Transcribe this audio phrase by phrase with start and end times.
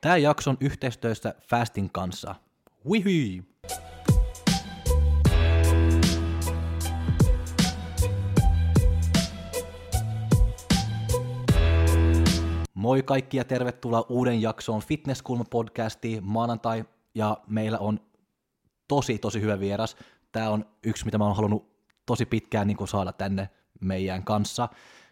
[0.00, 2.34] Tämä jakso on yhteistyössä Fastin kanssa.
[2.90, 3.44] Wihi!
[12.74, 16.84] Moi kaikki ja tervetuloa uuden jaksoon Fitnesskulma-podcastiin maanantai
[17.14, 18.00] ja meillä on
[18.88, 19.96] tosi tosi hyvä vieras.
[20.32, 21.70] Tämä on yksi, mitä mä oon halunnut
[22.06, 23.48] tosi pitkään niin saada tänne
[23.80, 24.68] meidän kanssa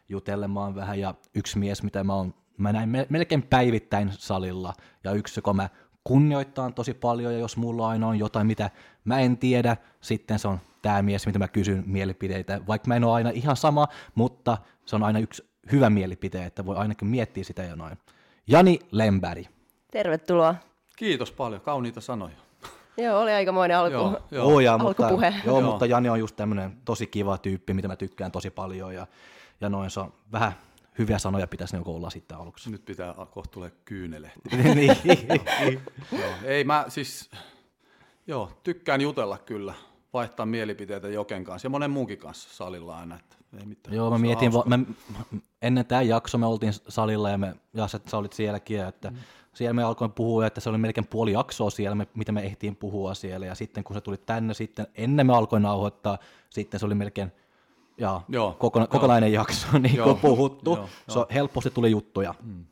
[0.08, 4.74] jutelemaan vähän ja yksi mies, mitä mä oon mä näin melkein päivittäin salilla,
[5.04, 5.68] ja yksi, joka mä
[6.04, 8.70] kunnioittaan tosi paljon, ja jos mulla aina on jotain, mitä
[9.04, 13.04] mä en tiedä, sitten se on tämä mies, mitä mä kysyn mielipiteitä, vaikka mä en
[13.04, 17.44] ole aina ihan sama, mutta se on aina yksi hyvä mielipite, että voi ainakin miettiä
[17.44, 17.98] sitä jo noin.
[18.46, 19.46] Jani Lemberg.
[19.90, 20.54] Tervetuloa.
[20.96, 22.47] Kiitos paljon, kauniita sanoja.
[22.98, 24.46] Joo, oli aikamoinen alku, joo, joo.
[24.46, 25.30] Oh, ja, alkupuhe.
[25.30, 28.50] Mutta, joo, joo, mutta Jani on just tämmöinen tosi kiva tyyppi, mitä mä tykkään tosi
[28.50, 29.06] paljon, ja,
[29.60, 30.52] ja noin se on vähän
[30.98, 32.70] hyviä sanoja pitäisi niin olla sitten aluksi.
[32.70, 34.40] Nyt pitää kohta tulee kyynelehti.
[34.74, 35.80] niin.
[36.12, 37.30] joo, ei mä siis,
[38.26, 39.74] joo, tykkään jutella kyllä,
[40.12, 43.16] vaihtaa mielipiteitä Joken kanssa ja monen muunkin kanssa salilla aina.
[43.16, 43.96] Että ei mitään.
[43.96, 44.78] Joo, mä mietin, va- mä,
[45.62, 49.16] ennen tämä jakso me oltiin salilla ja, me, ja sä, sä olit sielläkin, että mm.
[49.58, 52.76] Siellä me alkoin puhua, että se oli melkein puoli jaksoa siellä, me, mitä me ehtiin
[52.76, 56.18] puhua siellä, ja sitten kun se tuli tänne sitten, ennen me alkoin nauhoittaa,
[56.50, 57.32] sitten se oli melkein
[57.98, 58.88] ja joo, kokona- joo.
[58.88, 60.76] kokonainen jakso niin joo, puhuttu.
[60.76, 62.34] Joo, so, helposti tuli juttuja.
[62.44, 62.64] Hmm.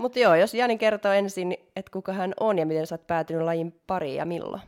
[0.00, 3.42] Mutta joo, jos Jani kertoo ensin, että kuka hän on ja miten sä oot päätynyt
[3.42, 4.62] lajin pariin ja milloin.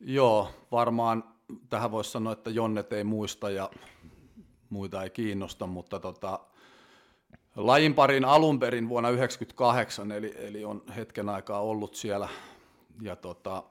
[0.00, 1.24] Joo, varmaan
[1.68, 3.70] tähän voisi sanoa, että Jonnet ei muista ja
[4.70, 6.40] muita ei kiinnosta, mutta tota,
[7.56, 12.28] lajin parin alun perin vuonna 1998, eli, eli on hetken aikaa ollut siellä
[13.02, 13.62] ja tota,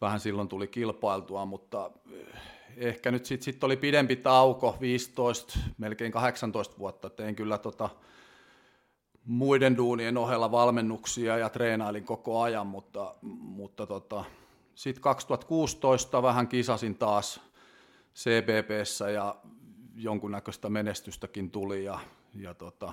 [0.00, 1.90] vähän silloin tuli kilpailtua, mutta
[2.76, 7.10] ehkä nyt sitten sit oli pidempi tauko, 15, melkein 18 vuotta.
[7.10, 7.90] Tein kyllä tota,
[9.24, 14.24] muiden duunien ohella valmennuksia ja treenailin koko ajan, mutta, mutta tota,
[14.74, 17.40] sitten 2016 vähän kisasin taas
[18.14, 19.36] CBPssä ja
[19.94, 21.84] jonkunnäköistä menestystäkin tuli.
[21.84, 22.00] Ja,
[22.34, 22.92] ja tota,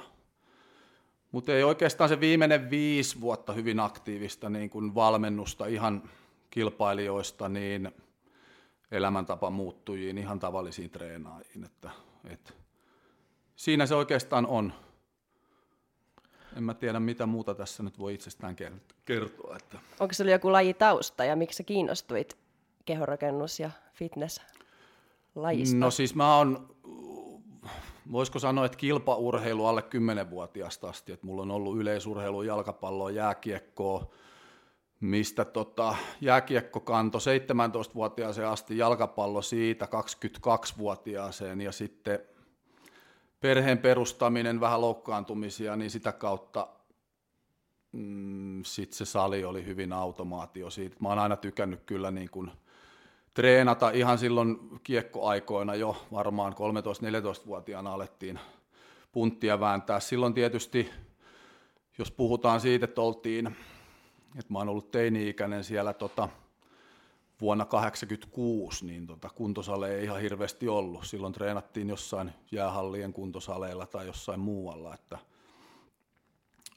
[1.32, 6.10] mutta ei oikeastaan se viimeinen viisi vuotta hyvin aktiivista niin kuin valmennusta ihan
[6.50, 7.92] kilpailijoista, niin–
[8.92, 11.64] elämäntapa muuttujiin, ihan tavallisiin treenaajiin.
[11.64, 11.90] Että,
[12.26, 12.54] että
[13.56, 14.74] siinä se oikeastaan on.
[16.58, 18.56] En mä tiedä, mitä muuta tässä nyt voi itsestään
[19.06, 19.56] kertoa.
[19.56, 19.80] Että.
[20.00, 22.38] Onko se oli joku lajitausta ja miksi sä kiinnostuit
[22.86, 24.42] kehorakennus- ja fitness
[25.36, 25.78] lajista?
[25.78, 26.76] No siis mä oon,
[28.12, 31.12] voisiko sanoa, että kilpaurheilu alle 10-vuotiaasta asti.
[31.12, 34.12] Että mulla on ollut yleisurheilu, jalkapalloa, jääkiekkoa,
[35.00, 42.20] mistä tota, jääkiekko kanto 17-vuotiaaseen asti, jalkapallo siitä 22-vuotiaaseen ja sitten
[43.40, 46.68] perheen perustaminen, vähän loukkaantumisia, niin sitä kautta
[47.92, 50.96] mm, sitten se sali oli hyvin automaatio siitä.
[51.00, 52.52] Mä oon aina tykännyt kyllä niin kuin
[53.38, 58.40] treenata ihan silloin kiekkoaikoina jo, varmaan 13-14-vuotiaana alettiin
[59.12, 60.00] punttia vääntää.
[60.00, 60.90] Silloin tietysti,
[61.98, 63.56] jos puhutaan siitä, että oltiin
[64.40, 66.30] et mä oon ollut teini-ikäinen siellä tota,
[67.42, 71.06] vuonna 1986, niin tota, kuntosale ei ihan hirveästi ollut.
[71.06, 74.94] Silloin treenattiin jossain jäähallien kuntosaleilla tai jossain muualla.
[74.94, 75.18] Että,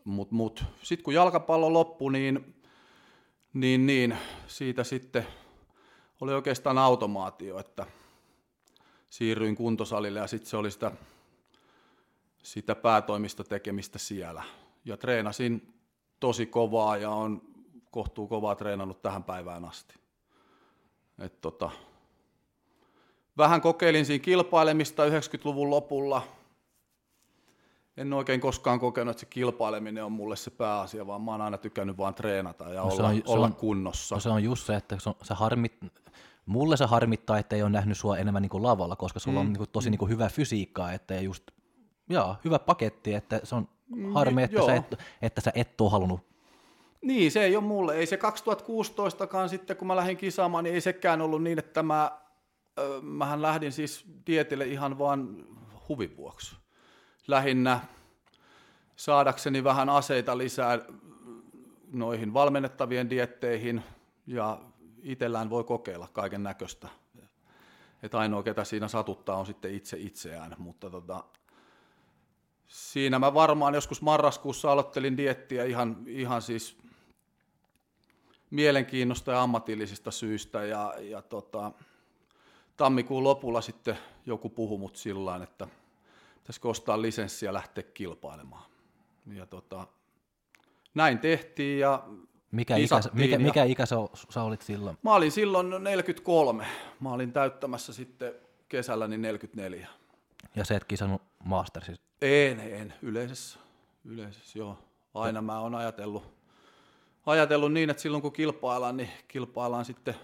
[0.05, 0.65] mut, mut.
[0.83, 2.55] Sitten kun jalkapallo loppui, niin,
[3.55, 4.17] niin, niin
[4.47, 5.27] siitä sitten
[6.21, 7.87] oli oikeastaan automaatio, että
[9.11, 10.93] siirryin kuntosalille ja sitten se oli sitä,
[12.43, 14.43] sitä päätoimista tekemistä siellä.
[14.85, 15.75] Ja treenasin
[16.21, 17.43] tosi kovaa ja on
[17.91, 19.95] kohtuu kovaa treenannut tähän päivään asti.
[21.19, 21.71] Et tota,
[23.37, 26.23] vähän kokeilin siinä kilpailemista 90-luvun lopulla.
[27.97, 31.59] En oikein koskaan kokenut, että se kilpaileminen on mulle se pääasia, vaan mä oon aina
[31.59, 34.15] tykännyt vaan treenata ja no olla, on, olla on, kunnossa.
[34.15, 35.73] No se on just se, että se, on, se harmit,
[36.47, 39.47] mulle se harmittaa, että ei ole nähnyt sua enemmän niin kuin lavalla, koska sulla mm.
[39.47, 41.51] on niin kuin tosi niin kuin hyvä fysiikkaa, että just,
[42.09, 45.91] jaa, hyvä paketti, että se on mm, harmi, että, sä et, että sä et ole
[45.91, 46.31] halunnut
[47.03, 47.97] niin, se ei ole mulle.
[47.97, 52.21] Ei se 2016kaan sitten, kun mä lähdin kisaamaan, niin ei sekään ollut niin, että mä,
[52.79, 55.47] ö, mähän lähdin siis dietille ihan vaan
[55.89, 56.57] huvin vuoksi.
[57.31, 57.81] Lähinnä
[58.97, 60.79] saadakseni vähän aseita lisää
[61.93, 63.83] noihin valmennettavien dietteihin
[64.27, 64.61] ja
[65.03, 66.89] itsellään voi kokeilla kaiken näköistä.
[68.03, 71.25] Että ainoa, ketä siinä satuttaa, on sitten itse itseään, mutta tota,
[72.67, 76.79] siinä mä varmaan joskus marraskuussa aloittelin diettiä ihan, ihan siis
[78.51, 81.73] mielenkiinnosta ja ammatillisista syistä ja, ja tota,
[82.77, 85.69] tammikuun lopulla sitten joku puhui mut sillä että
[86.41, 88.71] pitäisikö ostaa lisenssi ja lähteä kilpailemaan.
[89.35, 89.87] Ja tota,
[90.95, 92.09] näin tehtiin ja
[92.51, 93.97] mikä ikä, mikä, mikä ikä sä,
[94.31, 94.99] sä olit silloin?
[95.03, 96.67] Mä olin silloin 43.
[97.01, 98.35] Mä olin täyttämässä sitten
[98.69, 99.89] kesällä niin 44.
[100.57, 102.03] Ja se et kisannut Mastersissa?
[102.23, 102.95] En, en.
[103.03, 103.59] Yleisessä.
[104.05, 104.79] Yleisessä, joo.
[105.15, 106.25] Aina mä oon ajatellut,
[107.27, 110.15] ajatellut niin, että silloin kun kilpaillaan, niin kilpaillaan sitten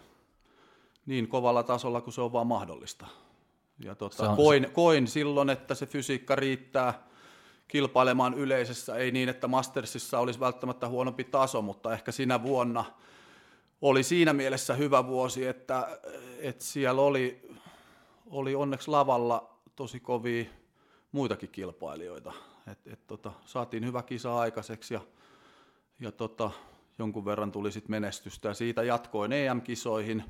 [1.07, 3.07] niin kovalla tasolla kuin se on vaan mahdollista.
[3.79, 4.37] Ja tota, on...
[4.37, 7.07] koin, koin silloin, että se fysiikka riittää
[7.69, 12.85] kilpailemaan yleisessä, ei niin, että Mastersissa olisi välttämättä huonompi taso, mutta ehkä sinä vuonna
[13.81, 15.99] oli siinä mielessä hyvä vuosi, että,
[16.39, 17.49] että siellä oli,
[18.27, 20.45] oli onneksi lavalla tosi kovia
[21.13, 22.33] muitakin kilpailijoita.
[22.73, 25.01] Et, et tota, saatiin hyvä kisa aikaiseksi ja,
[26.01, 26.51] ja tota,
[26.99, 30.25] jonkun verran tuli sit menestystä ja siitä jatkoin EM-kisoihin.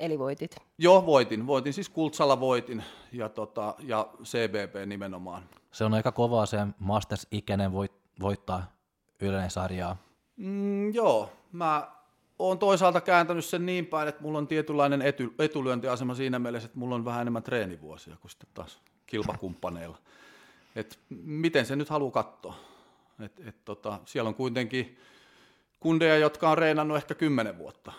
[0.00, 0.56] Eli voitit?
[0.78, 1.46] Joo, voitin.
[1.46, 5.42] Voitin siis Kultsalla voitin ja, tota, ja CBP nimenomaan.
[5.72, 8.72] Se on aika kovaa se Masters-ikäinen voit, voittaa
[9.20, 9.96] yleinen sarjaa.
[10.36, 11.90] Mm, joo, mä
[12.38, 16.78] oon toisaalta kääntänyt sen niin päin, että mulla on tietynlainen etu, etulyöntiasema siinä mielessä, että
[16.78, 19.98] mulla on vähän enemmän treenivuosia kuin sitten taas kilpakumppaneilla.
[20.76, 22.54] Et miten se nyt haluaa katsoa?
[23.24, 24.98] Et, et tota, siellä on kuitenkin
[25.80, 27.92] kundeja, jotka on reenannut ehkä kymmenen vuotta.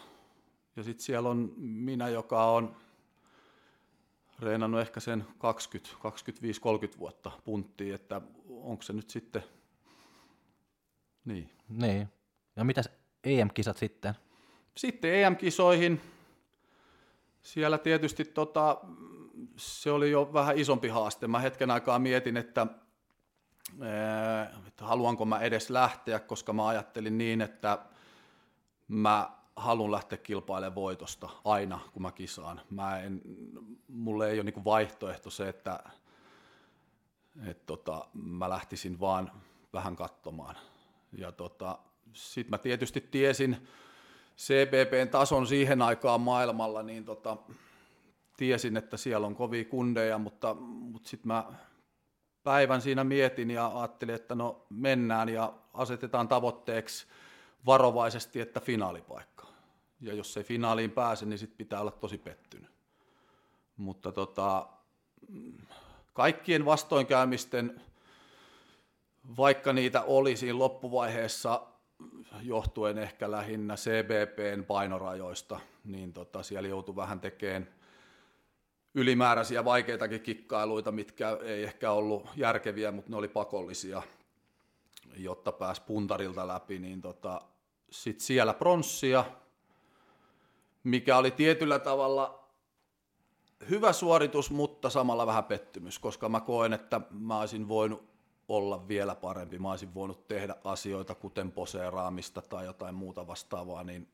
[0.77, 2.75] Ja sitten siellä on minä, joka on
[4.39, 9.43] reenannut ehkä sen 20, 25, 30 vuotta punttiin, että onko se nyt sitten
[11.25, 11.49] niin.
[11.69, 12.07] Niin.
[12.55, 12.89] Ja mitäs
[13.23, 14.13] EM-kisat sitten?
[14.77, 16.01] Sitten EM-kisoihin.
[17.41, 18.77] Siellä tietysti tota,
[19.57, 21.27] se oli jo vähän isompi haaste.
[21.27, 22.67] Mä hetken aikaa mietin, että,
[24.67, 27.85] että haluanko mä edes lähteä, koska mä ajattelin niin, että
[28.87, 32.61] mä haluan lähteä kilpailemaan voitosta aina, kun mä kisaan.
[32.69, 33.21] Mä en,
[33.87, 35.79] mulle ei ole niin vaihtoehto se, että
[37.47, 39.31] et tota, mä lähtisin vaan
[39.73, 40.55] vähän katsomaan.
[41.17, 41.79] Ja tota,
[42.13, 43.67] sitten mä tietysti tiesin
[44.37, 47.37] CPPn tason siihen aikaan maailmalla, niin tota,
[48.37, 51.45] tiesin, että siellä on kovia kundeja, mutta, mutta sitten mä
[52.43, 57.07] päivän siinä mietin ja ajattelin, että no mennään ja asetetaan tavoitteeksi
[57.65, 59.36] varovaisesti, että finaalipaikka.
[60.01, 62.71] Ja jos ei finaaliin pääse, niin sitten pitää olla tosi pettynyt.
[63.77, 64.67] Mutta tota,
[66.13, 67.81] kaikkien vastoinkäymisten,
[69.37, 71.67] vaikka niitä oli siinä loppuvaiheessa,
[72.41, 77.67] johtuen ehkä lähinnä CBPn painorajoista, niin tota, siellä joutui vähän tekemään
[78.95, 84.01] ylimääräisiä vaikeitakin kikkailuita, mitkä ei ehkä ollut järkeviä, mutta ne oli pakollisia,
[85.17, 87.41] jotta pääsi puntarilta läpi, niin tota,
[87.91, 89.25] sitten siellä pronssia,
[90.87, 92.47] mikä oli tietyllä tavalla
[93.69, 98.09] hyvä suoritus, mutta samalla vähän pettymys, koska mä koen, että mä olisin voinut
[98.47, 99.59] olla vielä parempi.
[99.59, 104.07] Mä olisin voinut tehdä asioita, kuten poseeraamista tai jotain muuta vastaavaa, niin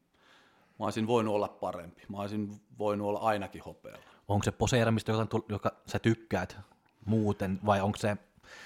[0.79, 2.01] mä olisin voinut olla parempi.
[2.09, 4.03] Mä olisin voinut olla ainakin hopealla.
[4.27, 6.57] Onko se poseeramista, joka, joka sä tykkäät
[7.05, 8.17] muuten, vai onko se,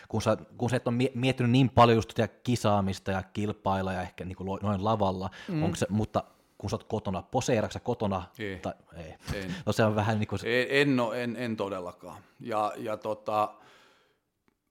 [0.09, 2.13] kun sä, kun sä et ole miettinyt niin paljon just
[2.43, 5.63] kisaamista ja kilpailla ja ehkä niin kuin noin lavalla, mm.
[5.63, 6.23] onko se, mutta
[6.57, 8.23] kun sä oot kotona, poseeratko kotona?
[8.39, 8.59] Ei.
[8.59, 9.13] Tai, ei.
[9.33, 9.55] En.
[9.65, 10.39] No se on vähän niin kuin...
[10.45, 12.21] En, en, ole, en, en todellakaan.
[12.39, 13.53] Ja, ja tota,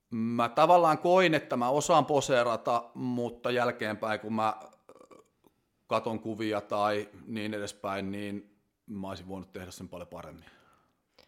[0.09, 4.53] mä tavallaan koin, että mä osaan poseerata, mutta jälkeenpäin kun mä
[5.87, 10.45] katon kuvia tai niin edespäin, niin mä olisin voinut tehdä sen paljon paremmin.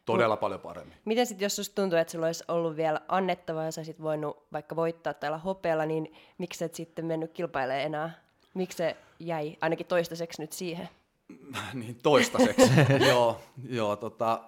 [0.06, 0.98] Todella no, paljon paremmin.
[1.06, 4.48] Miten sitten, jos susta tuntuu, että sulla olisi ollut vielä annettavaa ja sä olisit voinut
[4.54, 8.29] vaikka voittaa täällä hopealla, niin miksi et sitten mennyt kilpailemaan enää?
[8.54, 10.90] Miksi se jäi ainakin toistaiseksi nyt siihen?
[11.74, 12.72] niin, toistaiseksi.
[13.10, 14.42] joo, joo tota,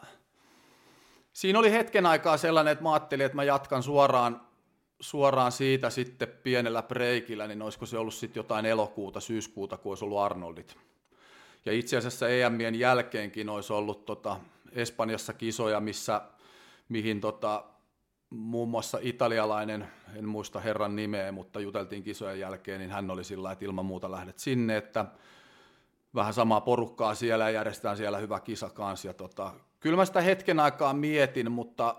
[1.33, 4.41] siinä oli hetken aikaa sellainen, että mä ajattelin, että mä jatkan suoraan,
[4.99, 10.05] suoraan siitä sitten pienellä breikillä, niin olisiko se ollut sitten jotain elokuuta, syyskuuta, kun olisi
[10.05, 10.77] ollut Arnoldit.
[11.65, 14.39] Ja itse asiassa EMien jälkeenkin olisi ollut tota,
[14.71, 16.21] Espanjassa kisoja, missä,
[16.89, 17.63] mihin tota,
[18.31, 23.51] muun muassa italialainen, en muista herran nimeä, mutta juteltiin kisojen jälkeen, niin hän oli sillä
[23.51, 25.05] että ilman muuta lähdet sinne, että
[26.15, 29.07] vähän samaa porukkaa siellä ja järjestetään siellä hyvä kisa kanssa.
[29.07, 31.95] Ja tota, kyllä mä sitä hetken aikaa mietin, mutta,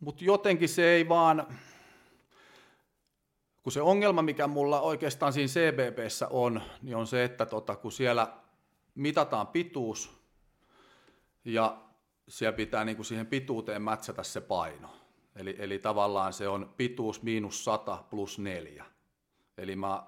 [0.00, 1.46] mutta jotenkin se ei vaan,
[3.62, 7.92] kun se ongelma, mikä mulla oikeastaan siinä CBBssä on, niin on se, että tota, kun
[7.92, 8.28] siellä
[8.94, 10.18] mitataan pituus
[11.44, 11.87] ja
[12.28, 14.90] siellä pitää niin kuin siihen pituuteen mätsätä se paino.
[15.36, 18.84] Eli, eli tavallaan se on pituus miinus 100 plus 4.
[19.58, 20.02] Eli mä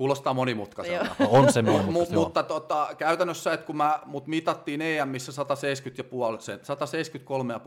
[0.00, 1.14] Kuulostaa monimutkaiselta.
[1.18, 1.28] Joo.
[1.30, 2.24] On se Mut, monimutkaista, joo.
[2.24, 6.60] mutta tota, käytännössä, että kun mä, mut mitattiin EMissä 170 sen-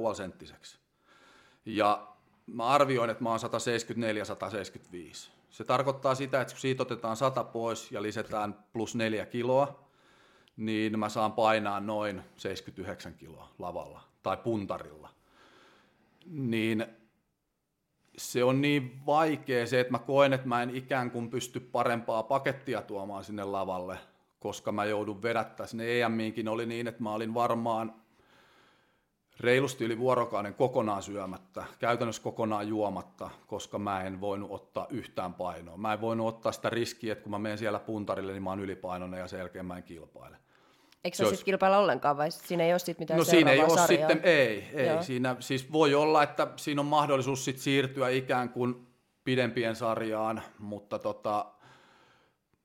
[0.10, 0.80] 173,5 senttiseksi.
[1.66, 2.08] Ja
[2.46, 3.46] mä arvioin, että mä oon 174-175.
[5.50, 9.83] Se tarkoittaa sitä, että kun siitä otetaan 100 pois ja lisätään plus 4 kiloa,
[10.58, 15.10] niin mä saan painaa noin 79 kiloa lavalla tai puntarilla.
[16.26, 16.86] Niin
[18.18, 22.24] se on niin vaikea se, että mä koen, että mä en ikään kuin pysty parempaa
[22.24, 23.98] pakettia tuomaan sinne lavalle,
[24.40, 27.94] koska mä joudun vedättää sinne EMiinkin oli niin, että mä olin varmaan
[29.40, 35.78] reilusti yli vuorokauden kokonaan syömättä, käytännössä kokonaan juomatta, koska mä en voinut ottaa yhtään painoa.
[35.78, 38.60] Mä en voinut ottaa sitä riskiä, että kun mä menen siellä puntarille, niin mä oon
[38.60, 40.38] ylipainoinen ja sen jälkeen mä en kilpaile.
[41.04, 43.52] Eikö Se se olisi- sitten kilpailla ollenkaan vai siinä ei ole sitten mitään No siinä
[43.52, 43.88] ei ole sarjaa?
[44.10, 44.88] sitten, ei, ei.
[44.88, 45.04] Joo.
[45.04, 48.88] Siinä, siis voi olla, että siinä on mahdollisuus sit siirtyä ikään kuin
[49.24, 51.46] pidempien sarjaan, mutta tota,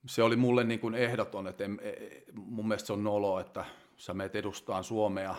[0.07, 3.65] se oli mulle niin kuin ehdoton, että en, e- mun mielestä se on nolo, että
[3.97, 5.35] sä meet edustaan Suomea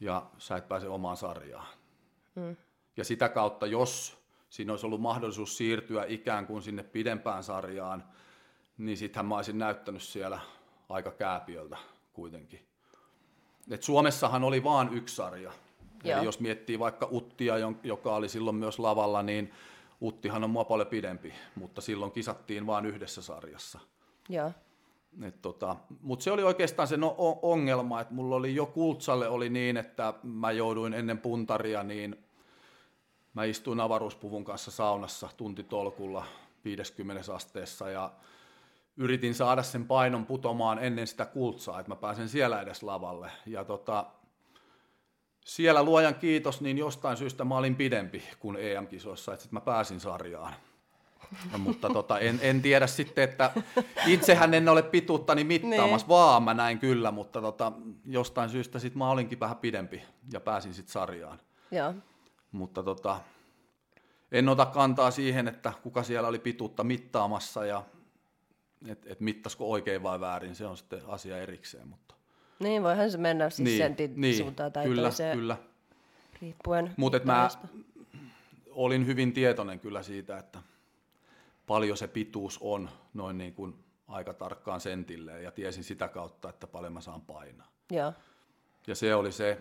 [0.00, 1.66] ja sä et pääse omaan sarjaan.
[2.34, 2.56] Mm.
[2.96, 4.18] Ja sitä kautta, jos
[4.50, 8.04] siinä olisi ollut mahdollisuus siirtyä ikään kuin sinne pidempään sarjaan,
[8.78, 10.38] niin sittenhän mä olisin näyttänyt siellä
[10.88, 11.76] aika kääpiöltä
[12.14, 12.60] kuitenkin.
[13.70, 15.52] Et Suomessahan oli vain yksi sarja.
[16.04, 16.18] Joo.
[16.18, 19.52] Eli jos miettii vaikka Uttia, joka oli silloin myös lavalla, niin
[20.02, 23.78] Uttihan on mua paljon pidempi, mutta silloin kisattiin vain yhdessä sarjassa.
[24.28, 24.52] Joo.
[25.22, 29.48] Et tota, Mutta se oli oikeastaan se no, ongelma, että mulla oli jo Kultsalle oli
[29.48, 32.24] niin, että mä jouduin ennen puntaria, niin
[33.34, 36.24] mä istuin avaruuspuvun kanssa saunassa tuntitolkulla
[36.64, 38.12] 50 asteessa ja
[38.96, 43.30] yritin saada sen painon putomaan ennen sitä kultsaa, että mä pääsen siellä edes lavalle.
[43.46, 44.06] Ja tota,
[45.44, 50.00] siellä luojan kiitos, niin jostain syystä mä olin pidempi kuin EM-kisoissa, että sitten mä pääsin
[50.00, 50.54] sarjaan.
[51.52, 53.50] No, mutta tota, en, en tiedä sitten, että
[54.06, 57.72] itsehän en ole pituuttani mittaamassa, vaan mä näin kyllä, mutta tota,
[58.06, 61.38] jostain syystä sitten mä olinkin vähän pidempi ja pääsin sitten sarjaan.
[61.70, 61.94] Joo.
[62.52, 63.20] Mutta tota,
[64.32, 67.82] en ota kantaa siihen, että kuka siellä oli pituutta mittaamassa ja
[68.88, 71.88] että et mittasko oikein vai väärin, se on sitten asia erikseen.
[71.88, 72.14] Mutta,
[72.58, 75.56] Niin, voihan se mennä siis niin, sentin niin, suuntaan tai kyllä, toiseen, kyllä.
[76.40, 77.48] riippuen Mutta mä
[78.70, 80.58] olin hyvin tietoinen kyllä siitä, että
[81.66, 83.74] paljon se pituus on noin niin kuin
[84.08, 87.68] aika tarkkaan sentilleen ja tiesin sitä kautta, että paljon mä saan painaa.
[87.90, 88.12] Joo.
[88.86, 89.58] Ja se oli se,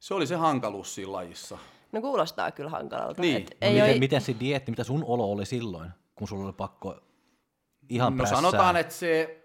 [0.00, 1.58] se, oli se hankaluus siinä lajissa.
[1.92, 3.22] No kuulostaa kyllä hankalalta.
[3.22, 3.36] Niin.
[3.36, 3.98] Et No ei miten, ole...
[3.98, 7.00] miten se dieetti, mitä sun olo oli silloin, kun sulla oli pakko
[7.88, 8.36] ihan No prässää?
[8.36, 9.42] sanotaan, että se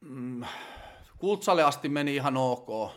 [0.00, 0.44] mm,
[1.18, 2.92] Kultsalle asti meni ihan ok.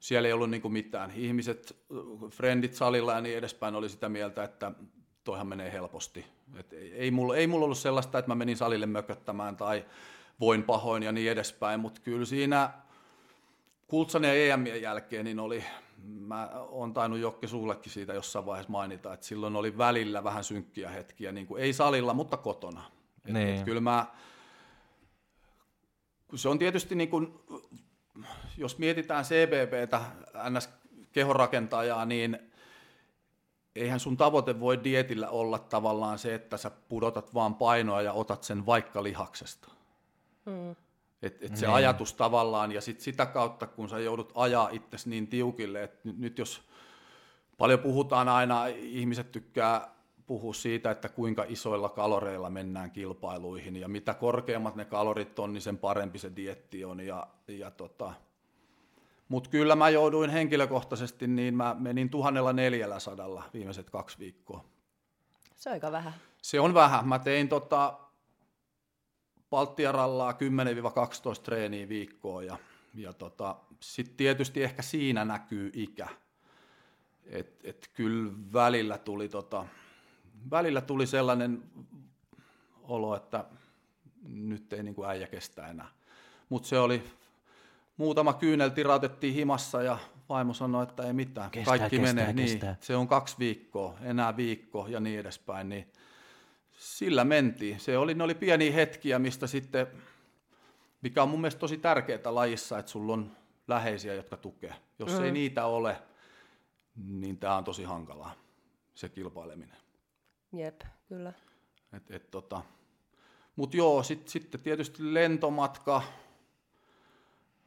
[0.00, 1.12] Siellä ei ollut niinku mitään.
[1.16, 1.76] Ihmiset,
[2.30, 4.72] frendit salilla ja niin edespäin oli sitä mieltä, että
[5.24, 6.26] toihan menee helposti.
[6.58, 9.84] Et ei, ei, mulla, ei mulla ollut sellaista, että mä menin salille mököttämään tai
[10.40, 12.70] voin pahoin ja niin edespäin, mutta kyllä siinä
[13.86, 15.64] Kultsan ja EMien jälkeen niin oli,
[16.04, 20.90] mä oon tainnut Jokke sullekin siitä jossain vaiheessa mainita, että silloin oli välillä vähän synkkiä
[20.90, 22.82] hetkiä, niin kuin, ei salilla, mutta kotona.
[23.26, 23.56] Et, Niin.
[23.58, 24.06] et kyllä mä,
[26.28, 27.34] kun se on tietysti niin kuin,
[28.56, 30.00] jos mietitään CBBtä,
[30.50, 30.68] ns.
[31.12, 32.38] kehorakentajaa, niin
[33.76, 38.44] eihän sun tavoite voi dietillä olla tavallaan se, että sä pudotat vaan painoa ja otat
[38.44, 39.68] sen vaikka lihaksesta.
[40.44, 40.70] Mm.
[41.22, 41.74] Et, et se Niin.
[41.74, 46.18] ajatus tavallaan, ja sit sitä kautta, kun sä joudut ajaa itsesi niin tiukille, että nyt,
[46.18, 46.62] nyt jos
[47.58, 49.95] paljon puhutaan aina, ihmiset tykkää
[50.26, 55.62] puhua siitä, että kuinka isoilla kaloreilla mennään kilpailuihin, ja mitä korkeammat ne kalorit on, niin
[55.62, 58.12] sen parempi se dietti on, ja, ja tota,
[59.28, 64.64] mutta kyllä mä jouduin henkilökohtaisesti, niin mä menin 1400 viimeiset kaksi viikkoa.
[65.54, 66.12] Se on aika vähän.
[66.42, 67.08] Se on vähän.
[67.08, 67.98] Mä tein tota
[69.50, 70.36] Baltiarallaa 10-12
[71.42, 72.58] treeniä viikkoon ja,
[72.94, 76.08] ja tota, sitten tietysti ehkä siinä näkyy ikä.
[77.26, 79.66] Et, et kyllä välillä tuli, tota,
[80.50, 81.62] välillä tuli sellainen
[82.82, 83.44] olo, että
[84.28, 85.88] nyt ei niinku äijä kestä enää.
[86.48, 87.02] Mutta se oli,
[87.96, 89.98] muutama kyynel tirautettiin himassa ja
[90.28, 92.44] vaimo sanoi, että ei mitään, Kestää, kaikki kestää, menee.
[92.44, 92.72] kestää.
[92.72, 95.68] Niin, se on kaksi viikkoa, enää viikko ja niin edespäin.
[95.68, 95.92] Niin
[96.72, 97.80] sillä mentiin.
[97.80, 99.86] Se oli, ne oli pieniä hetkiä, mistä sitten,
[101.02, 103.36] mikä on mun mielestä tosi tärkeää lajissa, että sulla on
[103.68, 104.74] läheisiä, jotka tukee.
[104.98, 105.24] Jos mm.
[105.24, 106.02] ei niitä ole,
[106.96, 108.34] niin tämä on tosi hankalaa,
[108.94, 109.76] se kilpaileminen.
[110.52, 111.32] Jep, kyllä.
[111.92, 112.62] Et, et, tota.
[113.56, 116.02] Mutta joo, sitten sit tietysti lentomatka.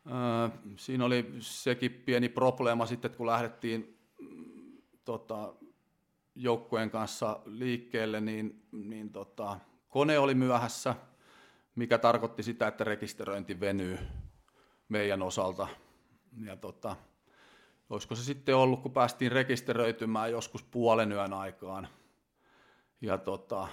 [0.08, 5.54] Öö, siinä oli sekin pieni probleema sitten, kun lähdettiin mm, tota,
[6.36, 9.60] joukkueen kanssa liikkeelle, niin, niin tota,
[9.90, 10.96] kone oli myöhässä,
[11.76, 13.98] mikä tarkoitti sitä, että rekisteröinti venyy
[14.90, 15.68] meidän osalta.
[16.46, 16.96] Ja tota,
[17.90, 21.88] olisiko se sitten ollut, kun päästiin rekisteröitymään joskus puolen yön aikaan.
[23.02, 23.68] Ja tota,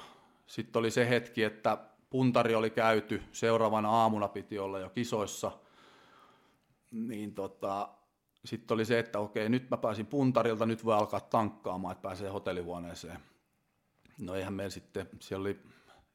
[0.46, 1.78] sitten oli se hetki, että
[2.10, 5.52] puntari oli käyty, seuraavana aamuna piti olla jo kisoissa.
[6.90, 7.88] Niin tota,
[8.44, 12.30] sitten oli se, että okei, nyt mä pääsin puntarilta, nyt voi alkaa tankkaamaan, että pääsee
[12.30, 13.18] hotellihuoneeseen.
[14.20, 15.60] No eihän meillä sitten, siellä oli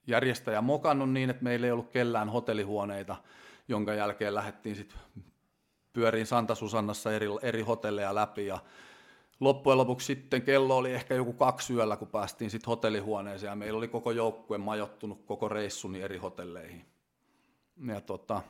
[0.07, 3.15] järjestäjä mokannut niin, että meillä ei ollut kellään hotellihuoneita,
[3.67, 4.99] jonka jälkeen lähdettiin sitten
[5.93, 8.59] pyöriin Santa Susannassa eri, eri hotelleja läpi ja
[9.41, 13.77] loppujen lopuksi sitten kello oli ehkä joku kaksi yöllä, kun päästiin sitten hotellihuoneeseen ja meillä
[13.77, 16.85] oli koko joukkue majottunut koko reissuni eri hotelleihin.
[17.85, 18.41] Ja tota,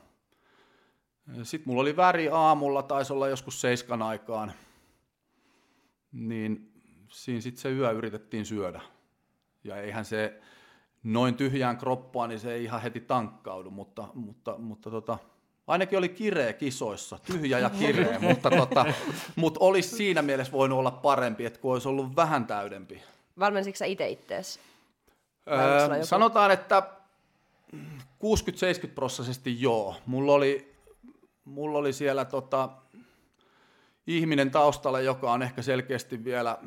[1.42, 4.52] sitten mulla oli väri aamulla, taisi olla joskus seiskan aikaan,
[6.12, 6.72] niin
[7.08, 8.80] siinä sitten se yö yritettiin syödä.
[9.64, 10.40] Ja eihän se
[11.02, 15.18] noin tyhjään kroppaan, niin se ei ihan heti tankkaudu, mutta, mutta, mutta tota,
[15.66, 18.84] ainakin oli kireä kisoissa, tyhjä ja kireä, mutta, tota,
[19.36, 23.02] mutta olisi siinä mielessä voinut olla parempi, että kun olisi ollut vähän täydempi.
[23.38, 24.60] Valmensitko sä itse ittees?
[25.48, 26.82] Öö, sanotaan, että
[27.76, 27.76] 60-70
[28.94, 29.96] prosessisesti joo.
[30.06, 30.74] Mulla oli,
[31.44, 32.68] mulla oli siellä tota,
[34.06, 36.58] ihminen taustalla, joka on ehkä selkeästi vielä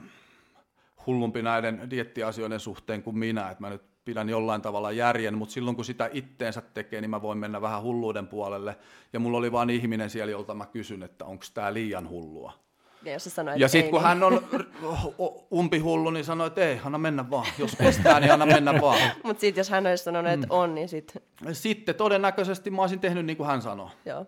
[1.06, 5.76] hullumpi näiden diettiasioiden suhteen kuin minä, että mä nyt pidän jollain tavalla järjen, mutta silloin
[5.76, 8.78] kun sitä itteensä tekee, niin mä voin mennä vähän hulluuden puolelle.
[9.14, 12.54] Ja mulla oli vain ihminen siellä, jolta mä kysyn, että onko tämä liian hullua.
[13.04, 14.08] Ja, jos ja sitten kun niin...
[14.08, 14.44] hän on
[15.54, 17.48] umpihullu, niin sanoi, että ei, anna mennä vaan.
[17.58, 19.00] Jos kestää, niin anna mennä vaan.
[19.24, 20.52] mutta sitten jos hän olisi sanonut, että mm.
[20.52, 21.22] on, niin sitten...
[21.52, 23.90] Sitten todennäköisesti mä olisin tehnyt niin kuin hän sanoi.
[24.06, 24.26] Joo.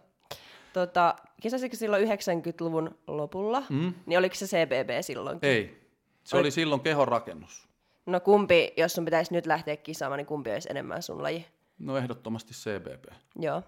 [0.73, 3.93] Tota, kisasitko silloin 90-luvun lopulla, mm.
[4.05, 5.39] niin oliko se CBB silloin?
[5.41, 5.87] Ei,
[6.23, 7.67] se oli, oli silloin kehonrakennus.
[8.07, 11.45] No kumpi, jos sun pitäisi nyt lähteä kisaamaan, niin kumpi olisi enemmän sun laji?
[11.79, 13.05] No ehdottomasti CBB.
[13.39, 13.63] Joo.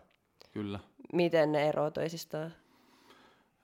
[0.52, 0.80] Kyllä.
[1.14, 2.54] Miten ne eroavat toisistaan?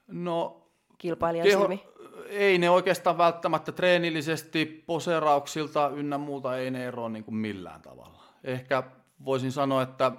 [0.07, 0.61] No
[0.97, 1.83] kilpailijan keho, silmi?
[2.29, 8.23] Ei ne oikeastaan välttämättä treenillisesti, poserauksilta ynnä muuta ei ne eroa niin kuin millään tavalla.
[8.43, 8.83] Ehkä
[9.25, 10.11] voisin sanoa, että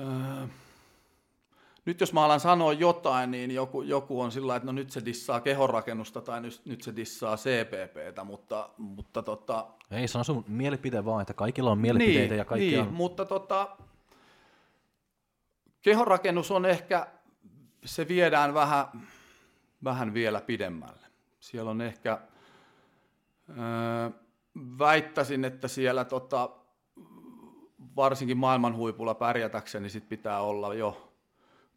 [0.00, 0.48] äh,
[1.88, 5.04] nyt jos mä alan sanoa jotain, niin joku, joku on sillä että no nyt se
[5.04, 9.66] dissaa kehonrakennusta tai nyt, nyt se dissaa CPPtä, mutta, mutta tota...
[9.90, 12.92] Ei sano sun mielipide vaan, että kaikilla on mielipiteitä niin, ja kaikki niin, on...
[12.92, 13.76] mutta tota,
[15.82, 17.06] kehonrakennus on ehkä,
[17.84, 18.86] se viedään vähän,
[19.84, 21.06] vähän vielä pidemmälle.
[21.40, 22.18] Siellä on ehkä,
[23.48, 24.10] öö,
[24.78, 26.50] väittäisin, että siellä tota,
[27.96, 31.07] varsinkin maailman huipulla pärjätäkseni sit pitää olla jo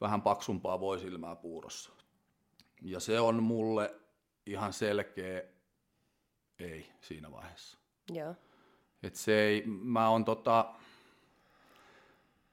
[0.02, 1.92] vähän paksumpaa voisilmää puurossa.
[2.82, 3.96] Ja se on mulle
[4.46, 5.44] ihan selkeä
[6.60, 7.78] ei siinä vaiheessa.
[8.12, 8.36] Joo.
[9.04, 10.74] Et se ei, mä on tota,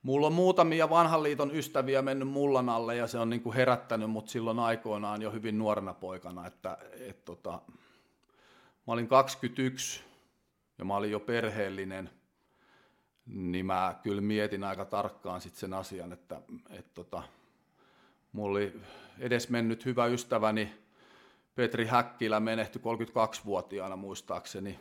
[0.03, 4.29] mulla on muutamia vanhan liiton ystäviä mennyt mullan alle ja se on niinku herättänyt mut
[4.29, 7.63] silloin aikoinaan jo hyvin nuorena poikana, että et tota,
[8.87, 10.05] mä olin 21
[10.79, 12.11] ja mä olin jo perheellinen,
[13.29, 17.23] niin mä kyllä mietin aika tarkkaan sit sen asian, että et tota,
[18.33, 18.81] Mulla oli
[19.19, 20.73] edesmennyt hyvä ystäväni
[21.55, 24.79] Petri Häkkilä menehtyi 32-vuotiaana muistaakseni.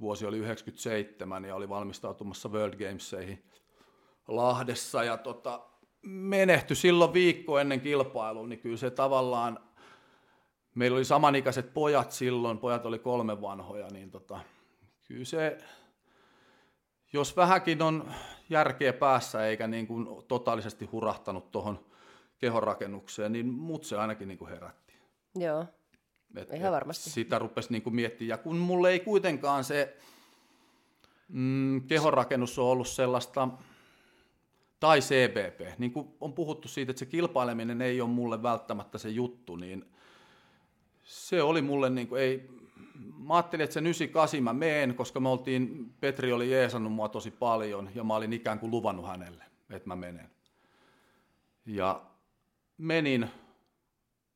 [0.00, 3.42] Vuosi oli 97 ja oli valmistautumassa World Gameseihin
[4.28, 5.60] Lahdessa ja tota,
[6.02, 9.58] menehtyi silloin viikko ennen kilpailua, niin kyllä se tavallaan,
[10.74, 14.40] meillä oli samanikäiset pojat silloin, pojat oli kolme vanhoja, niin tota,
[15.08, 15.58] kyllä se,
[17.12, 18.10] jos vähänkin on
[18.50, 21.86] järkeä päässä eikä niin kuin totaalisesti hurahtanut tuohon
[22.38, 24.94] kehonrakennukseen, niin mut se ainakin niin kuin herätti.
[25.34, 25.64] Joo,
[26.36, 27.10] et, ihan varmasti.
[27.10, 28.28] Et sitä rupesi niin kuin miettimään.
[28.28, 29.96] Ja kun mulle ei kuitenkaan se
[31.28, 33.48] mm, kehonrakennus on ollut sellaista,
[34.80, 39.08] tai CBP, niin kuin on puhuttu siitä, että se kilpaileminen ei ole mulle välttämättä se
[39.08, 39.84] juttu, niin
[41.04, 42.48] se oli mulle niin kuin, ei,
[43.18, 47.30] mä ajattelin, että se 98 mä meen, koska me oltiin, Petri oli jeesannut mua tosi
[47.30, 50.30] paljon ja mä olin ikään kuin luvannut hänelle, että mä menen.
[51.66, 52.02] Ja
[52.78, 53.30] menin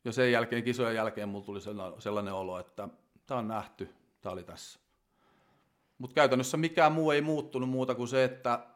[0.04, 1.60] ja sen jälkeen, kisojen jälkeen, mulla tuli
[1.98, 2.88] sellainen olo, että
[3.26, 4.80] tämä on nähty, tämä oli tässä.
[5.98, 8.66] Mutta käytännössä mikään muu ei muuttunut muuta kuin se, että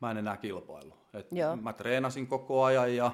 [0.00, 0.94] mä en enää kilpailu.
[1.14, 1.28] Et
[1.60, 3.12] mä treenasin koko ajan ja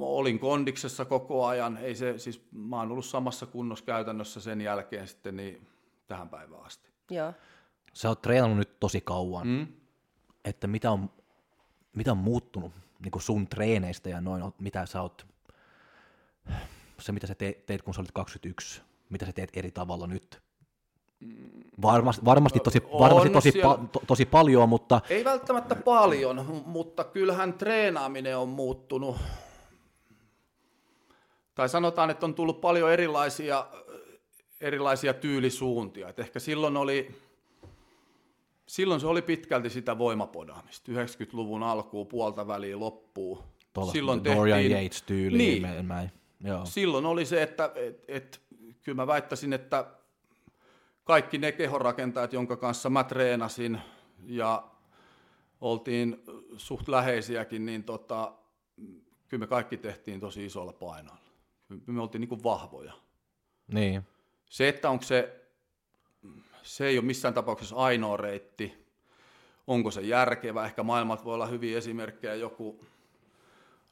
[0.00, 1.76] olin kondiksessa koko ajan.
[1.76, 5.68] Ei se, siis mä oon ollut samassa kunnossa käytännössä sen jälkeen sitten niin
[6.06, 6.90] tähän päivään asti.
[7.10, 7.32] Joo.
[7.92, 9.46] Sä oot treenannut nyt tosi kauan.
[9.46, 9.66] Mm.
[10.44, 11.10] Että mitä on,
[11.96, 15.26] mitä on muuttunut niin kuin sun treeneistä ja noin, mitä sä oot,
[16.98, 20.42] se mitä sä te, teet kun sä olit 21, mitä sä teet eri tavalla nyt
[21.82, 27.04] Varmasti, varmasti, tosi, On varmasti tosi, pa, to, tosi paljon, mutta Ei välttämättä paljon, mutta
[27.04, 29.16] kyllähän treenaaminen on muuttunut.
[31.62, 33.66] Tai sanotaan, että on tullut paljon erilaisia,
[34.60, 36.08] erilaisia tyylisuuntia.
[36.08, 37.14] Et ehkä silloin oli,
[38.66, 40.92] silloin se oli pitkälti sitä voimapodaamista.
[40.92, 43.44] 90-luvun alkuun, puolta väliin loppuu.
[43.72, 45.62] tuolla silloin Dorian tehtiin, Yates-tyyliin.
[45.62, 45.86] Niin.
[45.86, 46.08] Mä, mä,
[46.44, 46.66] joo.
[46.66, 48.40] silloin oli se, että et, et,
[48.82, 49.86] kyllä mä väittäisin, että
[51.04, 53.80] kaikki ne kehorakentajat, jonka kanssa mä treenasin
[54.26, 54.64] ja
[55.60, 56.22] oltiin
[56.56, 58.32] suht läheisiäkin, niin tota,
[59.28, 61.21] kyllä me kaikki tehtiin tosi isolla painoilla.
[61.86, 62.92] Me oltiin niin kuin vahvoja.
[63.66, 64.02] Niin.
[64.44, 65.40] Se, että onko se,
[66.62, 68.86] se ei ole missään tapauksessa ainoa reitti,
[69.66, 72.84] onko se järkevä, ehkä maailmalta voi olla hyviä esimerkkejä, joku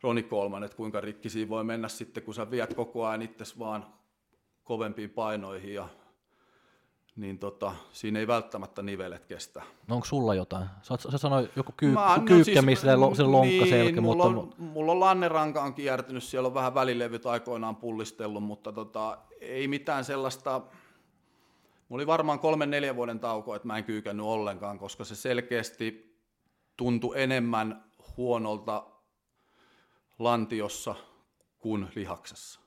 [0.03, 3.59] Roni Kolman, että kuinka rikki siinä voi mennä sitten, kun sä viet koko ajan itses
[3.59, 3.87] vaan
[4.65, 5.89] kovempiin painoihin ja
[7.21, 9.63] niin tota, siinä ei välttämättä nivelet kestä.
[9.89, 10.67] No onko sulla jotain?
[10.83, 11.95] Sä, sä sanoit joku kyy,
[12.27, 16.47] kyykkämis, siis, lo, se lonkkaselkä, niin, mutta mulla on, mulla on lanneranka on kiertynyt, siellä
[16.47, 20.61] on vähän välilevyt aikoinaan pullistellut, mutta tota, ei mitään sellaista,
[21.89, 26.17] mulla oli varmaan kolmen neljän vuoden tauko, että mä en kyykännyt ollenkaan, koska se selkeästi
[26.77, 27.85] tuntui enemmän
[28.17, 28.87] huonolta
[30.19, 30.95] lantiossa
[31.59, 32.61] kuin lihaksessa.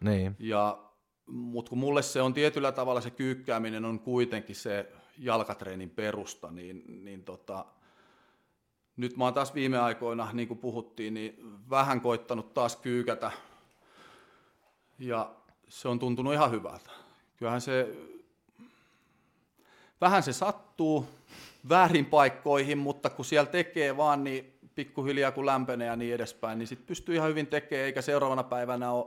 [0.00, 0.36] niin.
[0.38, 0.87] Ja,
[1.28, 7.04] mutta kun mulle se on tietyllä tavalla se kyykkääminen on kuitenkin se jalkatreenin perusta, niin,
[7.04, 7.64] niin tota,
[8.96, 11.38] nyt mä oon taas viime aikoina, niin kuin puhuttiin, niin
[11.70, 13.30] vähän koittanut taas kyykätä
[14.98, 15.34] ja
[15.68, 16.90] se on tuntunut ihan hyvältä.
[17.36, 17.96] Kyllähän se,
[20.00, 21.06] vähän se sattuu
[21.68, 26.66] väärin paikkoihin, mutta kun siellä tekee vaan, niin pikkuhiljaa kun lämpenee ja niin edespäin, niin
[26.66, 29.06] sitten pystyy ihan hyvin tekemään, eikä seuraavana päivänä ole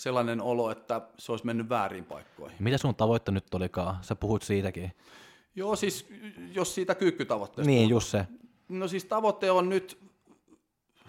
[0.00, 2.56] sellainen olo, että se olisi mennyt väärin paikkoihin.
[2.60, 3.96] Mitä sun tavoitte nyt olikaan?
[4.02, 4.92] Sä puhut siitäkin.
[5.54, 6.08] Joo, siis
[6.52, 8.26] jos siitä kyykkytavoitteesta Niin, just se.
[8.68, 9.98] No siis tavoite on nyt,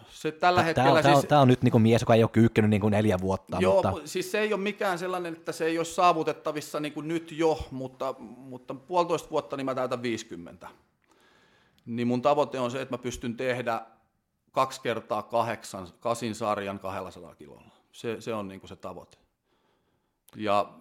[0.09, 1.31] se tällä Tää, hetkellä on, tää, siis...
[1.31, 4.07] on, on nyt niinku mies, joka ei ole kyykkänyt niinku neljä vuotta, Joo, mutta mutta...
[4.07, 7.67] siis se ei ole mikään sellainen, että se ei ole saavutettavissa niin kuin nyt jo,
[7.71, 10.67] mutta, mutta puolitoista vuotta niin mä täytän 50.
[11.85, 13.81] Niin mun tavoite on se, että mä pystyn tehdä
[14.51, 17.80] kaksi kertaa kahdeksan, kasin sarjan 200 kilolla.
[17.91, 19.17] Se, se on niin kuin se tavoite.
[20.35, 20.73] Ja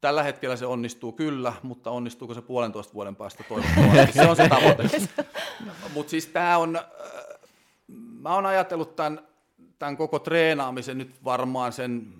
[0.00, 4.12] tällä hetkellä se onnistuu kyllä, mutta onnistuuko se puolentoista vuoden päästä toivottavasti?
[4.22, 4.90] Se on se tavoite.
[5.94, 6.82] Mutta siis tämä on, äh,
[8.20, 9.28] mä oon ajatellut tämän,
[9.78, 12.14] tämän koko treenaamisen nyt varmaan sen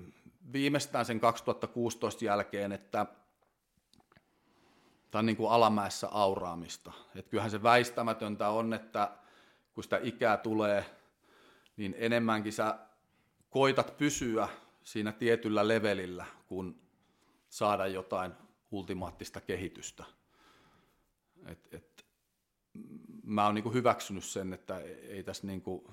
[0.52, 3.06] viimeistään sen 2016 jälkeen, että
[5.10, 6.92] tämä on niin kuin alamäessä auraamista.
[7.14, 9.10] Et kyllähän se väistämätöntä on, että
[9.74, 10.84] kun sitä ikää tulee,
[11.76, 12.78] niin enemmänkin sä
[13.52, 14.48] koitat pysyä
[14.82, 16.80] siinä tietyllä levelillä, kun
[17.48, 18.32] saada jotain
[18.70, 20.04] ultimaattista kehitystä.
[21.46, 22.04] Et, et,
[23.24, 25.90] mä oon niinku hyväksynyt sen, että ei tässä niinku,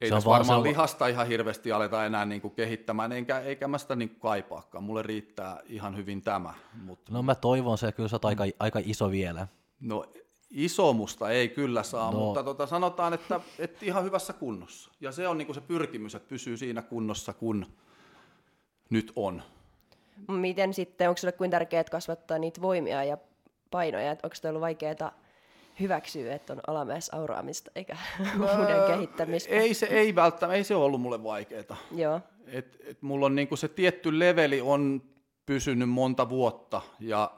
[0.00, 3.12] ei Se on tässä vaan- varmaan se on- lihasta ihan hirveästi aleta enää niinku kehittämään,
[3.12, 4.84] eikä, eikä mä sitä niinku kaipaakaan.
[4.84, 6.54] Mulle riittää ihan hyvin tämä.
[6.74, 9.48] Mutta no mä toivon se, kyllä sä oot aika, aika iso vielä.
[9.80, 10.04] No
[10.50, 12.18] isomusta ei kyllä saa, No.
[12.18, 12.24] no.
[12.24, 14.90] mutta tota, sanotaan, että, että ihan hyvässä kunnossa.
[15.00, 17.66] Ja se on niinku se pyrkimys, että pysyy siinä kunnossa, kun
[18.90, 19.42] nyt on.
[20.28, 23.18] Miten sitten, onko sinulle kuin tärkeää kasvattaa niitä voimia ja
[23.70, 24.10] painoja?
[24.10, 25.12] Onko se ollut vaikeaa
[25.80, 27.96] hyväksyä, että on alamäessä auraamista eikä
[28.40, 29.50] uuden kehittämistä?
[29.54, 31.76] Ei se, ei välttämättä, ei se ollut mulle vaikeaa.
[31.94, 32.20] Joo.
[32.46, 35.02] Et, et mulla on niinku se tietty leveli on
[35.46, 37.30] pysynyt monta vuotta ja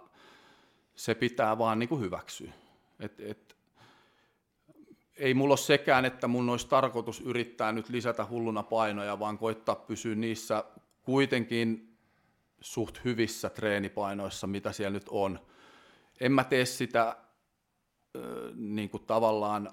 [0.95, 2.53] se pitää vaan niinku hyväksyä.
[3.03, 3.57] Et, et,
[5.17, 9.75] ei mulla ole sekään, että mun olisi tarkoitus yrittää nyt lisätä hulluna painoja, vaan koittaa
[9.75, 10.65] pysyä niissä
[11.03, 11.97] kuitenkin
[12.61, 15.39] suht hyvissä treenipainoissa, mitä siellä nyt on.
[16.21, 17.17] En mä tee sitä
[18.17, 19.73] ö, niin kuin tavallaan,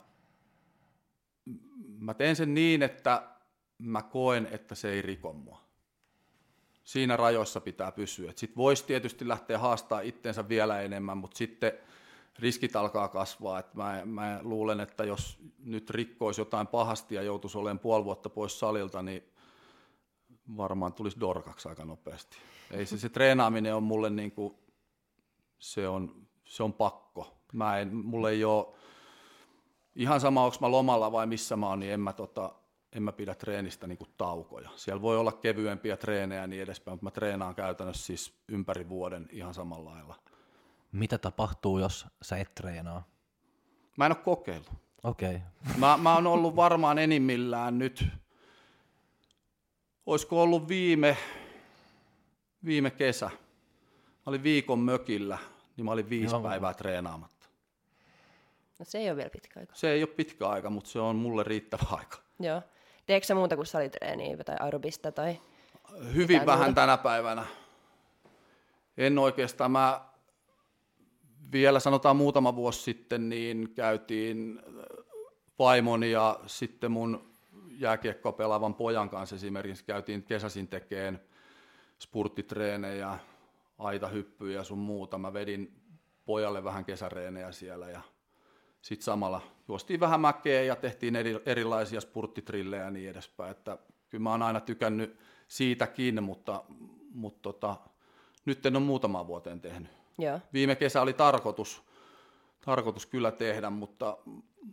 [2.00, 3.24] mä teen sen niin, että
[3.78, 5.62] mä koen, että se ei riko mua.
[6.84, 8.32] Siinä rajoissa pitää pysyä.
[8.36, 11.72] Sitten voisi tietysti lähteä haastaa itteensä vielä enemmän, mutta sitten
[12.40, 13.60] riskit alkaa kasvaa.
[13.60, 18.30] Et mä, mä luulen, että jos nyt rikkoisi jotain pahasti ja joutuisi olemaan puoli vuotta
[18.30, 19.24] pois salilta, niin
[20.58, 22.38] varmaan tulisi dorkaksi aika nopeasti.
[22.72, 24.56] Ei se, se treenaaminen on mulle niin kuin,
[25.60, 27.38] se on, se on pakko.
[27.54, 28.68] Mä en, mulle ei ole,
[29.96, 32.52] ihan sama onko mä lomalla vai missä mä oon, niin en mä, tota,
[32.92, 34.70] en mä pidä treenistä niin kuin taukoja.
[34.76, 39.30] Siellä voi olla kevyempiä treenejä ja niin edespäin, mutta mä treenaan käytännössä siis ympäri vuoden
[39.32, 40.16] ihan samalla lailla.
[40.92, 43.08] Mitä tapahtuu, jos sä et treenaa?
[43.98, 44.74] Mä en ole kokeillut.
[45.04, 45.36] Okei.
[45.36, 45.78] Okay.
[45.78, 48.06] Mä, mä oon ollut varmaan enimmillään nyt,
[50.06, 51.18] olisiko ollut viime,
[52.66, 53.26] viime kesä.
[53.26, 55.38] mä olin viikon mökillä,
[55.78, 56.44] niin mä olin viisi Joo.
[56.44, 57.48] päivää treenaamatta.
[58.80, 59.76] No se ei ole vielä pitkä aika.
[59.76, 62.18] Se ei ole pitkä aika, mutta se on mulle riittävä aika.
[62.40, 62.62] Joo.
[63.06, 65.40] Teekö sä muuta kuin salitreeniä tai aerobista tai...
[66.14, 66.82] Hyvin vähän muuta?
[66.82, 67.46] tänä päivänä.
[68.98, 69.72] En oikeastaan.
[69.72, 70.09] Mä
[71.52, 74.62] vielä sanotaan muutama vuosi sitten, niin käytiin
[75.60, 77.30] vaimon ja sitten mun
[77.78, 81.22] jääkiekkoa pelaavan pojan kanssa esimerkiksi käytiin kesäsin tekeen
[82.00, 83.20] spurttitreenejä,
[83.78, 85.18] aitahyppyjä ja sun muuta.
[85.18, 85.82] Mä vedin
[86.26, 88.02] pojalle vähän kesäreenejä siellä ja
[88.82, 93.52] sitten samalla juostiin vähän mäkeä ja tehtiin eri, erilaisia spurttitrillejä ja niin edespäin.
[93.52, 93.78] Että
[94.10, 96.64] kyllä mä oon aina tykännyt siitäkin, mutta,
[97.14, 97.76] mutta tota,
[98.46, 99.99] nyt en ole muutamaan vuoteen tehnyt.
[100.20, 100.40] Joo.
[100.54, 101.84] Viime kesä oli tarkoitus,
[102.66, 104.18] tarkoitus kyllä tehdä, mutta,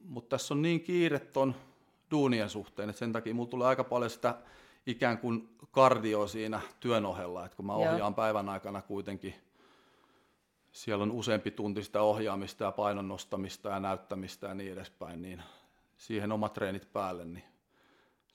[0.05, 1.55] mutta tässä on niin kiire ton
[2.11, 4.35] duunien suhteen, että sen takia mulla tulee aika paljon sitä
[4.87, 7.93] ikään kuin kardio siinä työn ohella, että kun mä Joo.
[7.93, 9.35] ohjaan päivän aikana kuitenkin,
[10.73, 15.43] siellä on useampi tunti sitä ohjaamista ja painon nostamista ja näyttämistä ja niin edespäin, niin
[15.97, 17.45] siihen omat treenit päälle, niin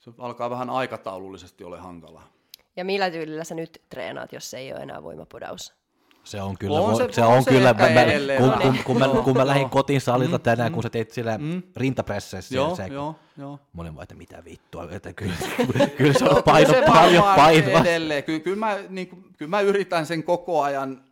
[0.00, 2.28] se alkaa vähän aikataulullisesti ole hankalaa.
[2.76, 5.74] Ja millä tyylillä sä nyt treenaat, jos se ei ole enää voimapudaus?
[6.24, 8.04] Se on kyllä, On se- se, se on on se kyllä, mä, mä,
[8.38, 11.62] kun, kun, kun, mä, kun mä lähdin kotiin salilta tänään, kun sä teit sillä Mm.
[11.76, 13.58] rintapresseissä, Joo, se, joo, joo.
[13.72, 15.34] mä olin vaan, että mitä vittua, että kyllä,
[15.98, 17.80] kyllä se on Kyllä paino, se paljon painoa.
[17.80, 18.24] Edelleen.
[18.24, 21.04] Kyllä, kyllä, mä, niin kuin, kyllä mä yritän sen koko ajan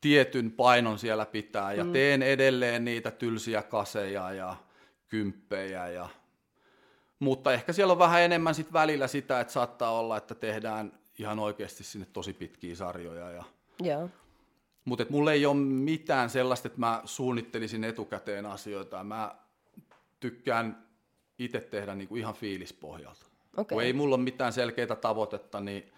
[0.00, 1.92] tietyn painon siellä pitää ja mm.
[1.92, 4.56] teen edelleen niitä tylsiä kaseja ja
[5.08, 5.88] kymppejä.
[5.88, 6.08] Ja,
[7.18, 11.38] mutta ehkä siellä on vähän enemmän sit välillä sitä, että saattaa olla, että tehdään ihan
[11.38, 13.30] oikeasti sinne tosi pitkiä sarjoja.
[13.30, 13.44] Ja,
[13.80, 14.10] Joo.
[14.84, 19.04] mutta mulla ei ole mitään sellaista, että mä suunnittelisin etukäteen asioita.
[19.04, 19.34] Mä
[20.20, 20.86] tykkään
[21.38, 23.26] itse tehdä niin kuin ihan fiilispohjalta.
[23.56, 23.74] Okei.
[23.76, 25.92] Kun ei mulla ole mitään selkeää tavoitetta, niin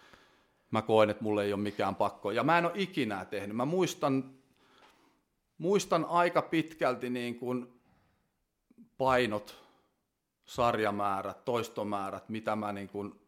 [0.70, 2.30] mä koen, että mulla ei ole mikään pakko.
[2.30, 3.56] Ja mä en ole ikinä tehnyt.
[3.56, 4.30] Mä muistan,
[5.58, 7.80] muistan aika pitkälti niin kuin
[8.98, 9.64] painot,
[10.44, 13.20] sarjamäärät, toistomäärät, mitä mä niin kuin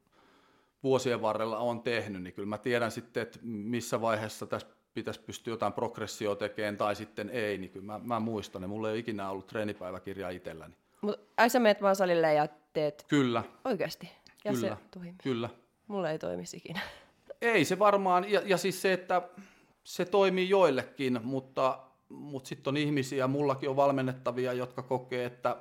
[0.83, 5.53] vuosien varrella on tehnyt, niin kyllä mä tiedän sitten, että missä vaiheessa tässä pitäisi pystyä
[5.53, 8.99] jotain progressioa tekemään tai sitten ei, niin kyllä mä, mä muistan, ja mulla ei ole
[8.99, 10.75] ikinä ollut treenipäiväkirjaa itselläni.
[11.01, 14.11] Mut ai sä meet vaan salille ja teet Kyllä, oikeasti.
[14.45, 15.15] Ja kyllä, se toimii.
[15.23, 15.49] kyllä.
[15.87, 16.81] Mulla ei toimisi ikinä.
[17.43, 19.23] Ei se varmaan, ja, ja siis se, että
[19.85, 25.57] se toimii joillekin, mutta, mutta sitten on ihmisiä, mullakin on valmennettavia, jotka kokee, että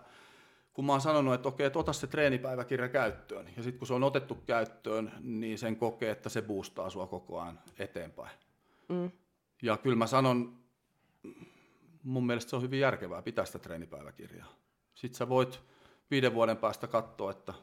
[0.75, 3.93] kun mä oon sanonut, että okei, että ota se treenipäiväkirja käyttöön, ja sitten kun se
[3.93, 8.31] on otettu käyttöön, niin sen kokee, että se boostaa sua koko ajan eteenpäin.
[8.89, 9.11] Mm.
[9.61, 10.59] Ja kyllä mä sanon,
[12.03, 14.47] mun mielestä se on hyvin järkevää pitää sitä treenipäiväkirjaa.
[14.95, 15.61] Sitten sä voit
[16.11, 17.53] viiden vuoden päästä katsoa, että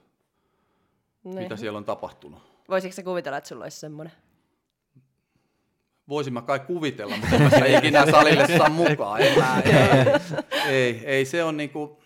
[1.24, 1.40] Ne.
[1.42, 2.42] mitä siellä on tapahtunut.
[2.68, 4.12] Voisitko sä kuvitella, että sulla olisi semmoinen?
[6.08, 9.20] Voisin mä kai kuvitella, mutta mä ikinä salille saa mukaan.
[9.38, 12.01] Mä, ei, ei, ei, se on niinku,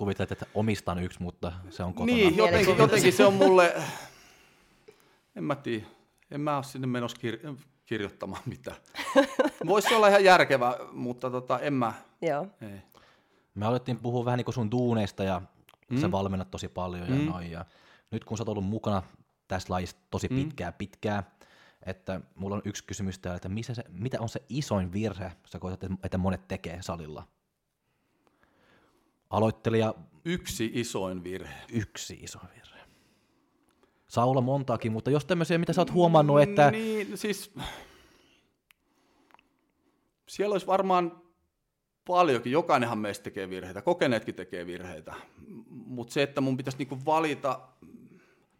[0.00, 2.12] Kuvittelet, että omistan yksi, mutta se on kotona.
[2.16, 3.74] niin, jotenkin, jotenkin se on mulle,
[5.36, 5.86] en mä tiedä,
[6.30, 8.76] en mä ole sinne menossa kir- kirjoittamaan mitään.
[9.66, 12.46] Voisi olla ihan järkevä, mutta tota, en mä, Joo.
[12.60, 12.80] ei.
[13.54, 15.42] Me alettiin puhua vähän niin kuin sun duuneista ja
[15.90, 16.00] mm.
[16.00, 17.24] sä valmennat tosi paljon ja Mm.
[17.24, 17.50] noin.
[17.50, 17.64] Ja
[18.10, 19.02] nyt kun sä oot ollut mukana
[19.48, 20.36] tässä lajissa tosi Mm.
[20.36, 21.22] pitkään pitkään,
[21.86, 25.58] että mulla on yksi kysymys täällä, että missä se, mitä on se isoin virhe, sä
[25.58, 27.26] koetat, että- että monet tekee salilla?
[29.30, 31.54] Aloittelija Yksi isoin virhe.
[31.72, 32.80] yksi iso virhe.
[34.08, 37.54] Saa olla montaakin, mutta jos tämmöisiä, mitä sä oot huomannut, että Niin, siis
[40.28, 41.22] siellä olisi varmaan
[42.06, 45.14] paljonkin, jokainenhan meistä tekee virheitä, kokeneetkin tekee virheitä,
[45.68, 47.60] mutta se, että mun pitäisi niinku valita,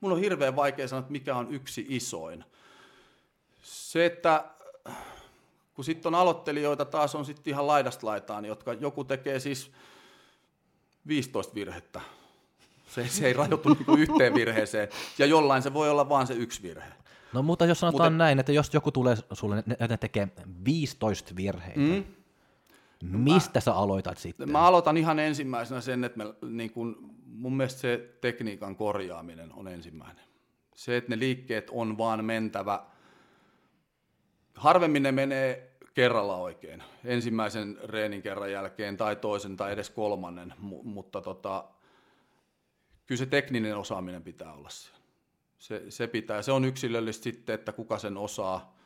[0.00, 2.44] mun on hirveän vaikea sanoa, että mikä on yksi isoin.
[3.62, 4.44] Se, että
[5.74, 9.70] kun sitten on aloittelijoita, taas on sitten ihan laidasta laitaan, jotka joku tekee siis
[11.06, 12.00] 15 virhettä.
[12.88, 16.62] Se, se ei rajoitu niinku yhteen virheeseen, ja jollain se voi olla vaan se yksi
[16.62, 16.92] virhe.
[17.32, 20.28] No mutta jos sanotaan Mutta- näin, että jos joku tulee sulle, ne, ne tekee
[20.64, 22.04] 15 virheitä, mm.
[23.02, 24.52] mistä sä aloitat sitten?
[24.52, 29.68] Mä aloitan ihan ensimmäisenä sen, että me, niin kun, mun mielestä se tekniikan korjaaminen on
[29.68, 30.24] ensimmäinen.
[30.74, 32.82] Se, että ne liikkeet on vaan mentävä.
[34.54, 40.84] Harvemmin ne menee kerralla oikein, ensimmäisen reenin kerran jälkeen tai toisen tai edes kolmannen, mu-
[40.84, 41.64] mutta tota,
[43.06, 45.00] kyllä se tekninen osaaminen pitää olla siellä.
[45.58, 48.76] Se, se pitää, se on yksilöllistä sitten, että kuka sen osaa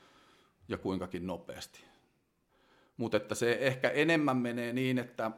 [0.68, 1.84] ja kuinkakin nopeasti.
[2.96, 5.30] Mutta että se ehkä enemmän menee niin, että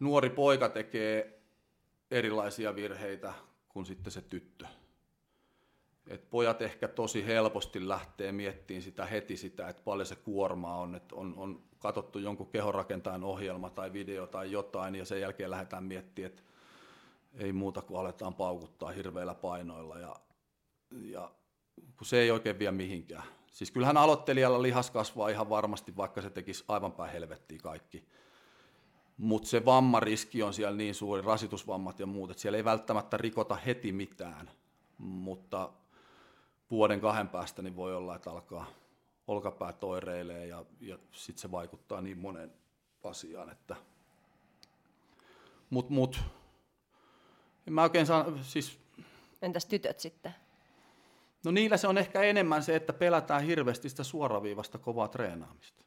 [0.00, 1.40] nuori poika tekee
[2.10, 3.34] erilaisia virheitä
[3.68, 4.66] kuin sitten se tyttö.
[6.08, 10.94] Et pojat ehkä tosi helposti lähtee miettimään sitä heti sitä, että paljon se kuorma on,
[10.94, 15.84] että on, on katsottu jonkun kehorakentajan ohjelma tai video tai jotain, ja sen jälkeen lähdetään
[15.84, 16.42] miettimään, että
[17.34, 20.16] ei muuta kuin aletaan paukuttaa hirveillä painoilla, ja,
[21.02, 21.30] ja
[21.96, 23.22] kun se ei oikein vie mihinkään.
[23.50, 28.04] Siis kyllähän aloittelijalla lihas kasvaa ihan varmasti, vaikka se tekisi aivan päin helvettiä kaikki.
[29.16, 33.54] Mutta se vammariski on siellä niin suuri, rasitusvammat ja muut, että siellä ei välttämättä rikota
[33.54, 34.50] heti mitään.
[34.98, 35.72] Mutta
[36.70, 38.66] vuoden kahden päästä niin voi olla, että alkaa
[39.26, 42.52] olkapäät oireilee ja, ja sitten se vaikuttaa niin monen
[43.04, 43.76] asiaan, että
[45.70, 46.20] mut, mut.
[47.66, 48.78] En mä oikein saa, siis
[49.42, 50.34] Entäs tytöt sitten?
[51.44, 55.84] No niillä se on ehkä enemmän se, että pelätään hirveästi sitä suoraviivasta kovaa treenaamista.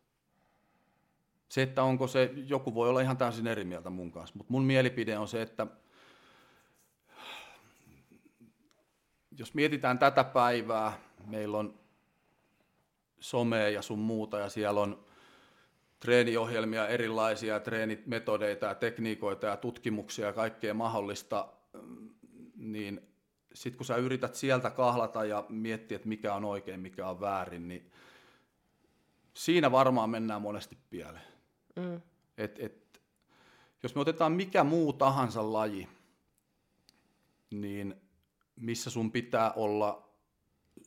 [1.50, 4.64] Se, että onko se, joku voi olla ihan täysin eri mieltä mun kanssa, mutta mun
[4.64, 5.68] mielipide on se, että
[9.40, 11.80] jos mietitään tätä päivää, meillä on
[13.20, 15.06] somea ja sun muuta ja siellä on
[16.00, 21.48] treeniohjelmia erilaisia, treenimetodeita ja tekniikoita ja tutkimuksia ja kaikkea mahdollista,
[22.56, 23.02] niin
[23.54, 27.68] sitten kun sä yrität sieltä kahlata ja miettiä, että mikä on oikein, mikä on väärin,
[27.68, 27.92] niin
[29.34, 31.28] siinä varmaan mennään monesti pieleen.
[31.76, 32.02] Mm.
[32.38, 33.02] Et, et,
[33.84, 35.88] jos me otetaan mikä muu tahansa laji,
[37.52, 37.96] niin
[38.60, 40.10] missä sun pitää olla,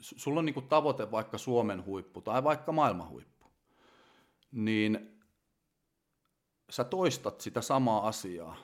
[0.00, 3.46] sulla on niinku tavoite vaikka Suomen huippu tai vaikka maailman huippu,
[4.52, 5.20] niin
[6.70, 8.56] sä toistat sitä samaa asiaa.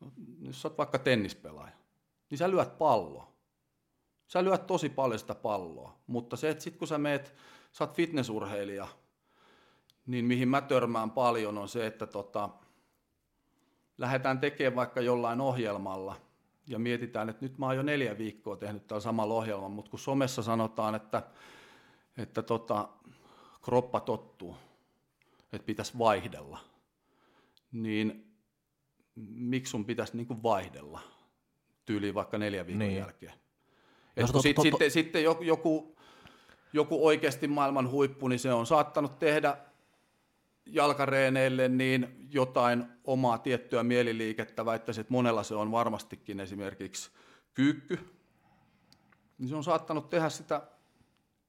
[0.00, 1.76] No, jos sä oot vaikka tennispelaaja,
[2.30, 3.38] niin sä lyöt palloa.
[4.26, 7.34] Sä lyöt tosi paljon sitä palloa, mutta se, että sit kun sä meet,
[7.72, 8.88] sä oot fitnessurheilija,
[10.06, 12.48] niin mihin mä törmään paljon on se, että tota,
[13.98, 16.27] lähdetään tekemään vaikka jollain ohjelmalla
[16.68, 20.00] ja mietitään, että nyt mä oon jo neljä viikkoa tehnyt tällä samalla ohjelmalla, mutta kun
[20.00, 21.22] somessa sanotaan, että,
[22.16, 22.88] että tota,
[23.62, 24.56] kroppa tottuu,
[25.52, 26.58] että pitäisi vaihdella,
[27.72, 28.34] niin
[29.34, 31.00] miksi sun pitäisi niin kuin vaihdella
[31.84, 32.98] tyyliin vaikka neljä viikon niin.
[32.98, 33.32] jälkeen?
[34.16, 35.96] Et kun sit, tot, sitten, sitten joku,
[36.72, 39.56] joku oikeasti maailman huippu, niin se on saattanut tehdä
[40.68, 47.10] jalkareeneille niin jotain omaa tiettyä mieliliikettä, väittäisin, että monella se on varmastikin esimerkiksi
[47.54, 47.98] kyykky,
[49.38, 50.62] niin se on saattanut tehdä sitä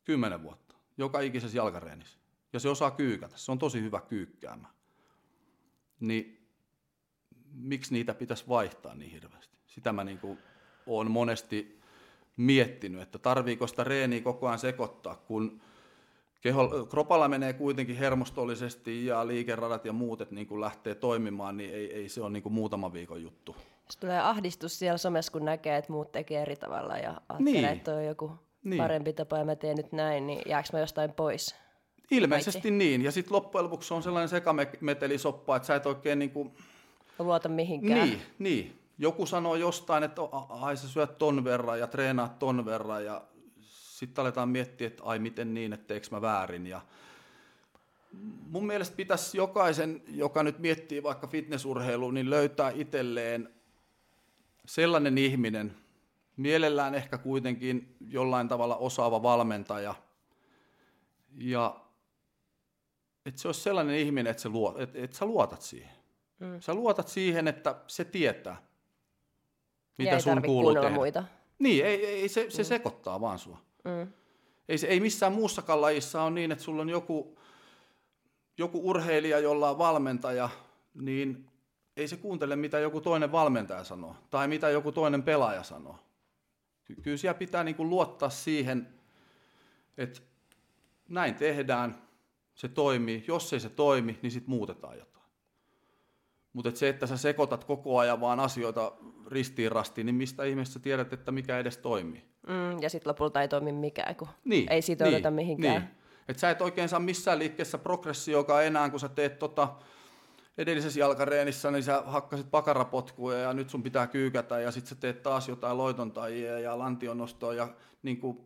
[0.04, 2.20] kymmenen vuotta, joka ikisessä jalkareenissä.
[2.54, 4.68] Ja se osaa kyykätä, se on tosi hyvä kyykkäämä.
[6.00, 6.48] Niin
[7.54, 9.58] miksi niitä pitäisi vaihtaa niin hirveästi?
[9.68, 10.20] Sitä mä niin
[10.86, 11.80] olen monesti
[12.38, 15.62] miettinyt, että tarviiko sitä reeniä koko ajan sekoittaa, kun
[16.42, 21.74] keho, kropalla menee kuitenkin hermostollisesti ja liikeradat ja muut, että niin kun lähtee toimimaan, niin
[21.74, 23.56] ei, ei se ole niin kuin muutama viikon juttu.
[23.86, 27.66] Jos tulee ahdistus siellä somessa, kun näkee, että muut tekee eri tavalla ja ajattelee, niin.
[27.66, 28.32] että on joku
[28.64, 28.82] niin.
[28.82, 31.56] parempi tapa ja mä teen nyt näin, niin jääkö mä jostain pois?
[32.12, 32.72] Ilmeisesti Kaikki.
[32.72, 36.52] niin, ja sitten loppujen lopuksi on sellainen sekametelisoppa, että sä et oikein niin kuin...
[37.20, 38.08] luota mihinkään.
[38.08, 38.76] Niin, niin.
[38.98, 43.22] Joku sanoo jostain, että ai sä syöt ton verran ja treenaat ton verran ja
[44.00, 46.68] sitten aletaan miettiä, että ai miten niin, että teekö mä väärin.
[46.68, 46.82] Ja
[48.50, 53.50] mun mielestä pitäisi jokaisen, joka nyt miettii vaikka fitnessurheilua, niin löytää itselleen
[54.66, 55.76] sellainen ihminen,
[56.38, 59.96] mielellään ehkä kuitenkin jollain tavalla osaava valmentaja,
[61.38, 61.80] ja
[63.26, 65.96] että se olisi sellainen ihminen, että, se luot, että, että sä luotat siihen.
[66.40, 66.60] Mm.
[66.60, 68.62] Sä luotat siihen, että se tietää,
[69.98, 70.90] mitä ja sun kuuluu tehdä.
[70.90, 71.24] muita.
[71.60, 72.66] Niin, ei, ei, se, se mm.
[72.66, 73.69] sekoittaa vaan sua.
[73.84, 74.14] Mm.
[74.70, 77.40] Ei, se, ei missään muussakaan lajissa ole niin, että sulla on joku,
[78.58, 80.50] joku urheilija, jolla on valmentaja,
[80.94, 81.50] niin
[81.98, 86.00] ei se kuuntele, mitä joku toinen valmentaja sanoo, tai mitä joku toinen pelaaja sanoo.
[87.02, 88.88] Kyllä siellä pitää niin kuin luottaa siihen,
[89.98, 90.22] että
[91.10, 92.02] näin tehdään,
[92.56, 93.24] se toimii.
[93.28, 95.26] Jos ei se toimi, niin sitten muutetaan jotain.
[96.54, 98.92] Mutta et se, että sä sekoitat koko ajan vaan asioita
[99.28, 102.29] ristiin rastiin, niin mistä ihmeessä tiedät, että mikä edes toimii?
[102.48, 105.82] Mm, ja sitten lopulta ei toimi mikään, kun niin, ei sitouduta niin, mihinkään.
[105.82, 105.92] Niin.
[106.28, 109.76] Et sä et oikein saa missään liikkeessä progressioka enää, kun sä teet tota
[110.58, 115.24] edellisessä jalkareenissä, niin sä hakkasit pakarapotkuja ja nyt sun pitää kyykätä ja sitten sä teet
[115.24, 117.68] taas jotain loitontajia ja lantionostoa ja
[118.04, 118.38] niin kuin,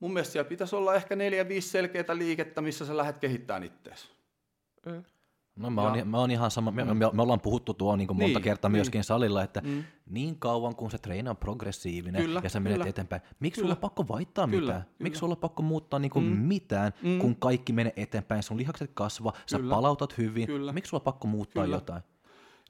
[0.00, 4.10] mun mielestä siellä pitäisi olla ehkä neljä, viisi selkeää liikettä, missä sä lähdet kehittämään ittees.
[4.86, 5.04] Mm.
[5.58, 8.16] No mä oon, mä oon ihan sama, me, me, me ollaan puhuttu tuo niin kuin
[8.16, 8.76] monta niin, kertaa niin.
[8.76, 9.84] myöskin salilla, että mm.
[10.10, 12.90] niin kauan kun se treeni on progressiivinen kyllä, ja sä menet kyllä.
[12.90, 13.64] eteenpäin, miksi kyllä.
[13.64, 14.82] sulla on pakko vaihtaa kyllä, mitään?
[14.82, 14.94] Kyllä.
[14.98, 16.38] Miksi sulla on pakko muuttaa niin kuin mm.
[16.38, 17.18] mitään, mm.
[17.18, 19.74] kun kaikki menee eteenpäin, sun lihakset kasvaa, sä kyllä.
[19.74, 20.72] palautat hyvin, kyllä.
[20.72, 21.76] miksi sulla on pakko muuttaa kyllä.
[21.76, 22.02] jotain?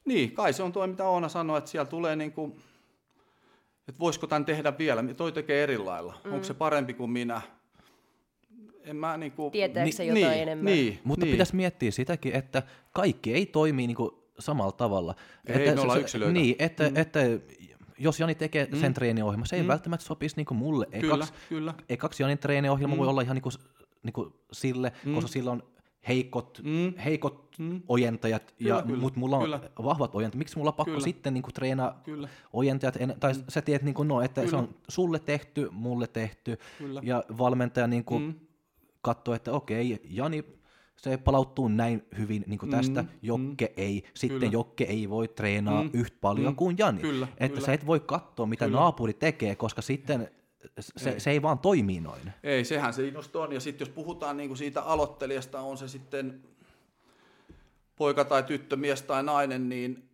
[0.05, 2.53] Niin, kai se on tuo, mitä Oona sanoi, että siellä tulee niin kuin,
[3.89, 6.32] että voisiko tämän tehdä vielä, toi tekee eri lailla, mm.
[6.32, 7.41] onko se parempi kuin minä,
[8.89, 9.51] en mä niinku...
[9.51, 10.72] Tietääkö se jotain niin, enemmän?
[10.72, 11.32] Niin, Mutta niin.
[11.32, 12.62] pitäisi miettiä sitäkin, että
[12.93, 15.14] kaikki ei toimi niinku samalla tavalla.
[15.47, 16.32] Ei, että me ollaan yksilöitä.
[16.32, 16.97] Niin, että, mm.
[16.97, 17.20] että
[17.99, 18.80] jos Jani tekee mm.
[18.80, 19.68] sen treeniohjelman, se ei Mm.
[19.68, 20.86] välttämättä sopisi niinku mulle.
[20.86, 21.74] Kyllä, Ekaksi, kyllä.
[21.89, 22.99] ekaksi Janin treeniohjelma Mm.
[22.99, 23.51] voi olla ihan niinku,
[24.03, 25.14] niinku sille, Mm.
[25.14, 25.62] koska sillä on
[26.09, 26.95] heikot, Mm.
[27.05, 27.82] heikot Mm.
[27.89, 29.61] ojentajat, Kyllä, ja, kyllä, mutta mulla on kyllä.
[29.84, 30.39] vahvat ojentajat.
[30.39, 31.05] Miksi mulla on pakko Kyllä.
[31.05, 33.43] sitten niinku treenaa Kyllä, ojentajat, en, tai mm.
[33.49, 34.59] sä tiedät, niinku, no, että se Kyllä.
[34.59, 37.01] on sulle tehty, mulle tehty, kyllä.
[37.05, 38.34] ja valmentaja niinku, Mm.
[39.03, 40.44] Katsoo, että okei, Jani,
[40.96, 44.53] se palautuu näin hyvin niin kuin Mm, tästä, mm, Jokke ei, sitten kyllä.
[44.53, 47.01] Jokke ei voi treenaa Mm, yhtä paljon mm, kuin Jani.
[47.01, 47.66] kyllä, että kyllä.
[47.66, 48.78] sä et voi katsoa, mitä Kyllä.
[48.78, 50.30] naapuri tekee, koska sitten
[50.80, 51.20] se, Ei.
[51.20, 52.32] se ei vaan toimi noin.
[52.42, 53.53] Ei, sehän se just on.
[53.53, 56.42] Ja sitten jos puhutaan niinku siitä aloittelijasta, on se sitten
[57.96, 60.09] poika tai tyttö, mies tai nainen, niin,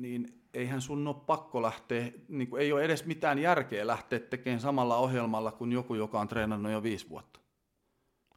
[0.00, 4.60] niin eihän sun ole pakko lähteä, niin kuin ei ole edes mitään järkeä lähteä tekemään
[4.60, 7.40] samalla ohjelmalla kuin joku, joka on treenannut jo viisi vuotta.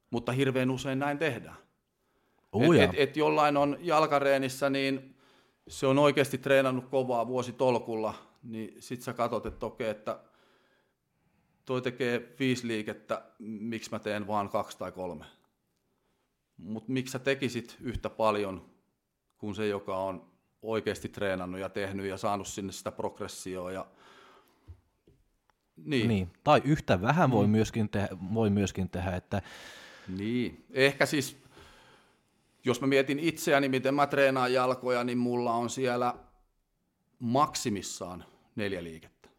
[0.09, 1.57] Mutta hirveän usein näin tehdään.
[2.55, 2.83] Uja.
[2.83, 5.15] Et, et, et jollain on jalkareenissä, niin
[5.67, 10.19] se on oikeasti treenannut kovaa vuositolkulla, niin sit sä katsot, että okei, että
[11.65, 15.25] toi tekee viisi liikettä, miksi mä teen vaan kaksi tai kolme.
[16.57, 18.65] Mutta miksi sä tekisit yhtä paljon
[19.37, 20.31] kuin se, joka on
[20.61, 23.85] oikeasti treenannut ja tehnyt ja saanut sinne sitä progressioa ja
[25.77, 26.07] niin.
[26.07, 26.31] Niin.
[26.43, 27.51] Tai yhtä vähän voi, Mm.
[27.51, 29.41] myöskin tehdä, voi myöskin tehdä, että
[30.07, 31.37] Niin, ehkä siis,
[32.63, 36.15] jos mä mietin itseäni, miten mä treenaan jalkoja, niin mulla on siellä
[37.19, 39.29] maksimissaan neljä liikettä.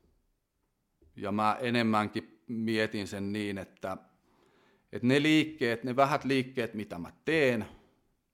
[1.16, 3.96] Ja mä enemmänkin mietin sen niin, että,
[4.92, 7.66] että ne liikkeet, ne vähät liikkeet, mitä mä teen,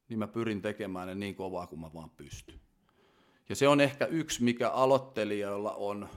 [0.08, 2.60] niin mä pyrin tekemään ne niin kovaa kuin mä vaan pystyn.
[3.48, 6.08] Ja se on ehkä yksi, mikä aloittelijoilla on,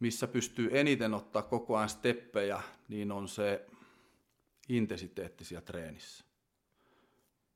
[0.00, 3.66] missä pystyy eniten ottaa koko ajan steppejä, niin on se
[4.68, 6.24] intensiteetti siellä treenissä.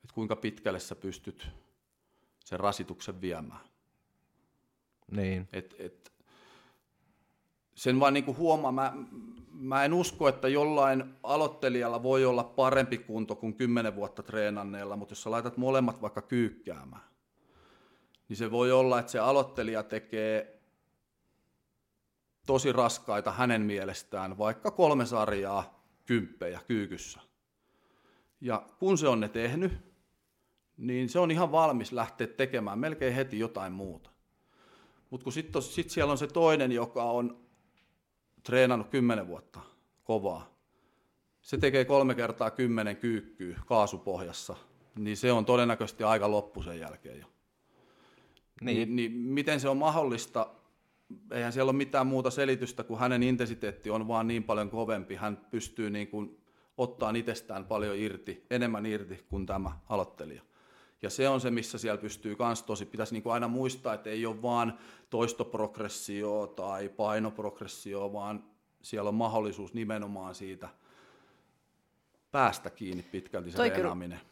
[0.04, 1.48] Et kuinka pitkälle sä pystyt
[2.44, 3.60] sen rasituksen viemään.
[5.10, 5.48] niin.
[5.52, 6.12] Et, et,
[7.74, 8.92] sen vaan niinku huomaa, mä,
[9.50, 15.12] mä en usko, että jollain aloittelijalla voi olla parempi kunto kuin 10 vuotta treenanneella, mutta
[15.12, 17.04] jos sä laitat molemmat vaikka kyykkäämään,
[18.28, 20.60] niin se voi olla, että se aloittelija tekee
[22.46, 25.75] tosi raskaita hänen mielestään, vaikka kolme sarjaa
[26.06, 27.20] kymppejä kyykyssä.
[28.40, 29.72] Ja kun se on ne tehnyt,
[30.76, 34.10] niin se on ihan valmis lähteä tekemään melkein heti jotain muuta.
[35.10, 37.46] Mutta kun sitten sit siellä on se toinen, joka on
[38.42, 39.60] treenannut kymmenen vuotta
[40.04, 40.56] kovaa,
[41.40, 44.56] se tekee kolme kertaa kymmenen kyykkyä kaasupohjassa,
[44.98, 47.26] niin se on todennäköisesti aika loppu sen jälkeen jo.
[48.60, 48.76] Niin.
[48.76, 50.50] Niin, niin miten se on mahdollista?
[51.30, 55.14] Eihän siellä ole mitään muuta selitystä, kun hänen intensiteetti on vaan niin paljon kovempi.
[55.14, 56.40] Hän pystyy niin kuin
[56.78, 60.42] ottaa itsestään paljon irti, enemmän irti kuin tämä aloittelija.
[61.02, 64.10] Ja se on se, missä siellä pystyy kans tosi, pitäisi niin kuin aina muistaa, että
[64.10, 64.78] ei ole vaan
[65.10, 68.44] toistoprogressio tai painoprogressio, vaan
[68.82, 70.68] siellä on mahdollisuus nimenomaan siitä
[72.30, 73.70] päästä kiinni pitkälti se Toi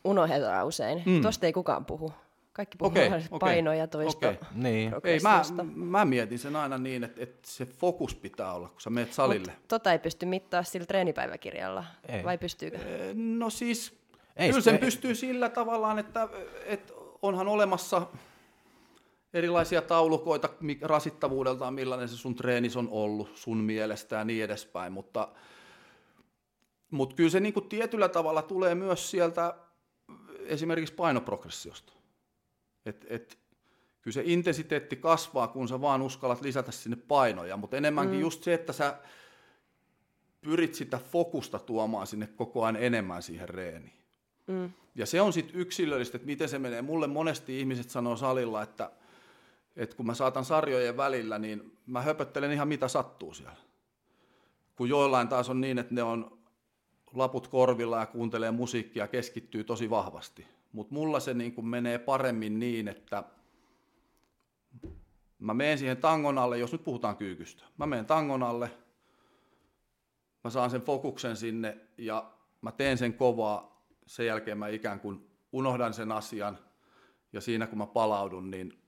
[0.04, 1.02] unohdetaan usein.
[1.06, 1.22] Mm.
[1.22, 2.12] Tosta ei kukaan puhu.
[2.54, 4.28] Kaikki puhuu okay, okei, painoja toista.
[4.28, 4.38] okei.
[4.54, 4.92] Niin.
[5.04, 5.42] Ei, mä,
[5.74, 9.52] mä mietin sen aina niin, että, että se fokus pitää olla, kun sä menet salille.
[9.52, 11.84] Mut tota ei pysty mittaa sillä treenipäiväkirjalla.
[12.08, 12.24] Ei.
[12.24, 12.78] Vai pystyykö?
[13.14, 13.92] No siis,
[14.36, 16.28] Ei ei, kyllä se- sen pystyy sillä tavallaan, että,
[16.66, 16.92] että
[17.22, 18.06] onhan olemassa
[19.32, 20.48] erilaisia taulukoita
[20.82, 25.28] rasittavuudeltaan, millainen se sun treenis on ollut sun mielestä ja niin edespäin, mutta,
[26.90, 29.54] mutta kyllä se niin kuin tietyllä tavalla tulee myös sieltä
[30.46, 31.92] esimerkiksi painoprogressiosta.
[32.86, 33.38] Et, et,
[34.02, 38.20] kyllä se intensiteetti kasvaa, kun sä vaan uskallat lisätä sinne painoja, mutta enemmänkin mm.
[38.20, 38.98] just se, että sä
[40.40, 43.92] pyrit sitä fokusta tuomaan sinne koko ajan enemmän siihen reeniin.
[44.46, 44.70] Mm.
[44.94, 46.82] Ja se on sitten yksilöllistä, että miten se menee.
[46.82, 48.90] Mulle monesti ihmiset sanoo salilla, että,
[49.76, 53.56] että kun mä saatan sarjojen välillä, niin mä höpöttelen ihan mitä sattuu siellä.
[54.76, 56.38] Kun joillain taas on niin, että ne on
[57.14, 60.46] laput korvilla ja kuuntelee musiikkia ja keskittyy tosi vahvasti.
[60.74, 63.24] Mutta mulla se niin kuin menee paremmin niin, että
[65.38, 67.62] mä menen siihen tangon alle, jos nyt puhutaan kyykystä.
[67.78, 68.70] Mä menen tangon alle,
[70.44, 75.30] mä saan sen fokuksen sinne ja mä teen sen kovaa, sen jälkeen mä ikään kuin
[75.52, 76.58] unohdan sen asian
[77.32, 78.78] ja siinä kun mä palaudun, niin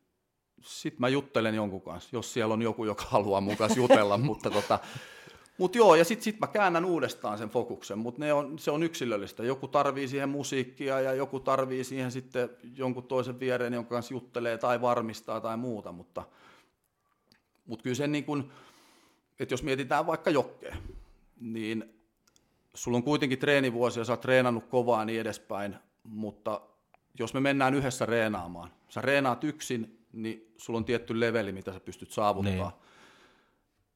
[0.60, 4.50] sit mä juttelen jonkun kanssa, jos siellä on joku, joka haluaa mun kanssa jutella, mutta
[4.50, 4.78] tota,
[5.58, 9.44] mut joo, ja sit, sit mä käännän uudestaan sen fokuksen, mutta on, se on yksilöllistä.
[9.44, 14.58] Joku tarvii siihen musiikkia ja joku tarvii siihen sitten jonkun toisen viereen, jonka kanssa juttelee
[14.58, 16.24] tai varmistaa tai muuta, mutta
[17.66, 18.50] Mutta kyllä se niin kuin,
[19.40, 20.78] että jos mietitään vaikka jokkeen,
[21.40, 21.84] niin
[22.74, 26.60] sulla on kuitenkin treenivuosia, sä oot treenannut kovaa niin edespäin, mutta
[27.18, 31.80] jos me mennään yhdessä reenaamaan, sä reenaat yksin, niin sulla on tietty leveli, mitä sä
[31.80, 32.70] pystyt saavuttaa.
[32.70, 32.85] Niin.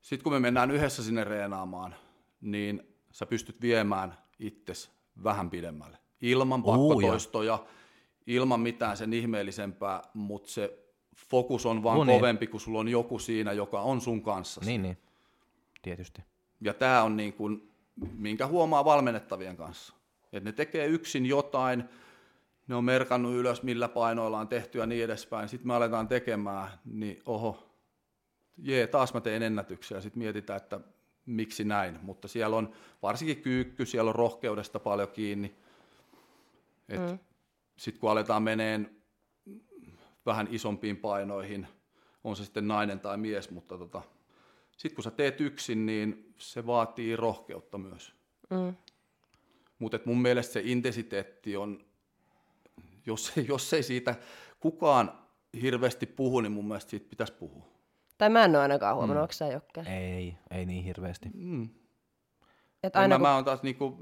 [0.01, 1.94] Sitten kun me mennään yhdessä sinne reenaamaan,
[2.40, 4.90] niin sä pystyt viemään itses
[5.24, 5.98] vähän pidemmälle.
[6.20, 7.68] Ilman pakkotoistoja, uh,
[8.26, 10.78] ilman mitään sen ihmeellisempää, mutta se
[11.16, 12.18] fokus on vaan no niin.
[12.18, 14.61] kovempi, kun sulla on joku siinä, joka on sun kanssa.
[14.64, 14.98] Niin, niin.
[15.82, 16.22] Tietysti.
[16.61, 17.70] Ja tämä on niin kuin,
[18.16, 19.94] minkä huomaa valmennettavien kanssa.
[20.32, 21.84] Että ne tekee yksin jotain,
[22.68, 25.48] ne on merkannut ylös, millä painoilla on tehty ja niin edespäin.
[25.48, 27.69] Sitten me aletaan tekemään, niin oho,
[28.62, 30.00] jee, taas mä teen ennätyksiä.
[30.00, 30.80] Sitten mietitään, että
[31.26, 31.98] miksi näin.
[32.02, 35.54] Mutta siellä on varsinkin kyykky, siellä on rohkeudesta paljon kiinni.
[36.88, 37.18] Mm.
[37.76, 38.96] Sitten kun aletaan meneen
[40.26, 41.66] vähän isompiin painoihin,
[42.24, 44.02] on se sitten nainen tai mies, mutta tota,
[44.76, 48.14] sitten kun sä teet yksin, niin se vaatii rohkeutta myös.
[48.50, 48.74] Mm.
[49.78, 51.84] Mutta mun mielestä se intensiteetti on,
[53.06, 54.14] jos, jos ei siitä
[54.61, 55.12] kukaan
[55.62, 57.69] hirveästi puhu, niin mun mielestä siitä pitäisi puhua.
[58.20, 59.22] Tai mä en ole ainakaan huomannut, mm.
[59.22, 59.80] onko sä Jokke?
[59.80, 61.30] Ei, ei niin hirveästi.
[61.34, 61.68] Mm.
[62.82, 63.22] Et aina, mä, kun...
[63.22, 63.98] mä oon taas niinku,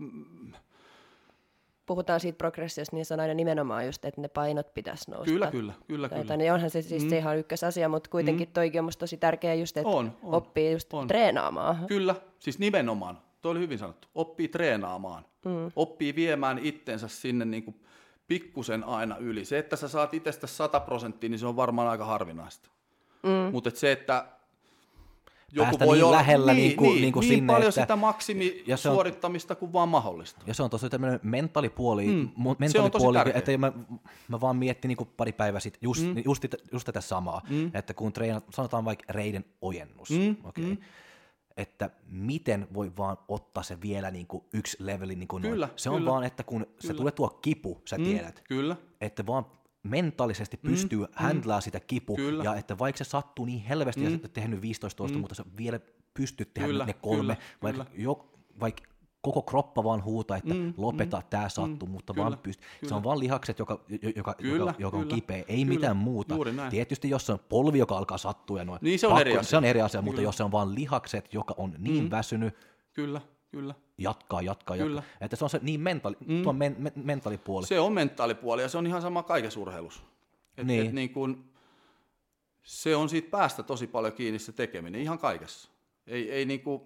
[1.86, 5.32] puhutaan siitä progressiosta, niin se on aina nimenomaan just, että ne painot pitäisi nousta.
[5.32, 6.08] Kyllä, kyllä, kyllä.
[6.08, 6.36] kyllä.
[6.36, 7.08] Niin onhan se siis mm.
[7.08, 8.52] se ihan ykkösasia, mutta kuitenkin mm.
[8.52, 11.06] toikin on musta tosi tärkeä just, että on, on, oppii just on.
[11.06, 11.86] treenaamaan.
[11.86, 13.18] Kyllä, siis nimenomaan.
[13.42, 14.08] Tuo oli hyvin sanottu.
[14.14, 15.24] Oppii treenaamaan.
[15.44, 15.72] Mm.
[15.76, 17.80] Oppii viemään itsensä sinne niin kuin
[18.28, 19.44] pikkusen aina yli.
[19.44, 22.70] Se, että sä saat itsestä 100 prosenttia, niin se on varmaan aika harvinaista.
[23.22, 23.52] Mm.
[23.52, 24.26] Mutta se, että
[25.52, 27.80] joku voi niin olla, lähellä niin, niin, kuin, niin, niin, kuin niin sinne, paljon että,
[27.80, 30.40] sitä maksimisuorittamista kuin vaan mahdollista.
[30.46, 33.72] Ja se on tosi tämmöinen mentaalipuoli, mm, mentaalipuoli että mä,
[34.28, 36.22] mä vaan miettin niin kuin pari päivää sitten just, mm.
[36.24, 37.70] just, just tätä samaa, mm.
[37.74, 40.36] että kun treenat, sanotaan vaikka reiden ojennus, mm.
[40.44, 40.76] Okay, mm.
[41.56, 45.14] että miten voi vaan ottaa se vielä niin kuin yksi leveli.
[45.14, 45.78] Niin kuin kyllä, noin.
[45.78, 46.76] Se kyllä, on vaan, että kun kyllä.
[46.80, 48.76] se tulee tuo kipu, sä mm, tiedät, kyllä.
[49.00, 49.46] että vaan
[49.82, 52.44] mentaalisesti mm, pystyy mm, handlaa sitä kipu, kyllä.
[52.44, 54.14] ja että vaikka se sattuu niin helvesti, mm.
[54.14, 55.18] että tehnyt 15 mm.
[55.18, 55.80] mutta sä vielä
[56.14, 58.02] pystyt tehdä kyllä, ne kolme, kyllä, vaikka, kyllä.
[58.04, 58.82] Jo, vaikka
[59.20, 62.68] koko kroppa vaan huutaa, että mm, lopeta, mm, tämä sattuu, mm, mutta kyllä, vaan pystyy.
[62.88, 63.84] Se on vaan lihakset, joka,
[64.16, 66.34] joka, kyllä, joka, joka on kipeä, ei kyllä, mitään muuta.
[66.70, 69.32] Tietysti jos se on polvi, joka alkaa sattua ja noin, niin se on, pakko, eri,
[69.32, 69.50] asia.
[69.50, 70.04] Se on eri asia, kyllä.
[70.04, 72.54] mutta jos se on vaan lihakset, joka on niin mm, väsynyt,
[72.92, 73.20] kyllä,
[73.50, 74.98] kyllä jatkaa, jatkaa, Kyllä.
[74.98, 75.16] jatkaa.
[75.20, 76.42] Että se on se niin mentaali, mm.
[76.42, 77.66] tuo men, men, mentaalipuoli.
[77.66, 80.02] Se on mentaalipuoli ja se on ihan sama kaikessa urheilussa.
[80.56, 80.86] Et, niin.
[80.86, 81.44] et niin kun,
[82.62, 85.68] se on siitä päästä tosi paljon kiinni se tekeminen, ihan kaikessa.
[86.06, 86.82] Ei, ei niin kuin,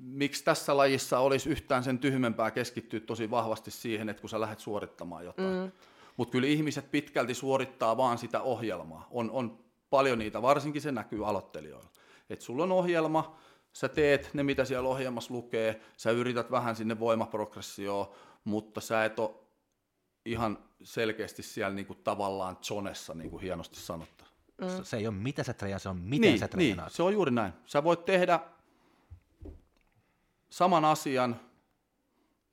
[0.00, 4.58] miksi tässä lajissa olisi yhtään sen tyhmempää keskittyä tosi vahvasti siihen, että kun sä lähdet
[4.58, 5.64] suorittamaan jotain.
[5.64, 5.72] Mm.
[6.16, 9.08] Mutta kyllä ihmiset pitkälti suorittaa vaan sitä ohjelmaa.
[9.10, 9.58] On, on
[9.90, 11.90] paljon niitä, varsinkin se näkyy aloittelijoilla.
[12.30, 13.36] Että sulla on ohjelma,
[13.76, 18.14] sä teet ne, mitä siellä ohjelmassa lukee, sä yrität vähän sinne voimaprogressioon,
[18.44, 19.30] mutta sä et ole
[20.24, 24.24] ihan selkeästi siellä niinku tavallaan zonessa, niin kuin hienosti sanottu.
[24.60, 24.84] Mm.
[24.84, 26.86] Se ei ole mitä sä treenaat, se on miten niin, sä treenaat.
[26.88, 27.52] Niin, se on juuri näin.
[27.66, 28.40] Sä voit tehdä
[30.50, 31.40] saman asian,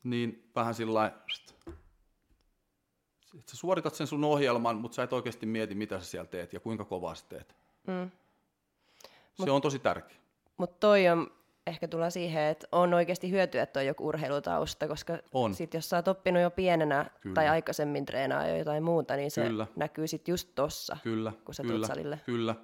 [0.03, 1.11] niin vähän sillä
[3.49, 6.59] sä suoritat sen sun ohjelman, mutta sä et oikeasti mieti, mitä sä siellä teet ja
[6.59, 7.55] kuinka kovaa sä teet.
[7.87, 8.11] Mm.
[9.33, 10.22] Se Mut, on tosi tärkeä.
[10.57, 11.31] Mutta toi on
[11.67, 15.55] ehkä tulla siihen, että on oikeasti hyötyä, että on joku urheilutausta, koska on.
[15.55, 17.33] sit jos sä oot oppinut jo pienenä kyllä.
[17.33, 19.67] tai aikaisemmin treenaa jo jotain muuta, niin se kyllä.
[19.75, 22.19] näkyy sitten just tossa, kyllä, kun sä kyllä, salille.
[22.25, 22.55] Kyllä,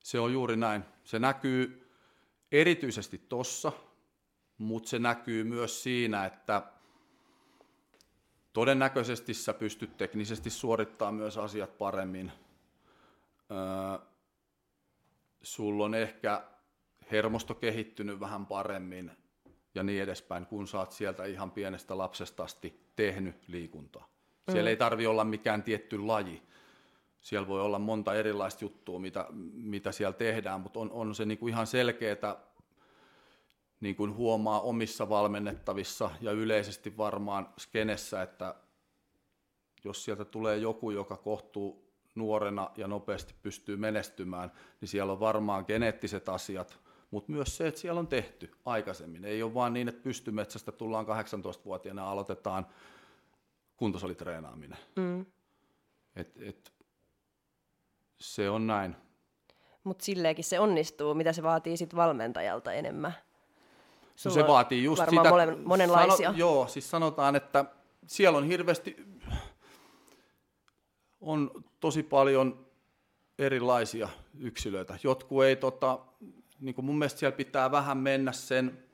[0.00, 0.84] se on juuri näin.
[1.04, 1.88] Se näkyy
[2.52, 3.72] erityisesti tossa,
[4.58, 6.62] mutta se näkyy myös siinä, että
[8.52, 12.32] todennäköisesti sä pystyt teknisesti suorittamaan myös asiat paremmin.
[13.50, 14.06] Öö,
[15.42, 16.42] sulla on ehkä
[17.12, 19.10] hermosto kehittynyt vähän paremmin
[19.74, 24.08] ja niin edespäin, kun sä oot sieltä ihan pienestä lapsesta asti tehnyt liikuntaa.
[24.50, 24.70] Siellä mm.
[24.70, 26.42] ei tarvi olla mikään tietty laji.
[27.20, 31.48] Siellä voi olla monta erilaista juttua, mitä, mitä siellä tehdään, mutta on, on se niinku
[31.48, 32.36] ihan selkeää,
[33.80, 38.54] niin kuin huomaa omissa valmennettavissa ja yleisesti varmaan skenessä, että
[39.84, 45.64] jos sieltä tulee joku, joka kohtuu nuorena ja nopeasti pystyy menestymään, niin siellä on varmaan
[45.66, 46.78] geneettiset asiat,
[47.12, 49.24] mutta myös se, että siellä on tehty aikaisemmin.
[49.24, 52.66] Ei ole vaan niin, että pystymetsästä tullaan 18-vuotiaana ja aloitetaan
[53.76, 54.78] kuntosalitreenaaminen.
[54.96, 55.26] Mm.
[56.16, 56.72] Et, et,
[58.16, 58.96] se on näin.
[59.84, 63.12] Mutta silleenkin se onnistuu, mitä se vaatii sit valmentajalta enemmän.
[64.24, 65.30] no se vaatii just sitä.
[65.30, 66.28] Monen, monenlaisia.
[66.28, 67.64] Sano, joo, siis sanotaan, että
[68.06, 68.96] siellä on hirveästi,
[71.20, 72.66] on tosi paljon
[73.38, 74.08] erilaisia
[74.38, 74.98] yksilöitä.
[75.02, 75.98] Jotkut ei, tota,
[76.62, 78.84] niin kuin mun mielestä siellä pitää vähän mennä sen,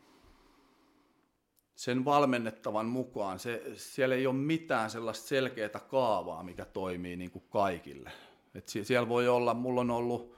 [1.74, 3.38] sen valmennettavan mukaan.
[3.38, 8.12] Se, siellä ei ole mitään sellaista selkeää kaavaa, mikä toimii niin kuin kaikille.
[8.54, 10.34] Et siellä voi olla, mulla on ollut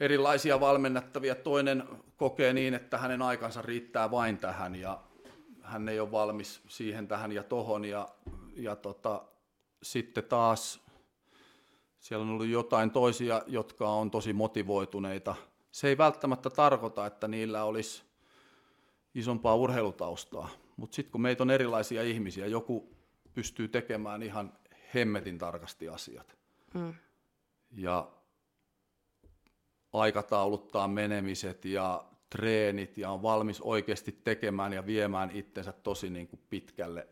[0.00, 1.34] erilaisia valmennettavia.
[1.34, 1.84] Toinen
[2.16, 5.00] kokee niin, että hänen aikansa riittää vain tähän ja
[5.62, 7.84] hän ei ole valmis siihen, tähän ja tohon.
[7.84, 8.08] Ja,
[8.56, 9.22] ja tota,
[9.82, 10.80] sitten taas
[11.98, 15.34] siellä on ollut jotain toisia, jotka on tosi motivoituneita.
[15.70, 18.02] Se ei välttämättä tarkoita, että niillä olisi
[19.14, 22.96] isompaa urheilutaustaa, mutta sitten kun meitä on erilaisia ihmisiä, joku
[23.34, 24.52] pystyy tekemään ihan
[24.94, 26.36] hemmetin tarkasti asiat.
[26.74, 26.94] Mm.
[27.70, 28.12] Ja
[29.92, 36.40] aikatauluttaa menemiset ja treenit ja on valmis oikeasti tekemään ja viemään itsensä tosi niin kuin
[36.50, 37.08] pitkälle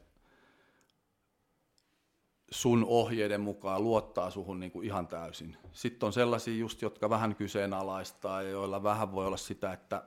[2.51, 5.57] sun ohjeiden mukaan luottaa suhun niin kuin ihan täysin.
[5.73, 10.03] Sitten on sellaisia just, jotka vähän kyseenalaistaa ja joilla vähän voi olla sitä, että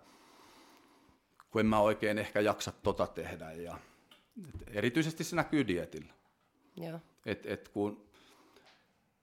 [1.51, 3.51] kun en mä oikein ehkä jaksa tota tehdä.
[3.51, 3.77] Ja,
[4.67, 6.13] erityisesti se näkyy dietillä.
[7.25, 8.03] Et, et kun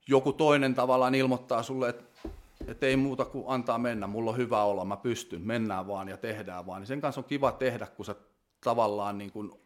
[0.07, 2.29] joku toinen tavallaan ilmoittaa sulle, että
[2.67, 6.17] et ei muuta kuin antaa mennä, mulla on hyvä olla, mä pystyn, mennään vaan ja
[6.17, 8.15] tehdään vaan, niin sen kanssa on kiva tehdä, kun sä
[8.63, 9.59] tavallaan niin kun,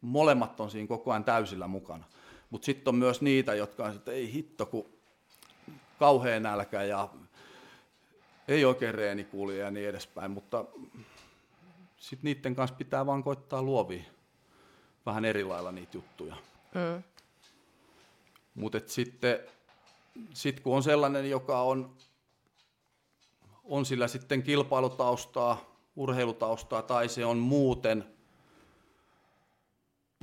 [0.00, 2.04] molemmat on siinä koko ajan täysillä mukana.
[2.50, 4.86] Mutta sitten on myös niitä, jotka on, että ei hitto, kun
[5.98, 7.08] kauhean nälkä ja
[8.48, 10.64] ei oikein reeni kulje ja niin edespäin, mutta
[11.96, 14.02] sitten niiden kanssa pitää vaan koittaa luovia
[15.06, 16.36] vähän eri lailla niitä juttuja.
[16.74, 17.02] Mm.
[18.54, 19.38] Mutta sitten
[20.34, 21.96] sit kun on sellainen, joka on,
[23.64, 28.04] on sillä sitten kilpailutaustaa, urheilutaustaa tai se on muuten–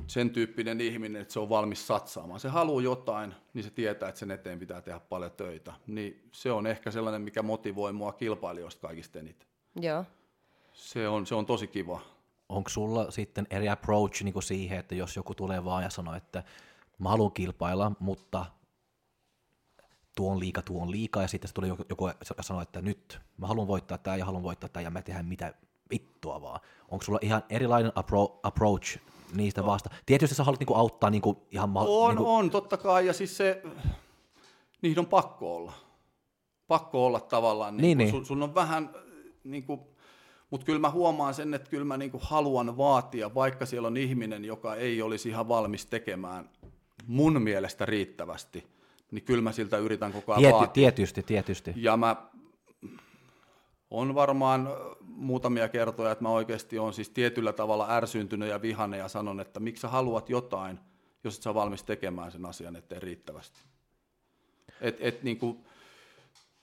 [0.07, 2.39] sen tyyppinen ihminen, että se on valmis satsaamaan.
[2.39, 5.73] Se haluaa jotain, niin se tietää, että sen eteen pitää tehdä paljon töitä.
[5.87, 9.47] Niin se on ehkä sellainen, mikä motivoi mua kilpailijoista kaikista eniten.
[9.81, 10.05] Joo.
[10.73, 12.01] Se on, se on tosi kiva.
[12.49, 16.15] Onko sulla sitten eri approach niin kuin siihen, että jos joku tulee vaan ja sanoo,
[16.15, 16.43] että
[16.99, 18.45] mä haluan kilpailla, mutta
[20.15, 22.81] tuo on liika, tuo on liikaa, ja sitten se tulee joku, joku ja sanoo, että
[22.81, 25.53] nyt mä haluan voittaa tämä ja haluan voittaa tämä, ja mä tehdään mitä
[25.91, 26.59] vittua vaan.
[26.89, 28.99] Onko sulla ihan erilainen appro- approach
[29.37, 29.67] niistä no.
[29.67, 29.89] vasta.
[30.05, 31.69] Tietysti sä haluat niinku auttaa niinku ihan...
[31.69, 32.35] Ma- on, niinku...
[32.35, 33.63] on, totta kai, ja siis se,
[34.81, 35.73] niihin on pakko olla.
[36.67, 38.25] Pakko olla tavallaan, niin, niin, niin.
[38.25, 38.89] Sun, on vähän,
[39.43, 39.81] niin kuin,
[40.49, 43.97] mutta kyllä mä huomaan sen, että kyllä mä niin kuin haluan vaatia, vaikka siellä on
[43.97, 46.49] ihminen, joka ei olisi ihan valmis tekemään
[47.07, 48.67] mun mielestä riittävästi,
[49.11, 50.73] niin kyllä mä siltä yritän koko ajan Tiety, vaatia.
[50.73, 51.73] Tietysti, tietysti.
[51.75, 52.15] Ja mä
[53.93, 54.69] on varmaan
[55.01, 59.59] muutamia kertoja, että mä oikeasti on siis tietyllä tavalla ärsyntynyt ja vihane ja sanon, että
[59.59, 60.79] miksi sä haluat jotain,
[61.23, 63.61] jos et sä valmis tekemään sen asian eteen riittävästi.
[64.81, 65.65] Et, et niin kuin,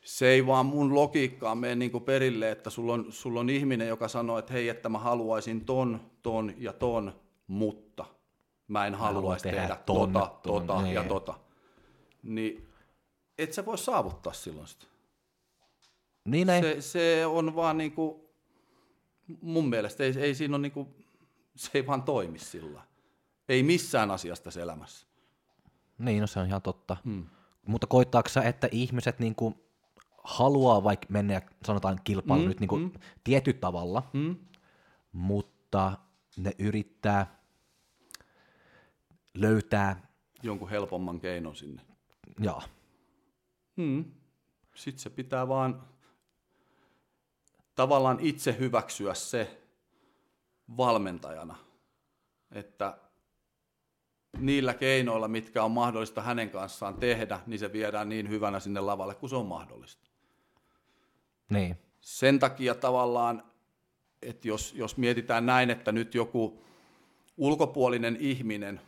[0.04, 3.88] se ei vaan mun logiikkaan mene niin kuin perille, että sulla on, sulla on ihminen,
[3.88, 7.12] joka sanoo, että hei, että mä haluaisin ton, ton ja ton,
[7.46, 8.04] mutta
[8.68, 11.34] mä en haluaisi tehdä, tehdä ton, tota, ton, tota ton, ja tota.
[12.22, 12.68] Niin
[13.38, 14.89] et sä voi saavuttaa silloin sitä.
[16.24, 18.20] Niin Se, se on vaan niin kuin,
[19.40, 20.88] mun mielestä ei, ei siinä ole niin kuin,
[21.56, 22.82] se ei vaan toimi sillä.
[23.48, 25.06] Ei missään asiasta elämässä.
[25.98, 26.96] Niin, no se on ihan totta.
[27.04, 27.26] Hmm.
[27.66, 29.54] Mutta koittaako sä, että ihmiset niin kuin
[30.24, 32.92] haluaa vaikka mennä ja sanotaan kilpailu mm, nyt niin kuin mm.
[33.24, 34.36] tietyllä tavalla, mm.
[35.12, 35.98] mutta
[36.36, 37.40] ne yrittää
[39.34, 40.08] löytää
[40.42, 41.82] jonkun helpomman keinon sinne.
[42.38, 42.62] Joo.
[43.76, 44.04] Hmm.
[44.74, 45.82] Sitten se pitää vaan
[47.80, 49.62] tavallaan itse hyväksyä se
[50.76, 51.56] valmentajana,
[52.52, 52.98] että
[54.38, 59.14] niillä keinoilla, mitkä on mahdollista hänen kanssaan tehdä, niin se viedään niin hyvänä sinne lavalle
[59.14, 60.08] kuin se on mahdollista.
[61.50, 61.76] Niin.
[62.00, 63.42] Sen takia tavallaan,
[64.22, 66.64] että jos, jos mietitään näin, että nyt joku
[67.36, 68.80] ulkopuolinen ihminen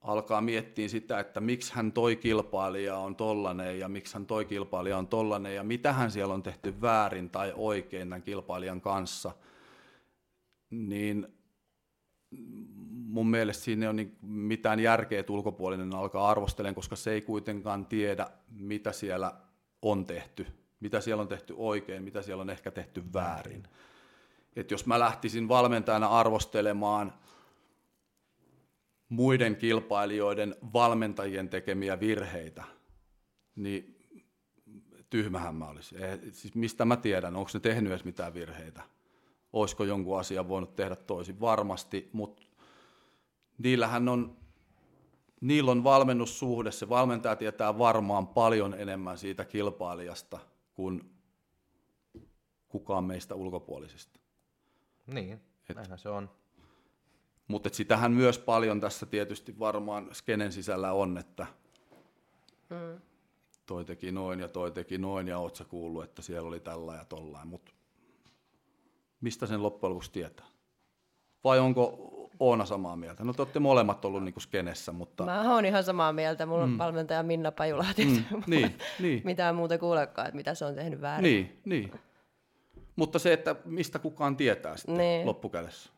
[0.00, 4.98] alkaa miettiä sitä, että miksi hän toi kilpailija on tollanen ja miksi hän toi kilpailija
[4.98, 9.32] on tollanen ja mitä hän siellä on tehty väärin tai oikein tämän kilpailijan kanssa,
[10.70, 11.26] niin
[12.90, 17.22] mun mielestä siinä ei ole niin mitään järkeä, että ulkopuolinen alkaa arvostelemaan, koska se ei
[17.22, 19.32] kuitenkaan tiedä, mitä siellä
[19.82, 20.46] on tehty,
[20.80, 23.62] mitä siellä on tehty oikein, mitä siellä on ehkä tehty väärin.
[24.56, 27.12] Et jos mä lähtisin valmentajana arvostelemaan–
[29.08, 32.64] muiden kilpailijoiden valmentajien tekemiä virheitä,
[33.56, 33.98] niin
[35.10, 36.02] tyhmähän mä olisin.
[36.02, 38.82] Eh, siis mistä mä tiedän, onko ne tehnyt edes mitään virheitä?
[39.52, 41.40] Olisiko jonkun asian voinut tehdä toisin?
[41.40, 42.42] Varmasti, mutta
[43.58, 44.36] niillähän on
[45.40, 50.38] niillä on valmennussuhde, se valmentaja tietää varmaan paljon enemmän siitä kilpailijasta
[50.74, 51.10] kuin
[52.68, 54.20] kukaan meistä ulkopuolisista.
[55.06, 56.30] Niin, et, näinhän se on.
[57.48, 61.46] Mutta sitähän myös paljon tässä tietysti varmaan skenen sisällä on, että
[62.70, 63.00] mm.
[63.66, 66.94] toi teki noin ja toi teki noin ja oot sä kuullut, että siellä oli tällä
[66.94, 67.72] ja tollain, mutta
[69.20, 70.46] mistä sen loppujen lopuksi tietää?
[71.44, 72.08] Vai onko
[72.40, 73.24] Oona samaa mieltä?
[73.24, 75.24] No te olette molemmat ollut niin skenessä, mutta...
[75.24, 76.46] Mä oon ihan samaa mieltä.
[76.46, 76.78] Mulla on mm.
[76.78, 78.04] valmentaja Minna Pajulahti.
[78.04, 78.42] Mm.
[78.46, 79.22] Niin, niin.
[79.24, 81.22] Mitään muuta kuulekaan, että mitä se on tehnyt väärin.
[81.22, 81.92] Niin, niin.
[82.96, 85.26] Mutta se, että mistä kukaan tietää sitten niin.
[85.26, 85.90] loppukädessä.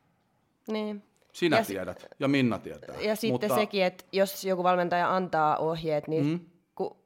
[0.69, 1.03] Niin.
[1.33, 3.01] Sinä ja tiedät ja Minna tietää.
[3.01, 3.55] Ja sitten mutta...
[3.55, 6.41] sekin, että jos joku valmentaja antaa ohjeet, niin mm.
[6.75, 6.97] kun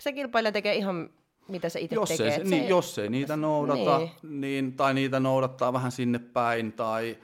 [0.00, 1.10] se kilpailija tekee ihan
[1.48, 2.26] mitä se itse jos tekee.
[2.26, 4.40] Ei, se, niin, jos ei niitä noudata, niin.
[4.40, 7.18] Niin, tai niitä noudattaa vähän sinne päin, tai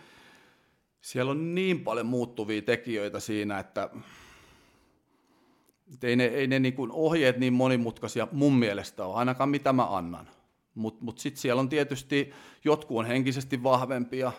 [1.00, 3.90] siellä on niin paljon muuttuvia tekijöitä siinä, että
[6.02, 9.96] ei ne, ei ne niin kuin ohjeet niin monimutkaisia mun mielestä ole, ainakaan mitä mä
[9.96, 10.28] annan.
[10.74, 12.32] Mutta mut sitten siellä on tietysti,
[12.64, 14.32] jotkut on henkisesti vahvempia,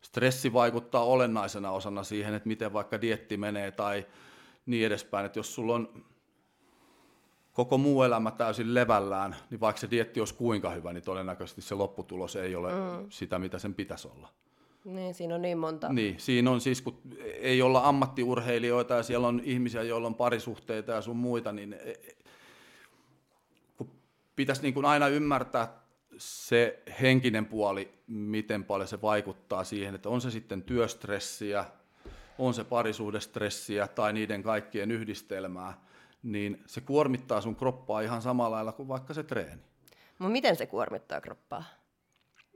[0.00, 4.06] stressi vaikuttaa olennaisena osana siihen, että miten vaikka dietti menee tai
[4.66, 6.04] niin edespäin, että jos sulla on
[7.52, 11.74] koko muu elämä täysin levällään, niin vaikka se dietti olisi kuinka hyvä, niin todennäköisesti se
[11.74, 13.06] lopputulos ei ole mm.
[13.10, 14.28] sitä, mitä sen pitäisi olla.
[14.84, 15.92] Niin, siinä on niin monta.
[15.92, 20.92] Niin, siinä on siis, kun ei olla ammattiurheilijoita ja siellä on ihmisiä, joilla on parisuhteita
[20.92, 22.16] ja sun muita, niin e, e,
[23.76, 23.90] kun
[24.36, 25.82] pitäisi niin kuin aina ymmärtää
[26.18, 31.64] se henkinen puoli, miten paljon se vaikuttaa siihen, että on se sitten työstressiä,
[32.38, 35.80] on se parisuhdestressiä tai niiden kaikkien yhdistelmää,
[36.22, 39.62] niin se kuormittaa sun kroppaa ihan samalla lailla kuin vaikka se treeni.
[40.18, 41.64] Mutta miten se kuormittaa kroppaa?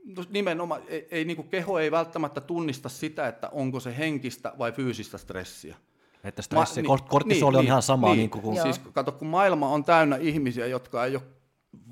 [0.05, 4.53] No nimenomaan, ei, ei, niin kuin keho ei välttämättä tunnista sitä, että onko se henkistä
[4.57, 5.75] vai fyysistä stressiä.
[6.23, 8.07] Että stressi, Ma, niin, kortisoli niin, on ihan sama.
[8.07, 11.23] Niin, niin kuin, siis kato, kun maailma on täynnä ihmisiä, jotka ei ole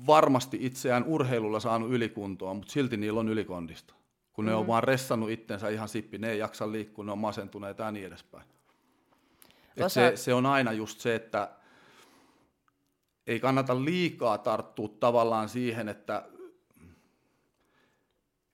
[0.06, 3.94] varmasti itseään urheilulla saanut ylikuntoa, mutta silti niillä on ylikondista.
[4.32, 4.50] Kun mm-hmm.
[4.52, 4.68] ne on mm.
[4.68, 8.44] vaan ressannut itsensä ihan sippi, ne ei jaksa liikkua, ne on masentuneita ja niin edespäin.
[9.80, 9.88] Osa...
[9.88, 11.50] se, se on aina just se, että
[13.26, 16.28] ei kannata liikaa tarttua tavallaan siihen, että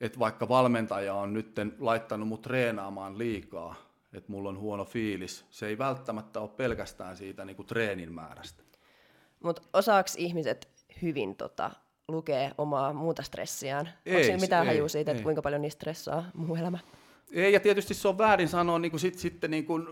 [0.01, 3.75] että vaikka valmentaja on nyt laittanut mut treenaamaan liikaa,
[4.13, 8.63] että mulla on huono fiilis, se ei välttämättä ole pelkästään siitä niin kuin treenin määrästä.
[9.41, 10.69] Mutta osaako ihmiset
[11.03, 11.71] hyvin tota,
[12.09, 13.89] lukee omaa muuta stressiään?
[14.07, 16.79] Ei, Onko mitään hajua siitä, että kuinka paljon niistä stressaa muu elämä?
[17.33, 19.87] Ei, ja tietysti se on väärin sanoa, niin kuin sit, sitten niin kuin,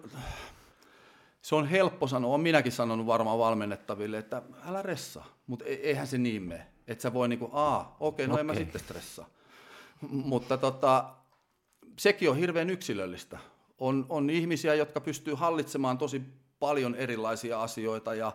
[1.42, 6.06] se on helppo sanoa, on minäkin sanonut varmaan valmennettaville, että älä ressaa, mutta e-, eihän
[6.06, 6.66] se niin mene.
[6.86, 8.40] Että sä voi niin kuin, aa, okei, okay, no okay.
[8.40, 9.28] en mä sitten stressaa.
[10.10, 11.04] Mutta tota,
[11.98, 13.38] sekin on hirveän yksilöllistä.
[13.78, 16.22] On, on ihmisiä, jotka pystyy hallitsemaan tosi
[16.58, 18.32] paljon erilaisia asioita ja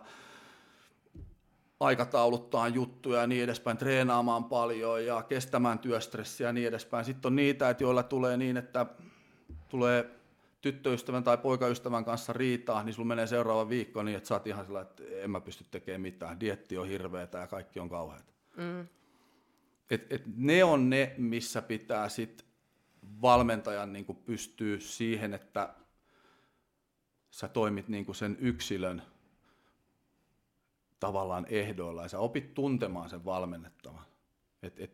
[1.82, 7.04] aikatauluttaa juttuja ja niin edespäin, treenaamaan paljon ja kestämään työstressiä ja niin edespäin.
[7.04, 8.86] Sitten on niitä, että joilla tulee niin, että
[9.68, 10.10] tulee
[10.60, 14.66] tyttöystävän tai poikaystävän kanssa riitaa, niin sulla menee seuraava viikko niin, että sä oot ihan
[14.66, 16.40] sillä, että en mä pysty tekemään mitään.
[16.40, 18.32] Dietti on hirveätä ja kaikki on kauheata.
[18.56, 18.86] Mm.
[19.90, 22.44] Et, et ne on ne, missä pitää sit
[23.22, 25.74] valmentajan niin pystyä siihen, että
[27.30, 29.02] sä toimit niin sen yksilön
[31.02, 34.04] tavallaan ehdoilla ja sä opit tuntemaan sen valmennettavan.
[34.62, 34.90] Et, et,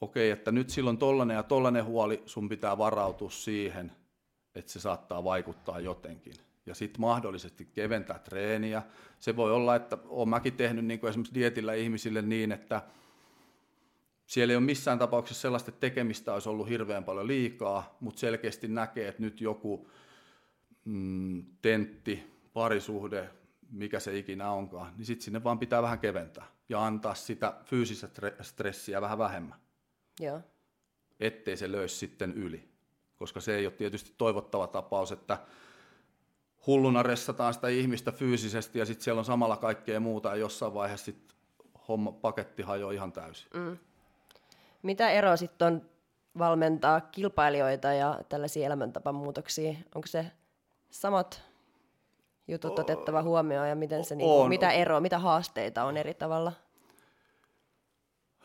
[0.00, 3.92] okei, että nyt silloin tollanen ja tollanen huoli, sun pitää varautua siihen,
[4.54, 6.34] että se saattaa vaikuttaa jotenkin.
[6.66, 8.82] Ja sitten mahdollisesti keventää treeniä.
[9.18, 12.82] Se voi olla, että olen mäkin tehnyt niin kuin esimerkiksi dietillä ihmisille niin, että
[14.26, 19.08] siellä ei ole missään tapauksessa sellaista tekemistä olisi ollut hirveän paljon liikaa, mutta selkeästi näkee,
[19.08, 19.90] että nyt joku
[20.84, 23.30] mm, tentti, parisuhde,
[23.70, 28.08] mikä se ikinä onkaan, niin sitten sinne vaan pitää vähän keventää ja antaa sitä fyysistä
[28.40, 29.58] stressiä vähän vähemmän.
[30.20, 30.40] Joo.
[31.20, 32.68] Ettei se löisi sitten yli,
[33.16, 35.38] koska se ei ole tietysti toivottava tapaus, että
[36.66, 41.04] hulluna ressataan sitä ihmistä fyysisesti ja sitten siellä on samalla kaikkea muuta ja jossain vaiheessa
[41.04, 41.36] sitten
[41.88, 43.50] homma, paketti hajoaa ihan täysin.
[43.54, 43.78] Mm.
[44.82, 45.90] Mitä ero sitten on
[46.38, 49.74] valmentaa kilpailijoita ja tällaisia elämäntapamuutoksia?
[49.94, 50.26] Onko se
[50.90, 51.49] samat
[52.50, 56.52] jutut otettava huomioon ja miten se, niinku, mitä eroa, mitä haasteita on eri tavalla?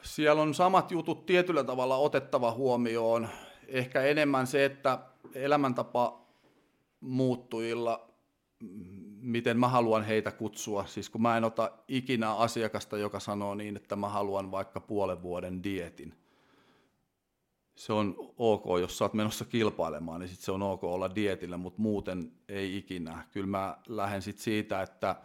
[0.02, 3.30] Siellä on samat jutut tietyllä tavalla otettava huomioon.
[3.68, 5.00] Ehkä enemmän se, että
[5.34, 6.22] elämäntapa
[7.00, 8.08] muuttujilla,
[9.20, 10.86] miten mä haluan heitä kutsua.
[10.86, 15.22] Siis kun mä en ota ikinä asiakasta, joka sanoo niin, että mä haluan vaikka puolen
[15.22, 16.25] vuoden dietin
[17.76, 21.58] se on ok, jos sä oot menossa kilpailemaan, niin sit se on ok olla dietillä,
[21.58, 23.28] mutta muuten ei ikinä.
[23.32, 25.16] Kyllä mä lähden sit siitä, että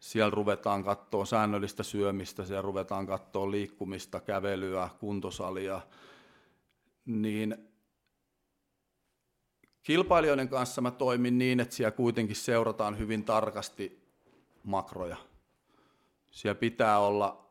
[0.00, 5.80] siellä ruvetaan katsoa säännöllistä syömistä, siellä ruvetaan katsoa liikkumista, kävelyä, kuntosalia,
[7.06, 7.56] niin
[9.82, 14.02] kilpailijoiden kanssa mä toimin niin, että siellä kuitenkin seurataan hyvin tarkasti
[14.64, 15.16] makroja.
[16.30, 17.49] Siellä pitää olla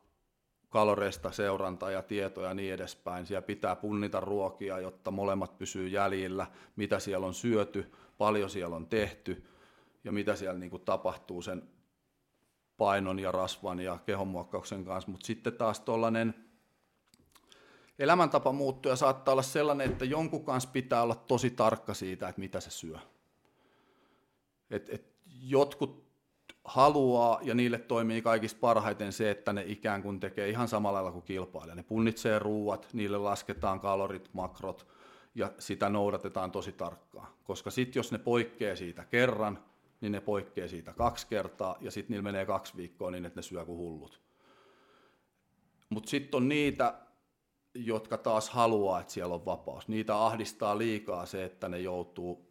[0.70, 3.26] kaloreista seuranta ja tietoja ja niin edespäin.
[3.26, 6.46] Siellä pitää punnita ruokia, jotta molemmat pysyy jäljillä,
[6.76, 9.44] mitä siellä on syöty, paljon siellä on tehty
[10.04, 11.62] ja mitä siellä niin kuin tapahtuu sen
[12.76, 15.10] painon ja rasvan ja kehonmuokkauksen kanssa.
[15.10, 16.34] Mutta sitten taas tuollainen
[17.98, 22.40] elämäntapa muuttuu ja saattaa olla sellainen, että jonkun kanssa pitää olla tosi tarkka siitä, että
[22.40, 22.98] mitä se syö.
[24.70, 25.12] Et, et
[25.42, 25.99] jotkut
[26.70, 31.12] haluaa ja niille toimii kaikista parhaiten se, että ne ikään kuin tekee ihan samalla lailla
[31.12, 31.74] kuin kilpailija.
[31.74, 34.86] Ne punnitsee ruuat, niille lasketaan kalorit, makrot
[35.34, 37.26] ja sitä noudatetaan tosi tarkkaan.
[37.44, 39.58] Koska sitten jos ne poikkeaa siitä kerran,
[40.00, 43.42] niin ne poikkeaa siitä kaksi kertaa ja sitten niillä menee kaksi viikkoa niin, että ne
[43.42, 44.20] syö kuin hullut.
[45.88, 46.94] Mutta sitten on niitä,
[47.74, 49.88] jotka taas haluaa, että siellä on vapaus.
[49.88, 52.49] Niitä ahdistaa liikaa se, että ne joutuu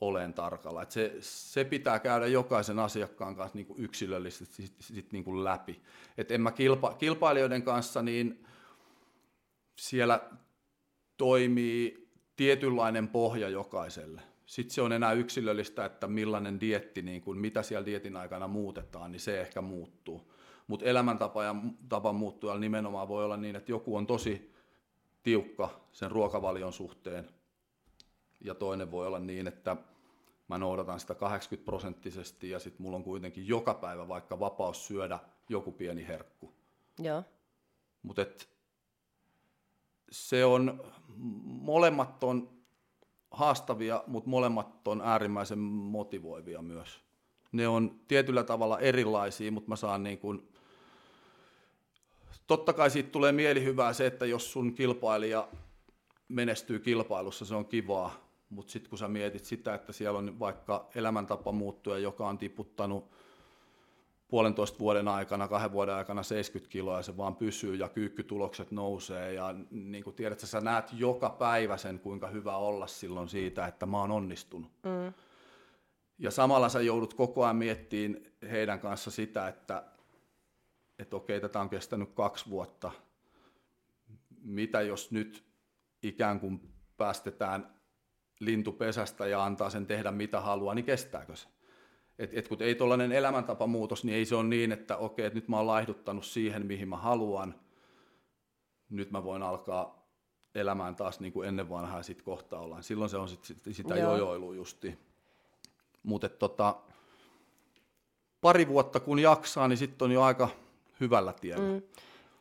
[0.00, 0.82] olen tarkalla.
[0.82, 5.44] Et se, se pitää käydä jokaisen asiakkaan kanssa niin kuin yksilöllisesti sit, sit niin kuin
[5.44, 5.82] läpi.
[6.18, 8.44] Et en mä kilpa, kilpailijoiden kanssa, niin
[9.78, 10.20] siellä
[11.16, 14.22] toimii tietynlainen pohja jokaiselle.
[14.46, 19.12] Sitten se on enää yksilöllistä, että millainen dietti, niin kuin, mitä siellä dietin aikana muutetaan,
[19.12, 20.32] niin se ehkä muuttuu.
[20.66, 21.54] Mutta elämäntapa ja
[21.88, 24.54] tapa muuttua nimenomaan voi olla niin, että joku on tosi
[25.22, 27.28] tiukka sen ruokavalion suhteen,
[28.40, 29.76] ja toinen voi olla niin, että
[30.48, 35.18] mä noudatan sitä 80 prosenttisesti ja sitten mulla on kuitenkin joka päivä vaikka vapaus syödä
[35.48, 36.52] joku pieni herkku.
[36.98, 37.22] Joo.
[38.02, 38.26] Mutta
[40.10, 40.82] se on,
[41.44, 42.50] molemmat on
[43.30, 47.00] haastavia, mutta molemmat on äärimmäisen motivoivia myös.
[47.52, 50.48] Ne on tietyllä tavalla erilaisia, mutta mä saan niin kuin,
[52.46, 55.48] totta kai siitä tulee mielihyvää se, että jos sun kilpailija
[56.28, 60.88] menestyy kilpailussa, se on kivaa, mutta sitten kun sä mietit sitä, että siellä on vaikka
[60.94, 63.10] elämäntapa muuttuja, joka on tiputtanut
[64.28, 69.32] puolentoista vuoden aikana, kahden vuoden aikana 70 kiloa ja se vaan pysyy ja kyykkytulokset nousee
[69.34, 73.86] ja niin kuin tiedät, sä näet joka päivä sen, kuinka hyvä olla silloin siitä, että
[73.86, 74.70] mä oon onnistunut.
[74.82, 75.12] Mm.
[76.18, 79.84] Ja samalla sä joudut koko ajan miettimään heidän kanssa sitä, että,
[80.98, 82.90] että okei, tätä on kestänyt kaksi vuotta.
[84.42, 85.44] Mitä jos nyt
[86.02, 87.77] ikään kuin päästetään
[88.40, 91.48] lintupesästä ja antaa sen tehdä mitä haluaa, niin kestääkö se?
[92.18, 95.48] Et, et kun ei tuollainen elämäntapamuutos, niin ei se ole niin, että okei, että nyt
[95.48, 97.54] mä oon laihduttanut siihen, mihin mä haluan,
[98.90, 100.08] nyt mä voin alkaa
[100.54, 102.82] elämään taas niin kuin ennen vanhaa sitten kohta ollaan.
[102.82, 104.12] Silloin se on sit, sit, sitä Joo.
[104.12, 104.98] jojoilua justi.
[106.02, 106.76] Mutta tota,
[108.40, 110.48] pari vuotta kun jaksaa, niin sitten on jo aika
[111.00, 111.72] hyvällä tiellä.
[111.72, 111.82] Mm.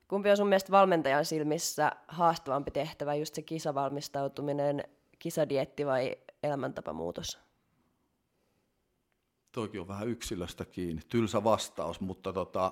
[0.08, 4.84] Kumpi on sun mielestä valmentajan silmissä haastavampi tehtävä, just se kisavalmistautuminen
[5.20, 7.40] kisadietti vai elämäntapamuutos?
[9.52, 11.02] Toikin on vähän yksilöstä kiinni.
[11.10, 12.72] Tylsä vastaus, mutta tota,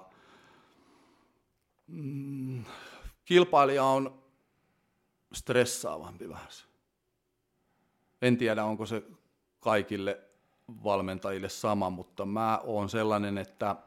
[1.87, 2.63] mm,
[3.25, 4.23] kilpailija on
[5.33, 6.47] stressaavampi vähän.
[8.21, 9.03] En tiedä, onko se
[9.59, 10.21] kaikille
[10.83, 13.75] valmentajille sama, mutta mä oon sellainen, että–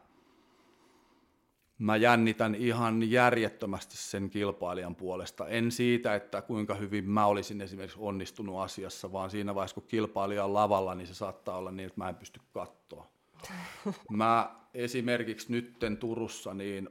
[1.79, 5.49] mä jännitän ihan järjettömästi sen kilpailijan puolesta.
[5.49, 10.45] En siitä, että kuinka hyvin mä olisin esimerkiksi onnistunut asiassa, vaan siinä vaiheessa, kun kilpailija
[10.45, 13.07] on lavalla, niin se saattaa olla niin, että mä en pysty katsoa.
[14.11, 16.89] Mä esimerkiksi nytten Turussa, niin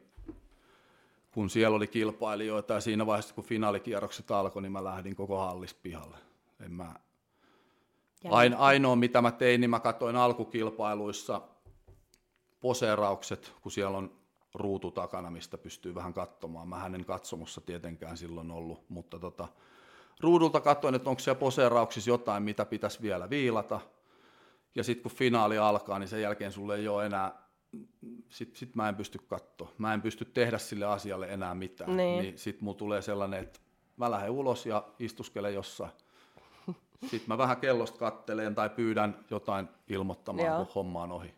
[1.32, 5.74] kun siellä oli kilpailijoita ja siinä vaiheessa, kun finaalikierrokset alkoi, niin mä lähdin koko hallis
[5.74, 6.18] pihalle.
[6.60, 6.96] En mä...
[8.30, 11.42] Ain, ainoa, mitä mä tein, niin mä katsoin alkukilpailuissa
[12.62, 14.17] poseeraukset, kun siellä on
[14.54, 16.68] ruutu takana, mistä pystyy vähän katsomaan.
[16.68, 19.48] Mä hänen katsomussa tietenkään silloin ollut, mutta tota,
[20.20, 23.80] ruudulta katsoin, että onko siellä poseerauksissa jotain, mitä pitäisi vielä viilata.
[24.76, 27.48] Ja sitten kun finaali alkaa, niin sen jälkeen sulle ei ole enää,
[28.30, 29.72] sitten sit mä en pysty katsoa.
[29.78, 31.98] Mä en pysty tehdä sille asialle enää mitään.
[31.98, 33.60] Niin, niin sitten mulla tulee sellainen, että
[33.98, 35.92] mä lähden ulos ja istuskelen jossain.
[37.02, 41.34] Sitten mä vähän kellosta kattelen tai pyydän jotain ilmoittamaan, kun homma on ohi.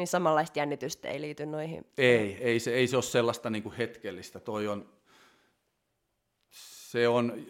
[0.00, 1.86] Niin samanlaista jännitystä ei liity noihin?
[1.98, 4.40] Ei, ei se, ei se ole sellaista niin kuin hetkellistä.
[4.40, 4.88] Toi on,
[6.50, 7.46] se on,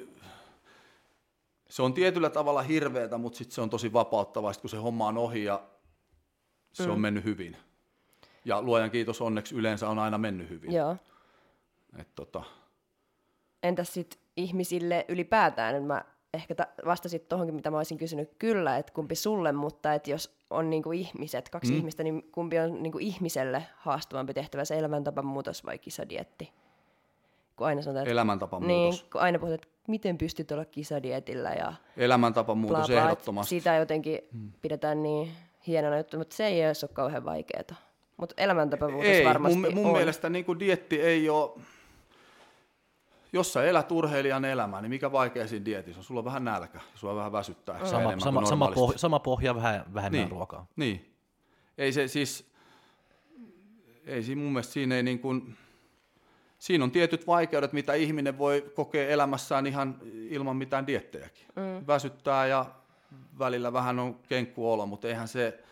[1.69, 5.19] se on tietyllä tavalla hirveätä, mutta sitten se on tosi vapauttavaa, kun se homma on
[5.19, 5.63] ohi ja
[6.73, 6.93] se mm.
[6.93, 7.57] on mennyt hyvin.
[8.45, 10.73] Ja luojan kiitos onneksi yleensä on aina mennyt hyvin.
[10.73, 10.97] Joo.
[11.99, 12.43] Et tota.
[13.63, 15.83] Entäs sitten ihmisille ylipäätään.
[15.83, 20.11] Mä ehkä ta- vastasit tuohonkin, mitä mä olisin kysynyt kyllä, että kumpi sulle, mutta että
[20.11, 21.79] jos on niin kuin ihmiset, kaksi mm.
[21.79, 26.53] ihmistä, niin kumpi on niin kuin ihmiselle haastavampi tehtävä, se elämäntapamuutos vai kisadietti?
[27.57, 29.01] Kun aina sanotaan, että, elämäntapamuutos.
[29.01, 33.49] Niin, kun aina puhutaan, että miten pystyt olla kisadietillä ja elämäntapamuutos bla, bla, ehdottomasti.
[33.49, 34.53] Sitä jotenkin hmm.
[34.63, 35.33] pidetään niin
[35.67, 37.77] hienona juttu, mutta se ei ole kauhean vaikeaa.
[38.17, 39.93] Mutta elämäntapamuutos ei, varmasti mun, mun on.
[39.93, 41.51] mielestä niin kuin dietti ei ole
[43.33, 46.05] jos sä elät urheilijan elämää, niin mikä vaikea siinä dietissä on?
[46.05, 47.87] Sulla on vähän nälkä, sulla vähän väsyttää.
[47.87, 50.67] Sama, sama, sama, pohja, sama pohja, vähän vähemmän niin, ruokaa.
[50.77, 51.15] Niin.
[51.79, 52.51] Ei se siis,
[54.07, 55.57] ei siinä mun mielestä siinä ei niin kuin,
[56.59, 61.47] siinä on tietyt vaikeudet, mitä ihminen voi kokea elämässään ihan ilman mitään diettejäkin.
[61.57, 61.87] Mm.
[61.87, 62.67] Väsyttää ja
[63.39, 65.65] välillä vähän on kenkkuolo, mutta eihän se,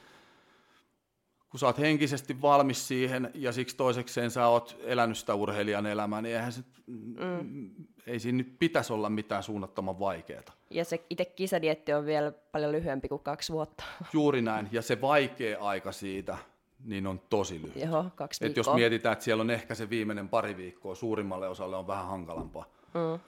[1.51, 6.23] kun sä oot henkisesti valmis siihen ja siksi toisekseen sä oot elänyt sitä urheilijan elämää,
[6.23, 7.71] niin eihän se, mm.
[8.07, 10.43] ei siinä nyt pitäisi olla mitään suunnattoman vaikeaa.
[10.71, 13.85] Ja se itse kisadietti on vielä paljon lyhyempi kuin kaksi vuotta.
[14.13, 16.39] Juuri näin, ja se vaikea aika siitä,
[16.85, 17.91] niin on tosi lyhyt.
[17.91, 21.77] Joo, kaksi Et jos mietitään, että siellä on ehkä se viimeinen pari viikkoa, suurimmalle osalle
[21.77, 23.21] on vähän hankalampaa, mm.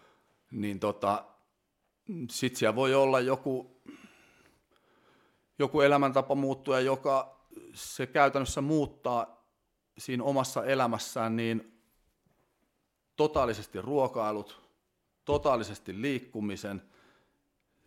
[0.51, 1.25] niin tota,
[2.31, 3.81] sit siellä voi olla joku,
[5.59, 7.40] joku elämäntapa muuttuja, joka
[7.75, 9.47] se käytännössä muuttaa
[9.99, 11.83] siinä omassa elämässään niin
[13.17, 14.61] totaalisesti ruokailut,
[15.25, 16.83] totaalisesti liikkumisen.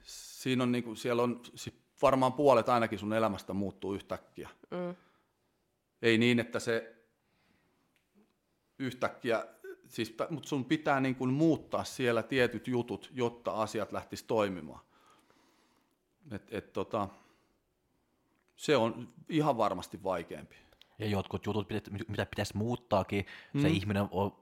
[0.03, 1.41] Siinä on niin kuin, siellä on
[2.01, 4.49] varmaan puolet ainakin sun elämästä muuttuu yhtäkkiä.
[4.71, 4.95] Mm.
[6.01, 6.95] Ei niin, että se
[8.79, 9.45] yhtäkkiä,
[9.87, 14.79] siis, mutta sun pitää niin kuin muuttaa siellä tietyt jutut, jotta asiat lähtis toimimaan.
[16.31, 17.09] Et, et, tota,
[18.63, 20.55] se on ihan varmasti vaikeampi.
[20.99, 21.67] Ja jotkut jutut,
[22.07, 23.61] mitä pitäisi muuttaakin, mm.
[23.61, 24.35] se ihminen on,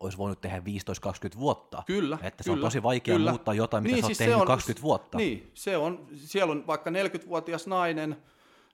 [0.00, 1.82] olisi voinut tehdä 15-20 vuotta.
[1.86, 3.30] Kyllä, Että se kyllä, on tosi vaikea kyllä.
[3.30, 5.18] muuttaa jotain, mitä niin, sä siis tehnyt on, 20 vuotta.
[5.18, 8.22] Niin, se on, siellä on vaikka 40-vuotias nainen,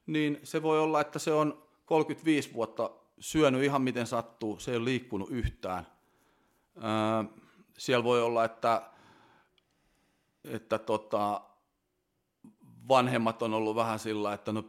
[0.07, 2.91] niin se voi olla, että se on 35 vuotta
[3.21, 5.87] syönyt ihan miten sattuu, se ei ole liikkunut yhtään.
[6.77, 7.41] Öö,
[7.79, 8.83] siellä voi olla, että,
[10.45, 11.48] että tota,
[12.89, 14.65] vanhemmat on ollut vähän sillä, että no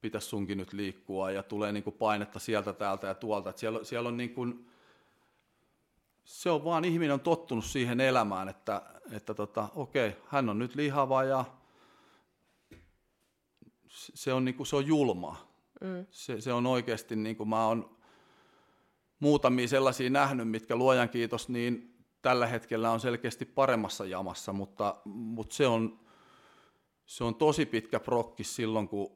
[0.00, 3.50] pitäisi sunkin nyt liikkua ja tulee niin kuin painetta sieltä, täältä ja tuolta.
[3.50, 4.70] Että siellä, siellä on niin kuin,
[6.24, 8.82] se on vaan, ihminen on tottunut siihen elämään, että,
[9.12, 11.44] että tota, okei, hän on nyt lihava ja
[13.90, 15.48] se on, niin kuin, se on julma.
[15.80, 16.06] Mm.
[16.10, 17.98] Se, se on oikeasti, niin kuin mä oon
[19.20, 25.54] muutamia sellaisia nähnyt, mitkä luojan kiitos, niin tällä hetkellä on selkeästi paremmassa jamassa, mutta, mutta
[25.54, 26.00] se on,
[27.08, 29.12] se on tosi pitkä prokki silloin, kun,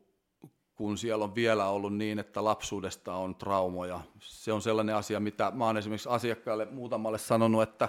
[0.75, 4.01] kun siellä on vielä ollut niin, että lapsuudesta on traumoja.
[4.21, 7.89] Se on sellainen asia, mitä mä oon esimerkiksi asiakkaille muutamalle sanonut, että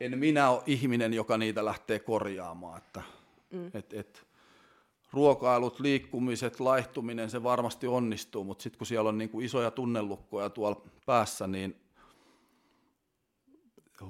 [0.00, 2.78] en minä ole ihminen, joka niitä lähtee korjaamaan.
[2.78, 3.02] Että,
[3.50, 3.70] mm.
[3.74, 4.26] et, et,
[5.12, 10.50] ruokailut, liikkumiset, laihtuminen, se varmasti onnistuu, mutta sitten kun siellä on niin kuin isoja tunnelukkoja
[10.50, 11.76] tuolla päässä, niin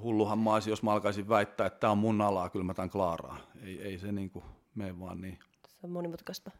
[0.01, 2.89] hulluhan mä olisin, jos mä alkaisin väittää, että tämä on mun alaa, kyllä mä tämän
[2.89, 3.37] klaaraa.
[3.63, 4.45] Ei, ei se niin kuin
[4.75, 5.39] mene vaan niin.
[5.69, 6.51] Se on monimutkaista.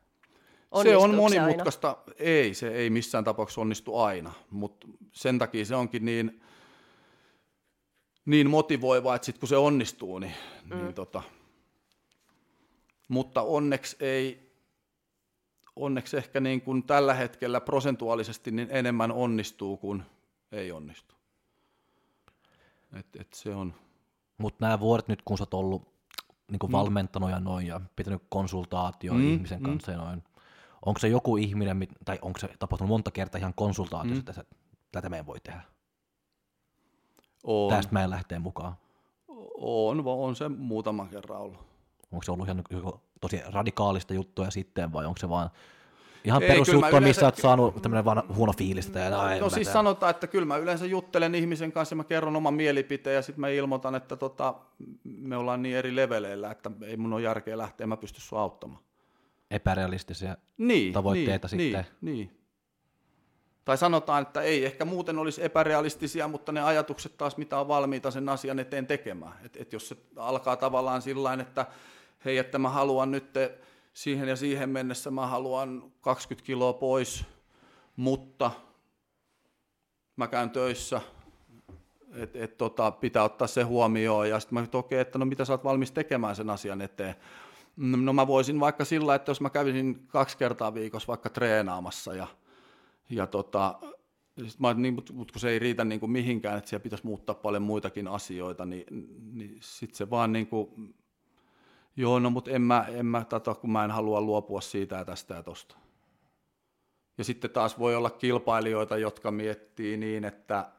[0.83, 1.87] se on monimutkaista.
[1.89, 2.13] Aina?
[2.19, 6.41] Ei, se ei missään tapauksessa onnistu aina, mutta sen takia se onkin niin,
[8.25, 10.33] niin motivoiva, että sitten kun se onnistuu, niin,
[10.63, 10.77] mm.
[10.77, 11.23] niin tota,
[13.07, 14.53] mutta onneksi ei,
[15.75, 20.03] onneksi ehkä niin kuin tällä hetkellä prosentuaalisesti niin enemmän onnistuu kuin
[20.51, 21.15] ei onnistu.
[22.93, 23.73] Et, et se on.
[24.37, 25.98] Mutta nämä vuodet nyt, kun sä oot ollut
[26.49, 26.77] niin kuin mm.
[26.77, 29.65] valmentanut ja noin ja pitänyt konsultaatio mm, ihmisen mm.
[29.65, 30.23] kanssa ja noin,
[30.85, 34.29] onko se joku ihminen, tai onko se tapahtunut monta kertaa ihan konsultaatiossa, mm.
[34.29, 34.55] että
[34.91, 35.61] tätä meidän voi tehdä?
[37.43, 37.69] On.
[37.69, 38.73] Tästä meidän lähtee mukaan.
[39.57, 41.59] On, on se muutama kerran ollut.
[42.11, 42.63] Onko se ollut ihan
[43.21, 45.49] tosi radikaalista juttuja sitten vai onko se vaan
[46.23, 48.89] ihan perusjuttu, missä olet saanut tämmöinen vaan huono fiilis?
[48.89, 52.35] Tai no, no siis sanotaan, että kyllä mä yleensä juttelen ihmisen kanssa ja mä kerron
[52.35, 54.55] oman mielipiteen ja sitten mä ilmoitan, että tota,
[55.03, 58.81] me ollaan niin eri leveleillä, että ei mun ole järkeä lähteä, mä pysty sua auttamaan.
[59.51, 61.85] Epärealistisia niin, tavoitteita niin, sitten.
[62.01, 62.39] Niin, niin.
[63.65, 68.11] Tai sanotaan, että ei ehkä muuten olisi epärealistisia, mutta ne ajatukset taas, mitä on valmiita
[68.11, 69.33] sen asian eteen tekemään.
[69.45, 71.65] Et, et jos se alkaa tavallaan sillä että
[72.25, 73.33] hei, että mä haluan nyt
[73.99, 77.25] siihen ja siihen mennessä, mä haluan 20 kiloa pois,
[77.95, 78.51] mutta
[80.15, 81.01] mä käyn töissä,
[82.13, 84.29] että et, tota, pitää ottaa se huomioon.
[84.29, 87.15] Ja sitten mä okei, okay, että no mitä sä oot valmis tekemään sen asian eteen.
[87.77, 92.27] No mä voisin vaikka sillä, että jos mä kävisin kaksi kertaa viikossa vaikka treenaamassa ja,
[93.09, 93.79] ja tota,
[94.59, 97.63] mä, niin, mutta kun se ei riitä niin kuin mihinkään, että siellä pitäisi muuttaa paljon
[97.63, 98.85] muitakin asioita, niin,
[99.33, 100.95] niin sitten se vaan niin kuin,
[101.99, 105.05] joo, no mutta en mä, en mä tato, kun mä en halua luopua siitä ja
[105.05, 105.75] tästä ja tosta.
[107.17, 110.71] Ja sitten taas voi olla kilpailijoita, jotka miettii niin, että,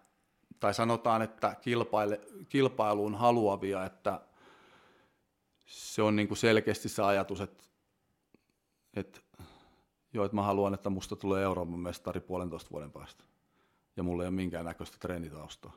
[0.61, 4.21] tai sanotaan, että kilpaile, kilpailuun haluavia, että
[5.67, 7.65] se on niin kuin selkeästi se ajatus, että,
[8.95, 9.21] että
[10.13, 13.25] joo, että mä haluan, että musta tulee Euroopan mestari puolentoista vuoden päästä
[13.97, 15.73] ja mulla ei ole minkäännäköistä treenitaustaa.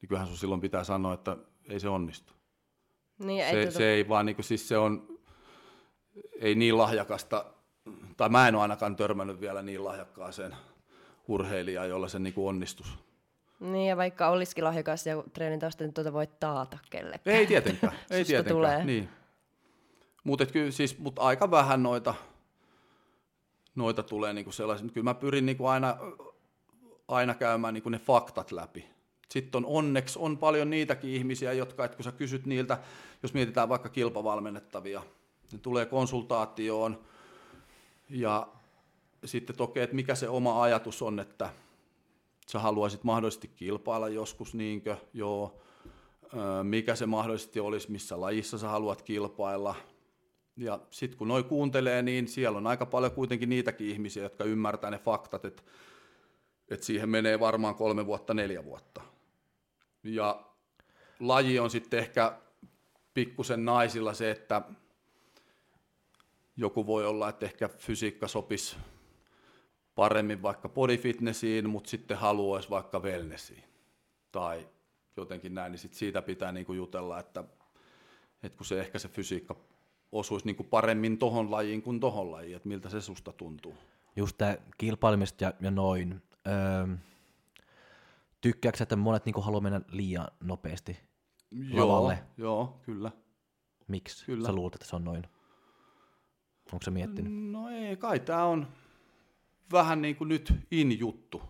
[0.00, 1.36] Niin kyllähän sun silloin pitää sanoa, että
[1.68, 2.32] ei se onnistu.
[3.18, 3.78] Niin, se, ei tuota...
[3.78, 5.18] se ei vaan, niin kuin, siis se on,
[6.40, 7.44] ei niin lahjakasta,
[8.16, 10.56] tai mä en ole ainakaan törmännyt vielä niin lahjakkaaseen
[11.28, 12.98] urheilijaan, jolla se niin kuin onnistus.
[13.60, 17.36] Niin, ja vaikka olisikin lahjakas ja treenitausta, niin tuota voi taata kellekään.
[17.36, 18.56] Ei tietenkään, ei tietenkään.
[18.56, 18.84] Tulee.
[18.84, 19.08] Niin.
[20.24, 22.14] Mutta siis, mut aika vähän noita,
[23.74, 24.88] noita tulee niinku sellaisia.
[24.88, 25.96] Kyllä mä pyrin niinku aina
[27.08, 28.93] aina käymään niin ne faktat läpi.
[29.34, 32.78] Sitten on onneksi on paljon niitäkin ihmisiä, jotka, että kun sä kysyt niiltä,
[33.22, 35.02] jos mietitään vaikka kilpavalmennettavia,
[35.52, 36.98] ne tulee konsultaatioon
[38.10, 38.48] ja
[39.24, 41.50] sitten toki, että mikä se oma ajatus on, että
[42.48, 45.60] sä haluaisit mahdollisesti kilpailla joskus, niinkö, joo,
[46.62, 49.74] mikä se mahdollisesti olisi, missä lajissa sä haluat kilpailla.
[50.56, 54.90] Ja sitten kun noi kuuntelee, niin siellä on aika paljon kuitenkin niitäkin ihmisiä, jotka ymmärtää
[54.90, 55.62] ne faktat, että
[56.68, 59.13] että siihen menee varmaan kolme vuotta, neljä vuotta.
[60.04, 60.44] Ja
[61.20, 62.38] laji on sitten ehkä
[63.14, 64.62] pikkusen naisilla se, että
[66.56, 68.76] joku voi olla, että ehkä fysiikka sopisi
[69.94, 73.64] paremmin vaikka bodyfitnessiin, mutta sitten haluaisi vaikka wellnessiin.
[74.32, 74.68] Tai
[75.16, 77.44] jotenkin näin, niin sit siitä pitää niinku jutella, että,
[78.42, 79.56] että kun se ehkä se fysiikka
[80.12, 83.74] osuisi niinku paremmin tohon lajiin kuin tohon lajiin, että miltä se susta tuntuu.
[84.16, 86.96] Just tämä kilpailemista ja, ja noin, öö,
[88.44, 90.98] tykkääksä, että monet niin haluaa mennä liian nopeasti
[91.50, 92.24] joo, lavalle?
[92.36, 93.10] Joo, kyllä.
[93.88, 94.46] Miksi kyllä.
[94.46, 95.24] sä luulet, että se on noin?
[96.72, 97.32] Onko se miettinyt?
[97.32, 98.68] No ei, kai tämä on
[99.72, 101.42] vähän niin kuin nyt in-juttu.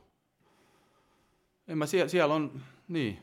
[1.68, 3.22] En mä, siellä, siellä on, niin.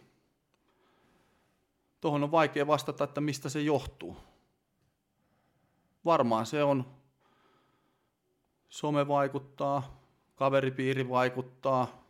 [2.02, 4.18] Tuohon on vaikea vastata, että mistä se johtuu.
[6.06, 6.86] Varmaan se on,
[8.70, 10.02] some vaikuttaa,
[10.36, 12.01] kaveripiiri vaikuttaa.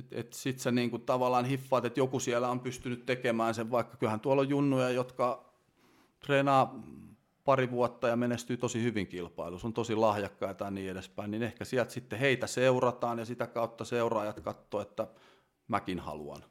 [0.00, 3.96] Et, et sit sä niinku tavallaan hiffaat, että joku siellä on pystynyt tekemään sen, vaikka
[3.96, 5.52] kyllähän tuolla on junnuja, jotka
[6.20, 6.82] treenaa
[7.44, 11.64] pari vuotta ja menestyy tosi hyvin kilpailussa, on tosi lahjakkaita ja niin edespäin, niin ehkä
[11.64, 15.06] sieltä sitten heitä seurataan ja sitä kautta seuraajat katsoo, että
[15.68, 16.44] mäkin haluan.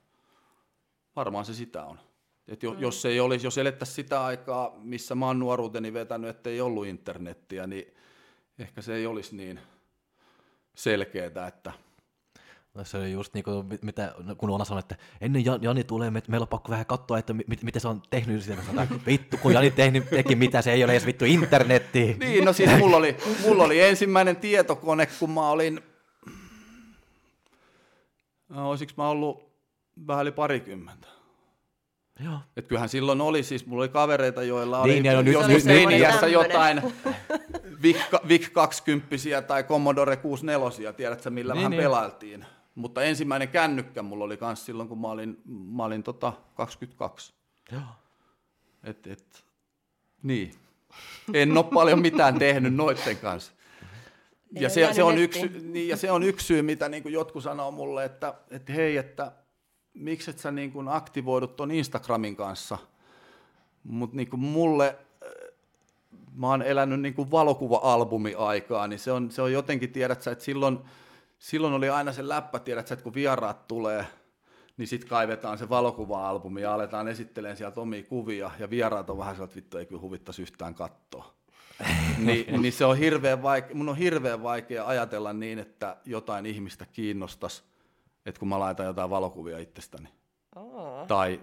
[1.15, 1.99] Varmaan se sitä on.
[2.47, 2.79] Et jo, mm.
[2.79, 6.85] jos ei olisi, jos elettäisiin sitä aikaa, missä mä oon nuoruuteni vetänyt, että ei ollut
[6.85, 7.93] internettiä, niin
[8.59, 9.59] ehkä se ei olisi niin
[10.75, 11.73] selkeää, että
[12.73, 16.21] No se oli just niin kuin, mitä, kun Ona sanoi, että ennen Jani tulee, me,
[16.27, 18.43] meillä on pakko vähän katsoa, että mit, miten se on tehnyt.
[18.43, 22.15] Sitä sanotaan, vittu, kun Jani tehnyt, teki mitä, se ei ole edes vittu internetti.
[22.19, 25.81] Niin, no siis mulla oli, mulla oli ensimmäinen tietokone, kun mä olin,
[28.49, 29.49] no, olisiko mä ollut
[30.07, 31.07] vähän yli parikymmentä.
[32.23, 32.39] Joo.
[32.57, 36.31] Et kyllähän silloin oli, siis mulla oli kavereita, joilla oli, niin, no, nyt, nyt, nyt,
[36.31, 36.81] jotain
[38.27, 39.15] VIC 20
[39.47, 41.83] tai Commodore 64, tiedätkö millä niin, vähän niin.
[41.83, 42.45] pelailtiin.
[42.79, 47.33] Mutta ensimmäinen kännykkä mulla oli myös silloin, kun mä olin, mä olin tota 22.
[47.71, 47.81] Joo.
[48.83, 49.43] Et, et,
[50.23, 50.51] niin.
[51.33, 53.51] En ole paljon mitään tehnyt noitten kanssa.
[54.51, 57.43] Ja se, se, on yksi, niin, ja se on yksi syy, mitä niin kuin jotkut
[57.43, 59.31] sanoo mulle, että, että hei, että
[59.93, 62.77] miksi et sä niin kuin aktivoidut ton Instagramin kanssa,
[63.83, 65.31] mutta niin mulle, äh,
[66.35, 70.43] mä oon elänyt niin kuin valokuva-albumi-aikaa, niin se on, se on jotenkin, tiedät sä, että
[70.43, 70.79] silloin,
[71.39, 74.05] silloin oli aina se läppä, tiedät että kun vieraat tulee,
[74.77, 79.35] niin sitten kaivetaan se valokuva-albumi ja aletaan esittelemään sieltä omia kuvia, ja vieraat on vähän
[79.35, 81.33] sellainen, että vittu ei kyllä huvittaisi yhtään katsoa.
[82.17, 86.85] niin, niin se on hirveän vaikea, mun on hirveän vaikea ajatella niin, että jotain ihmistä
[86.85, 87.63] kiinnostaisi
[88.25, 90.09] että kun mä laitan jotain valokuvia itsestäni
[90.55, 91.07] oh.
[91.07, 91.39] tai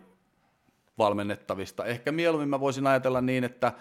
[0.98, 1.84] valmennettavista.
[1.84, 3.72] Ehkä mieluummin mä voisin ajatella niin, että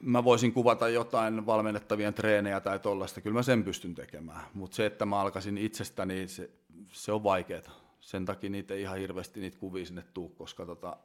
[0.00, 4.40] mä voisin kuvata jotain valmennettavien treenejä tai tollaista, kyllä mä sen pystyn tekemään.
[4.54, 6.50] Mutta se, että mä alkaisin itsestäni, se,
[6.92, 7.62] se on vaikeaa.
[8.00, 10.96] Sen takia niitä ei ihan hirveästi niitä kuvia sinne tuu, koska tota,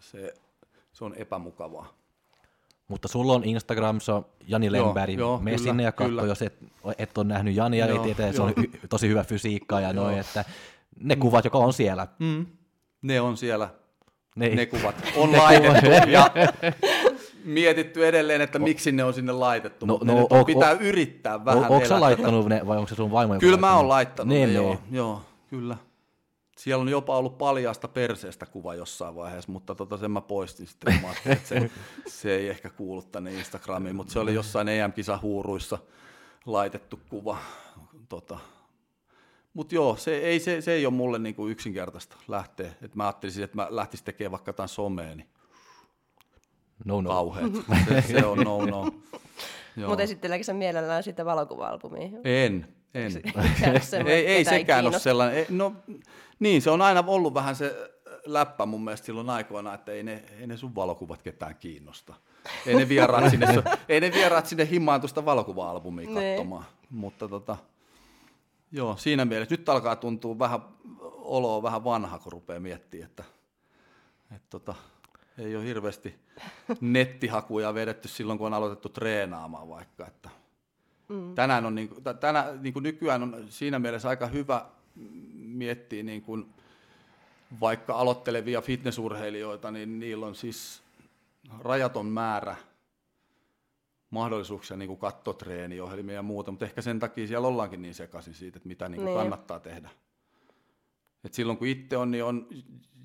[0.00, 0.34] se,
[0.92, 1.94] se on epämukavaa.
[2.88, 5.18] Mutta sulla on Instagram, se on Jani Lemberg.
[5.18, 6.58] Joo, Mene sinne ja katso, jos et,
[6.98, 10.18] et ole nähnyt Jania, joo, ei tietää, se on hy, tosi hyvä fysiikka ja noin,
[10.18, 10.44] että
[11.00, 12.06] ne kuvat, joka on siellä.
[12.18, 12.46] Mm.
[13.02, 13.68] Ne on siellä,
[14.36, 16.10] ne, ne kuvat on laitettu.
[16.10, 16.30] ja,
[17.46, 21.70] mietitty edelleen, että miksi ne on sinne laitettu, no, no, on, pitää o, yrittää vähän
[21.70, 23.38] o, Onko sä laittanut ne vai onko se sun vaimo?
[23.38, 24.78] Kyllä mä oon laittanut niin, ne, joo.
[24.90, 25.76] joo, kyllä.
[26.58, 31.00] Siellä on jopa ollut paljasta perseestä kuva jossain vaiheessa, mutta tota sen mä poistin sitten.
[31.02, 31.70] Mä että se,
[32.20, 35.78] se ei ehkä kuulu tänne Instagramiin, mutta se oli jossain EM-kisahuuruissa
[36.46, 37.38] laitettu kuva.
[38.08, 38.38] Tota.
[39.54, 42.72] Mutta joo, se ei, se, se ei ole mulle niinku yksinkertaista lähteä.
[42.82, 45.28] Et mä ajattelisin, että mä lähtisin tekemään vaikka jotain somea, niin
[46.84, 47.10] no, no.
[47.10, 47.52] kauheat.
[47.88, 48.92] Se, se on no no.
[49.86, 52.08] Mutta esitteleekö sä mielellään sitä valokuva-albumia?
[52.24, 53.12] En, en.
[54.06, 55.38] ei, ei sekään ole sellainen.
[55.38, 55.72] Ei, no,
[56.38, 57.90] niin, se on aina ollut vähän se
[58.26, 62.14] läppä mun mielestä silloin aikoina, että ei ne, ei ne sun valokuvat ketään kiinnosta.
[62.66, 63.46] Ei ne vieraat sinne,
[63.88, 66.36] ei ne vieraat sinne himmaan tuosta valokuva-albumia niin.
[66.36, 66.64] katsomaan.
[66.90, 67.56] Mutta tota,
[68.72, 70.60] joo, siinä mielessä nyt alkaa tuntua vähän,
[71.12, 73.24] oloa vähän vanha, kun rupeaa miettimään, että,
[74.30, 74.74] että tota,
[75.38, 76.14] ei ole hirveästi
[76.80, 80.06] nettihakuja vedetty silloin, kun on aloitettu treenaamaan vaikka.
[80.06, 80.30] Että
[81.08, 81.34] mm.
[81.34, 81.90] Tänään on, niin,
[82.20, 84.66] tänä, niin kuin nykyään on siinä mielessä aika hyvä
[85.34, 86.54] miettiä niin kuin
[87.60, 90.82] vaikka aloittelevia fitnessurheilijoita, niin niillä on siis
[91.58, 92.56] rajaton määrä
[94.10, 98.34] mahdollisuuksia niin kuin katsoa treeniohjelmia ja muuta, mutta ehkä sen takia siellä ollaankin niin sekaisin
[98.34, 99.18] siitä, että mitä niin kuin niin.
[99.18, 99.90] kannattaa tehdä.
[101.24, 102.48] Et silloin kun itse on, niin on,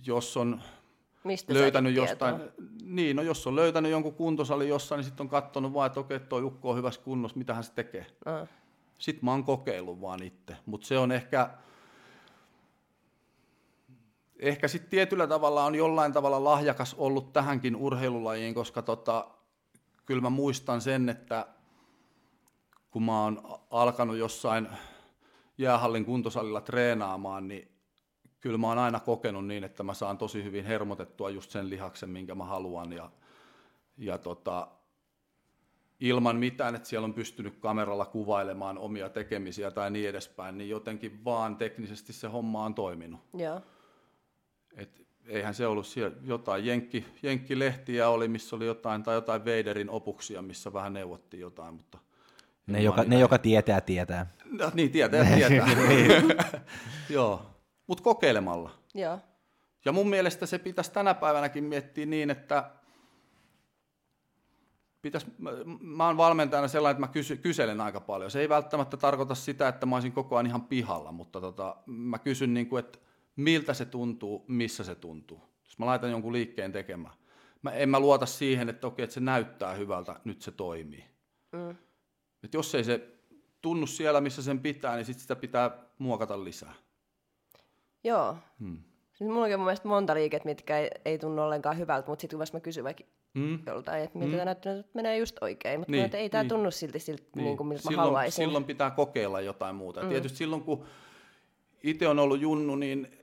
[0.06, 0.62] jos on
[1.24, 2.66] Mistä löytänyt jostain, tietoa?
[2.84, 6.20] niin, no jos on löytänyt jonkun kuntosali jossain, niin sitten on katsonut vaan, että okei,
[6.20, 8.06] tuo Jukko on hyvässä kunnossa, mitä hän se tekee.
[8.42, 8.48] Uh.
[8.98, 11.50] Sitten mä oon kokeillut vaan itse, mutta se on ehkä,
[14.40, 19.28] ehkä sitten tietyllä tavalla on jollain tavalla lahjakas ollut tähänkin urheilulajiin, koska tota,
[20.06, 21.48] kyllä mä muistan sen, että
[22.92, 24.68] kun mä oon alkanut jossain
[25.58, 27.71] jäähallin kuntosalilla treenaamaan, niin
[28.42, 32.10] kyllä mä oon aina kokenut niin, että mä saan tosi hyvin hermotettua just sen lihaksen,
[32.10, 33.10] minkä mä haluan ja,
[33.98, 34.68] ja tota,
[36.00, 41.26] ilman mitään, että siellä on pystynyt kameralla kuvailemaan omia tekemisiä tai niin edespäin, niin jotenkin
[41.26, 43.20] vaan teknisesti se homma on toiminut.
[43.34, 43.62] Joo.
[44.76, 49.90] Et eihän se ollut siellä jotain jenkki, jenkkilehtiä oli, missä oli jotain, tai jotain Veiderin
[49.90, 51.98] opuksia, missä vähän neuvottiin jotain, mutta
[52.68, 54.34] ne, joka, ne joka tietää, tietää.
[54.52, 55.68] No, niin, tietää, tietää.
[55.90, 56.12] Niin.
[57.10, 57.51] Joo,
[57.88, 58.70] mutta kokeilemalla.
[58.94, 59.20] Joo.
[59.86, 62.72] Ja mun mielestä se pitäisi tänä päivänäkin miettiä niin, että
[65.02, 68.32] pitäisi, mä, mä oon valmentajana sellainen, että mä kysy, kyselen aika paljon.
[68.32, 72.20] Se ei välttämättä tarkoita sitä, että mä olisin koko ajan ihan pihalla, mutta tota, mä
[72.20, 73.00] kysyn, niin kuin, että
[73.36, 75.42] miltä se tuntuu, missä se tuntuu.
[75.66, 77.14] Jos mä laitan jonkun liikkeen tekemään,
[77.62, 81.06] mä, en mä luota siihen, että okei, että se näyttää hyvältä, nyt se toimii.
[81.52, 81.76] Mm.
[82.44, 83.08] Et jos ei se
[83.62, 86.74] tunnu siellä, missä sen pitää, niin sit sitä pitää muokata lisää.
[88.04, 88.38] Joo.
[88.60, 88.78] Hmm.
[89.14, 92.40] Siis mulla on mun mielestä monta liiket, mitkä ei, ei tunnu ollenkaan hyvältä, mutta sitten
[92.40, 93.04] kun mä kysyn vaikka
[93.34, 93.60] mm.
[93.68, 94.46] joltain, että miltä mm.
[94.46, 96.50] näyttää, että menee just oikein, mutta niin, ei tämä niin.
[96.50, 97.46] tunnu silti siltä, niin.
[97.46, 98.46] niin kuin miltä silloin, mä haluaisin.
[98.46, 100.04] Silloin pitää kokeilla jotain muuta.
[100.04, 100.10] Mm.
[100.10, 100.86] Tietysti silloin, kun
[101.84, 103.18] itse on ollut junnu, niin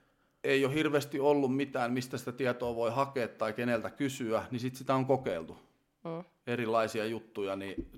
[0.45, 4.79] ei ole hirveästi ollut mitään, mistä sitä tietoa voi hakea tai keneltä kysyä, niin sitten
[4.79, 5.59] sitä on kokeiltu.
[6.05, 6.25] Mm.
[6.47, 7.89] Erilaisia juttuja, niin,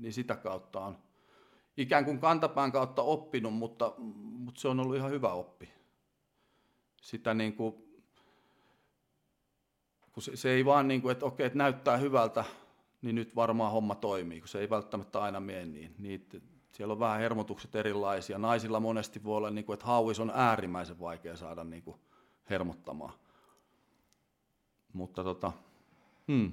[0.00, 0.98] niin sitä kautta on
[1.76, 5.77] ikään kuin kantapään kautta oppinut, mutta, mutta se on ollut ihan hyvä oppi
[7.00, 7.74] sitä niin kuin,
[10.12, 12.44] kun se, se ei vaan niin kuin, että okei, että näyttää hyvältä,
[13.02, 15.94] niin nyt varmaan homma toimii, kun se ei välttämättä aina mene niin.
[15.98, 16.40] Niitä,
[16.72, 18.38] siellä on vähän hermotukset erilaisia.
[18.38, 21.96] Naisilla monesti voi olla, niin kuin, että hauis on äärimmäisen vaikea saada niin kuin,
[22.50, 23.12] hermottamaan.
[24.92, 25.52] Mutta tota,
[26.28, 26.52] hmm.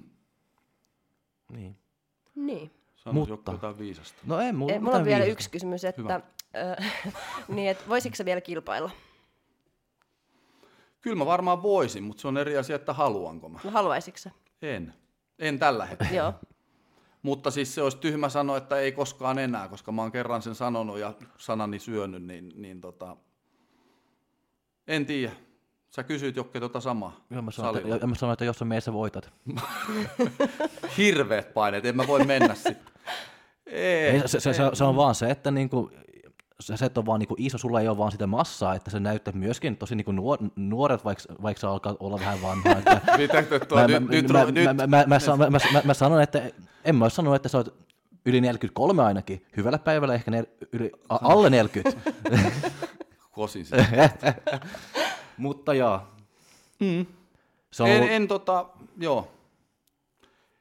[1.52, 1.78] Niin.
[2.36, 2.72] Niin.
[2.96, 3.52] Sano Mutta.
[3.52, 4.22] jotain viisasta.
[4.26, 5.32] No ei, mulla, ei, mulla on vielä viisasta.
[5.32, 6.22] yksi kysymys, että,
[7.56, 8.92] niin, että voisitko vielä kilpailla?
[11.06, 13.60] Kyllä mä varmaan voisin, mutta se on eri asia, että haluanko mä.
[13.64, 14.32] No haluaisitko sä?
[14.62, 14.94] En.
[15.40, 16.14] En tällä hetkellä.
[16.16, 16.34] Joo.
[17.22, 20.56] Mutta siis se olisi tyhmä sanoa, että ei koskaan enää, koska mä oon kerran sen
[20.56, 23.18] sanonut ja sanani syönyt, niin, niin tota,
[24.88, 25.32] en tiedä.
[25.90, 27.26] Sä kysyit Jokke tota samaa.
[27.30, 29.34] Joo, mä sanoin, että, ja mä sanoin, että jos on meissä voitat.
[30.98, 32.94] Hirveät paineet, en mä voi mennä sitten.
[33.66, 35.92] Ei, se, se, se, se, on vaan se, että niinku,
[36.60, 39.34] se et ole vaan niinku iso, sulla ei ole vaan sitä massaa, että se näyttää
[39.34, 42.76] myöskin tosi niinku nuor, nuoret, vaikka, vaikka se alkaa olla vähän vanhaa.
[45.86, 46.42] Mä sanon, että
[46.86, 47.86] en mä ole sanonut, että sä oot
[48.26, 49.46] yli 43 ainakin.
[49.58, 52.12] Hyvällä päivällä ehkä ne, yli, a, alle 40.
[53.32, 53.66] Kosin
[55.38, 56.02] Mutta joo.
[56.80, 57.06] Mm.
[57.72, 58.12] Se on en, ollut...
[58.12, 58.66] en, tota,
[58.98, 59.32] joo.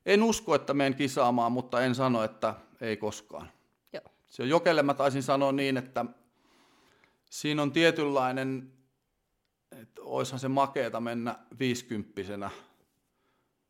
[0.07, 3.49] en usko, että menen kisaamaan, mutta en sano, että ei koskaan.
[4.35, 6.05] Se on Jokelle mä taisin sanoa niin, että
[7.31, 8.73] siinä on tietynlainen,
[9.73, 12.51] että oishan se makeeta mennä viisikymppisenä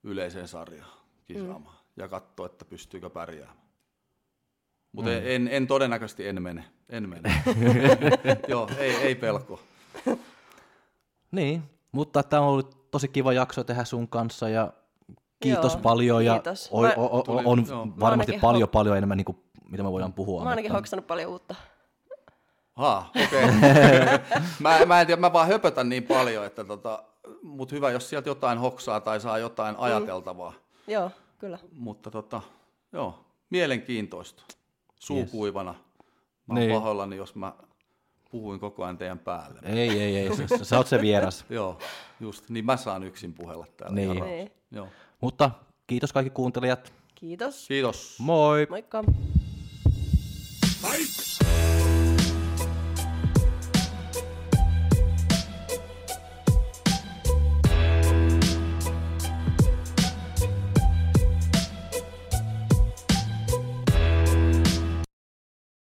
[0.03, 0.91] yleiseen sarjaan.
[1.25, 2.03] kisaamaan mm.
[2.03, 3.59] ja katsoa, että pystyykö pärjäämään.
[4.93, 5.17] Mutta mm.
[5.25, 6.65] en, en, todennäköisesti en mene.
[6.89, 7.43] En mene.
[8.49, 9.61] Joo, ei, ei pelko.
[11.31, 11.63] niin,
[11.93, 14.73] mutta tämä on ollut tosi kiva jakso tehdä sun kanssa ja
[15.41, 16.23] kiitos Joo, paljon.
[16.23, 16.71] Kiitos.
[16.73, 17.89] Ja Mä, o, o, tuli, on joo.
[18.01, 20.43] varmasti paljon, paljon enemmän, niin kuin, mitä me voidaan puhua.
[20.43, 20.79] Mä ainakin mutta...
[20.79, 21.55] hoksannut paljon uutta.
[22.75, 23.45] Haa, okei.
[23.45, 24.41] Okay.
[24.63, 27.03] mä, mä en tiedä, mä vaan höpötän niin paljon, että tota,
[27.43, 29.83] mutta hyvä, jos sieltä jotain hoksaa tai saa jotain mm.
[29.83, 30.53] ajateltavaa.
[30.87, 31.59] Joo, kyllä.
[31.73, 32.43] Mutta tota,
[32.93, 34.43] joo, mielenkiintoista.
[35.01, 35.71] Suukuivana.
[35.71, 35.81] Yes.
[36.47, 36.73] Mä oon niin.
[36.73, 37.53] pahoillani, jos mä
[38.31, 39.61] puhuin koko ajan teidän päälle.
[39.63, 40.37] Ei, ei, ei.
[40.37, 41.45] Sä, sä oot se vieras.
[41.51, 41.79] joo,
[42.21, 42.51] just.
[42.51, 43.95] Niin mä saan yksin puhella täällä.
[43.95, 44.25] Niin.
[44.25, 44.51] niin.
[44.71, 44.89] Joo.
[45.21, 45.51] Mutta
[45.87, 46.93] kiitos kaikki kuuntelijat.
[47.15, 47.69] Kiitos.
[47.69, 48.17] Kiitos.
[48.21, 48.67] Moi.
[48.71, 49.05] Moikka.
[50.85, 51.34] Fight!